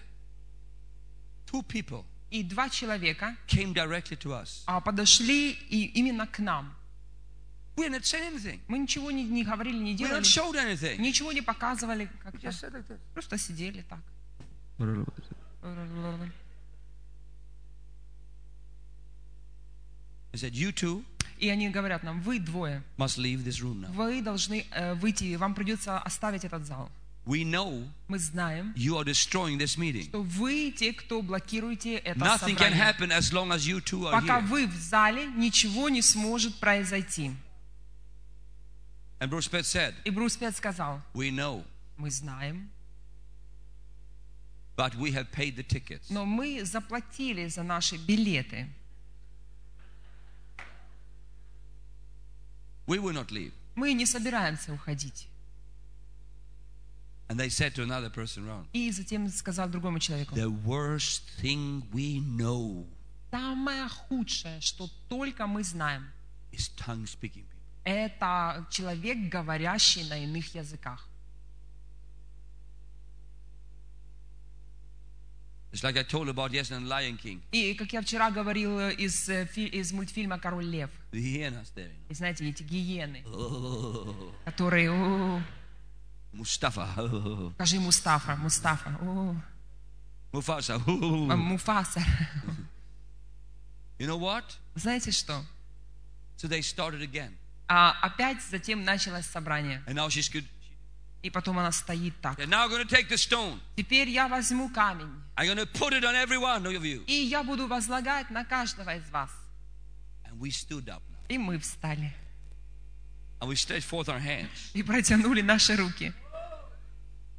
two 1.47 1.63
people 1.63 2.05
И 2.31 2.43
два 2.43 2.69
человека 2.69 3.37
came 3.47 3.73
directly 3.73 4.17
to 4.17 4.33
us. 4.33 4.65
а, 4.67 4.81
подошли 4.81 5.53
и 5.71 5.87
именно 5.95 6.27
к 6.27 6.39
нам. 6.41 6.75
We 7.77 7.89
didn't 7.89 8.05
say 8.05 8.21
anything. 8.27 8.61
Мы 8.69 8.79
ничего 8.81 9.11
не, 9.11 9.23
не 9.25 9.45
говорили, 9.45 9.79
не 9.79 9.93
We 9.93 9.97
делали, 9.97 10.21
not 10.21 10.27
showed 10.27 10.57
anything. 10.57 10.99
ничего 10.99 11.33
не 11.33 11.41
показывали. 11.41 12.09
как-то. 12.23 12.39
Just 12.39 12.61
said 12.61 12.73
like 12.75 12.87
this. 12.89 12.99
Просто 13.15 13.39
сидели 13.39 13.83
так. 13.89 14.01
Said, 20.35 20.53
you 20.55 20.73
two 20.73 21.05
И 21.39 21.49
они 21.51 21.69
говорят 21.71 22.03
нам, 22.05 22.21
вы 22.23 22.39
двое, 22.39 22.83
must 22.97 23.19
leave 23.19 23.45
this 23.45 23.61
room 23.61 23.81
now. 23.83 23.93
вы 23.93 24.23
должны 24.23 24.65
э, 24.71 24.95
выйти, 24.95 25.35
вам 25.37 25.55
придется 25.55 25.99
оставить 25.99 26.45
этот 26.45 26.65
зал. 26.65 26.91
We 27.25 27.45
know 27.45 27.87
Мы 28.09 28.19
знаем, 28.19 28.73
you 28.75 28.97
are 28.99 29.05
destroying 29.05 29.57
this 29.59 29.77
meeting. 29.79 30.05
что 30.09 30.23
вы 30.23 30.73
те, 30.77 30.93
кто 30.93 31.23
блокируете 31.23 31.97
это 31.99 32.19
Nothing 32.19 32.57
can 32.57 32.73
собрание. 32.73 32.83
happen 32.83 33.13
as 33.13 33.33
long 33.33 33.53
as 33.53 33.67
you 33.67 33.81
two 33.81 34.07
are 34.09 34.13
Пока 34.21 34.41
here. 34.41 34.47
вы 34.47 34.67
в 34.67 34.75
зале, 34.75 35.27
ничего 35.37 35.89
не 35.89 36.03
сможет 36.03 36.59
произойти. 36.59 37.31
And 39.21 39.31
Bruce 39.31 39.49
Spetz 39.49 39.67
said, 39.73 39.95
И 40.05 40.11
Брус 40.11 40.37
Пет 40.37 40.57
сказал, 40.57 41.01
we 41.15 41.31
know, 41.31 41.65
мы 41.97 42.11
знаем, 42.11 42.71
but 44.77 44.95
we 44.97 45.13
have 45.13 45.31
paid 45.31 45.55
the 45.57 45.63
tickets. 45.63 46.07
но 46.11 46.25
мы 46.25 46.65
заплатили 46.65 47.47
за 47.47 47.63
наши 47.63 47.97
билеты. 47.99 48.69
We 52.87 52.99
will 52.99 53.15
not 53.15 53.31
leave. 53.31 53.53
Мы 53.75 53.93
не 53.95 54.07
собираемся 54.07 54.73
уходить. 54.73 55.29
And 57.29 57.39
they 57.39 57.49
said 57.49 57.75
to 57.77 57.83
another 57.83 58.11
person 58.11 58.47
around, 58.47 58.67
И 58.73 58.91
затем 58.91 59.29
сказал 59.29 59.69
другому 59.69 59.99
человеку, 59.99 60.35
the 60.35 60.51
worst 60.51 61.23
thing 61.41 61.83
we 61.93 62.19
know 62.21 62.87
самое 63.31 63.89
худшее, 63.89 64.61
что 64.61 64.91
только 65.09 65.47
мы 65.47 65.65
знаем, 65.65 66.07
is 66.53 66.69
tongue 66.77 67.07
speaking 67.07 67.47
people. 67.47 67.59
это 67.85 68.67
человек, 68.71 69.31
говорящий 69.31 70.05
на 70.09 70.23
иных 70.23 70.55
языках. 70.55 71.09
It's 75.61 75.62
like 75.83 75.97
I 75.97 76.03
told 76.03 76.29
about 76.29 76.53
yesterday 76.53 76.83
in 76.83 76.89
Lion 76.89 77.17
King. 77.17 77.41
И, 77.51 77.75
как 77.75 77.93
я 77.93 78.03
вчера 78.03 78.31
говорил 78.31 78.79
э, 78.79 78.93
из, 78.95 79.29
э, 79.29 79.47
из 79.57 79.93
мультфильма 79.93 80.39
«Король 80.39 80.67
лев», 80.67 80.91
и 81.13 81.43
знаете, 82.11 82.49
эти 82.49 82.63
гиены, 82.63 83.23
Oh, 83.27 84.33
которые, 84.45 84.91
Mustafa. 86.35 86.89
Oh, 86.99 87.53
скажи 87.55 87.81
Мустафа, 87.81 88.37
Мустафа, 88.37 88.91
Mufasa. 90.33 90.75
а. 90.87 91.37
Муфаса. 91.37 92.03
You 93.99 94.07
know 94.07 94.19
what? 94.19 94.45
Знаете 94.75 95.11
что? 95.11 95.45
So 96.37 96.49
they 96.49 96.61
started 96.63 97.03
again. 97.03 97.37
А 97.69 97.93
опять 98.03 98.43
затем 98.51 98.85
началось 98.85 99.25
собрание. 99.27 99.83
And 99.87 99.95
now 99.95 100.09
she's 100.09 100.29
good. 100.31 100.45
И 101.23 101.31
потом 101.31 101.59
она 101.59 101.71
стоит 101.71 102.15
так. 102.21 102.37
Теперь 103.77 104.09
я 104.09 104.27
возьму 104.29 104.69
камень, 104.71 105.13
и 107.07 107.15
я 107.15 107.43
буду 107.45 107.67
возлагать 107.69 108.31
на 108.31 108.45
каждого 108.45 108.97
из 108.97 109.09
вас. 109.11 109.31
И 111.29 111.39
мы 111.39 111.59
встали. 111.59 112.13
И 114.75 114.83
протянули 114.83 115.43
наши 115.43 115.77
руки. 115.77 116.13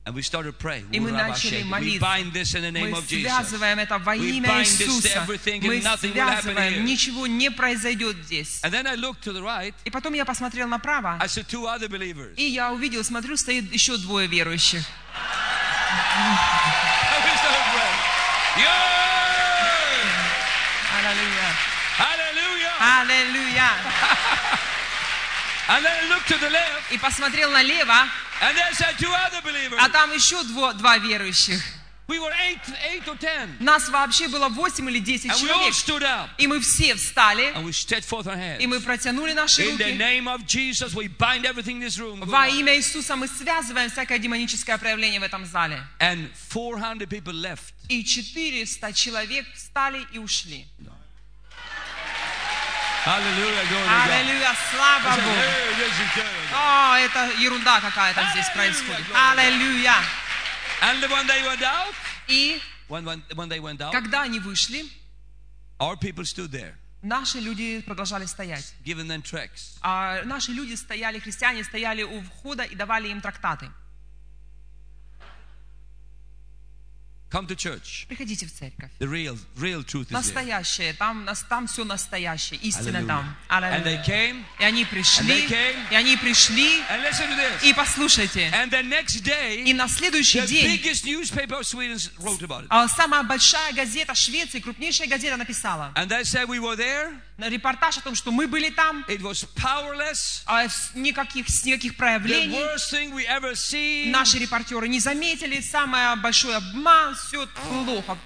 And 0.06 0.14
we 0.16 0.22
started 0.22 0.58
praying. 0.60 0.86
И 0.92 1.00
мы 1.00 1.12
начали 1.12 1.62
We 1.62 1.64
молиться. 1.64 2.00
bind 2.02 2.34
this 2.34 2.54
in 2.56 2.62
the 2.64 2.72
name 2.72 2.90
Мы 2.92 2.98
of 2.98 3.08
Jesus. 3.08 3.24
связываем 3.32 3.80
это 3.80 3.98
во 4.00 4.14
We 4.16 4.38
имя 4.38 4.50
bind 4.50 4.66
this 4.66 4.78
to 4.80 4.84
Иисуса. 4.86 5.24
everything 5.24 5.62
Мы 5.64 5.78
and 5.78 5.84
nothing 5.86 6.14
will 6.14 6.28
happen 6.28 6.54
связываем, 6.56 6.74
here. 6.74 6.84
ничего 6.84 7.26
не 7.28 7.50
произойдет 7.50 8.18
здесь. 8.26 8.60
And 8.64 8.74
then 8.74 8.86
I 8.86 8.96
looked 8.96 9.22
to 9.24 9.32
the 9.32 9.42
right. 9.42 9.74
И 9.86 9.90
потом 9.90 10.12
я 10.14 10.26
посмотрел 10.26 10.68
направо, 10.68 11.18
I 11.22 11.28
saw 11.28 11.42
two 11.44 11.66
other 11.68 11.88
believers. 11.88 12.34
и 12.36 12.44
я 12.44 12.74
увидел, 12.74 13.02
смотрю, 13.06 13.38
стоит 13.38 13.72
еще 13.72 13.96
двое 13.98 14.28
верующих. 14.28 14.84
Аллилуйя. 21.00 21.50
Hallelujah! 21.98 22.74
Аллилуйя. 22.80 23.70
And 25.70 25.86
then 25.86 25.92
I 26.04 26.08
looked 26.10 26.28
to 26.28 26.38
the 26.38 26.50
left. 26.50 26.92
И 26.92 26.98
посмотрел 26.98 27.52
налево, 27.52 28.08
Uh, 28.42 29.76
а 29.80 29.90
там 29.90 30.14
еще 30.14 30.42
дво- 30.44 30.74
два 30.74 30.98
верующих. 30.98 31.62
We 32.06 32.20
were 32.20 32.34
eight, 32.46 32.60
eight 32.92 33.08
or 33.08 33.16
ten. 33.18 33.56
Нас 33.62 33.88
вообще 33.88 34.28
было 34.28 34.50
8 34.50 34.90
или 34.90 35.00
10 35.00 35.30
And 35.32 35.42
we 35.42 35.50
all 35.50 35.72
человек. 35.72 35.74
stood 35.74 36.04
up. 36.04 36.30
И 36.38 36.48
мы 36.48 36.60
все 36.60 36.96
встали, 36.96 37.54
And 37.56 37.64
we 37.64 37.72
stretched 37.72 38.04
forth 38.10 38.28
our 38.28 38.36
hands. 38.36 38.60
и 38.60 38.68
мы 38.68 38.82
протянули 38.82 39.32
наши 39.32 39.62
In 39.64 39.78
the 39.78 39.86
руки. 39.86 39.98
name 39.98 40.28
of 40.28 40.46
Jesus, 40.46 40.94
we 40.94 41.08
bind 41.08 41.46
everything 41.46 41.78
in 41.78 41.88
this 41.88 41.98
room. 41.98 42.20
Во 42.26 42.46
имя 42.50 42.76
Иисуса 42.76 43.16
мы 43.16 43.30
связываем 43.30 43.90
всякое 43.90 44.20
демоническое 44.20 44.78
проявление 44.78 45.22
в 45.22 45.24
этом 45.24 45.46
зале. 45.46 45.82
And 46.02 46.30
400 46.54 47.08
people 47.08 47.32
left. 47.34 47.74
И 47.88 48.04
400 48.04 48.92
человек 48.92 49.46
встали 49.56 50.06
и 50.12 50.18
ушли. 50.20 50.68
Hallelujah. 50.82 51.03
Аллилуйя, 53.06 54.56
слава 54.72 55.16
Богу. 55.16 55.28
О, 56.54 56.96
это 56.98 57.32
ерунда 57.38 57.82
какая-то 57.82 58.24
здесь 58.32 58.50
происходит. 58.50 59.06
Аллилуйя. 59.14 59.96
И 62.28 62.62
когда 63.92 64.22
они 64.22 64.40
вышли, 64.40 64.86
our 65.80 65.98
people 66.00 66.24
stood 66.24 66.50
there, 66.52 66.76
наши 67.02 67.40
люди 67.40 67.82
продолжали 67.82 68.26
стоять. 68.26 68.74
А 69.82 70.22
наши 70.24 70.52
люди 70.52 70.76
стояли, 70.76 71.20
христиане 71.20 71.66
стояли 71.66 72.04
у 72.04 72.22
входа 72.22 72.64
и 72.64 72.74
давали 72.76 73.10
им 73.10 73.20
трактаты. 73.20 73.70
Come 77.34 77.48
to 77.48 77.56
church. 77.56 78.06
Приходите 78.08 78.46
в 78.46 78.54
церковь. 78.54 78.92
The 79.00 79.08
real, 79.08 79.36
real 79.58 79.82
truth 79.84 80.06
is 80.06 80.10
there. 80.12 80.14
Настоящее, 80.14 80.94
там, 80.94 81.26
нас- 81.26 81.44
там 81.50 81.66
все 81.66 81.84
настоящее, 81.84 82.60
истина 82.60 82.98
Hallelujah. 83.00 83.08
там. 83.08 83.36
And 83.50 83.84
they 83.84 84.06
came, 84.06 84.44
И 84.60 84.64
они 84.64 84.84
And 84.84 84.90
пришли, 84.92 85.28
they 85.28 85.48
came. 85.50 85.92
и 85.92 85.96
они 85.96 86.16
пришли, 86.18 86.80
and 86.92 87.02
listen 87.02 87.28
to 87.28 87.36
this. 87.36 87.64
и 87.64 87.74
послушайте, 87.74 88.52
And 88.54 88.70
the 88.70 88.84
next 88.84 89.24
day, 89.24 89.64
и 89.64 89.74
на 89.74 89.88
следующий 89.88 90.42
the 90.42 90.48
день 90.48 90.68
biggest 90.78 91.06
newspaper 91.06 91.56
of 91.60 91.66
Sweden 91.66 91.98
wrote 92.20 92.44
about 92.44 92.66
it. 92.66 92.68
а, 92.70 92.88
самая 92.88 93.24
большая 93.24 93.74
газета 93.74 94.14
Швеции, 94.14 94.60
крупнейшая 94.60 95.08
газета 95.08 95.36
написала 95.36 95.92
And 95.96 96.08
they 96.10 96.22
said 96.24 96.48
we 96.48 96.60
were 96.60 96.76
there. 96.78 97.20
репортаж 97.40 97.98
о 97.98 98.02
том, 98.02 98.14
что 98.14 98.32
мы 98.32 98.46
были 98.48 98.70
там, 98.70 99.04
It 99.10 99.22
was 99.22 99.44
powerless. 99.56 100.44
а 100.46 100.68
никаких, 100.94 101.48
никаких 101.66 101.94
The 101.94 101.98
проявлений. 101.98 102.56
worst 102.56 102.92
thing 102.94 103.12
we 103.12 103.26
ever 103.26 103.54
seen. 103.56 104.12
Наши 104.12 104.38
репортеры 104.38 104.88
не 104.88 105.00
заметили, 105.00 105.60
самый 105.62 106.16
большой 106.22 106.56
обман, 106.56 107.16
все 107.28 107.48
плохо. 107.48 108.18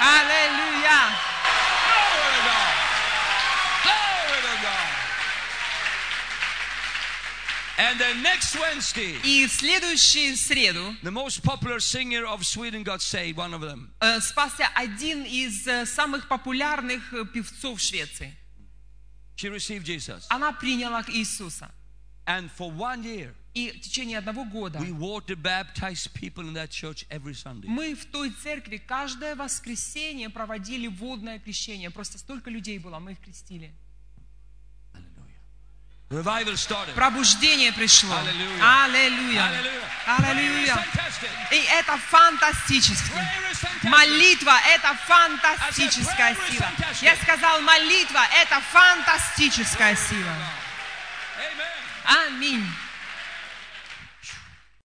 Аллилуйя! 0.00 1.00
And 7.78 7.98
the 7.98 8.12
next 8.22 8.54
Wednesday, 8.56 9.18
И 9.24 9.46
в 9.46 9.52
следующую 9.52 10.36
среду 10.36 10.94
the 11.02 11.10
most 11.10 11.42
popular 11.42 11.80
singer 11.80 12.26
of 12.26 12.44
Sweden 12.44 12.82
got 12.84 13.00
saved, 13.00 13.36
one 13.36 13.54
of 13.54 13.62
them. 13.62 13.88
э, 14.00 14.20
спасся 14.20 14.68
один 14.74 15.24
из 15.24 15.66
э, 15.66 15.86
самых 15.86 16.28
популярных 16.28 17.14
э, 17.14 17.24
певцов 17.24 17.80
Швеции. 17.80 18.36
She 19.40 19.48
received 19.48 19.86
Jesus. 19.86 20.26
Она 20.28 20.52
приняла 20.52 21.02
Иисуса. 21.08 21.70
And 22.26 22.50
for 22.50 22.70
one 22.70 23.02
year, 23.02 23.34
И 23.54 23.70
в 23.70 23.80
течение 23.80 24.18
одного 24.18 24.44
года 24.44 24.78
we 24.78 24.92
water 24.92 25.34
baptized 25.34 26.12
people 26.12 26.46
in 26.46 26.52
that 26.52 26.68
church 26.70 27.06
every 27.08 27.32
Sunday. 27.32 27.66
мы 27.66 27.94
в 27.94 28.04
той 28.04 28.30
церкви 28.30 28.76
каждое 28.76 29.34
воскресенье 29.34 30.28
проводили 30.28 30.88
водное 30.88 31.38
крещение. 31.38 31.90
Просто 31.90 32.18
столько 32.18 32.50
людей 32.50 32.78
было, 32.78 32.98
мы 32.98 33.12
их 33.12 33.20
крестили. 33.20 33.72
Пробуждение 36.96 37.72
пришло. 37.72 38.16
Аллилуйя. 38.60 39.46
Аллилуйя. 40.06 40.84
И 41.52 41.56
это 41.78 41.96
фантастически. 41.98 43.12
Молитва– 43.84 44.60
это 44.74 44.92
фантастическая 45.06 46.36
сила. 46.50 46.68
Я 47.00 47.14
сказал, 47.14 47.60
молитва– 47.60 48.26
это 48.42 48.60
фантастическая 48.72 49.94
сила. 49.94 50.34
Аминь. 52.26 52.68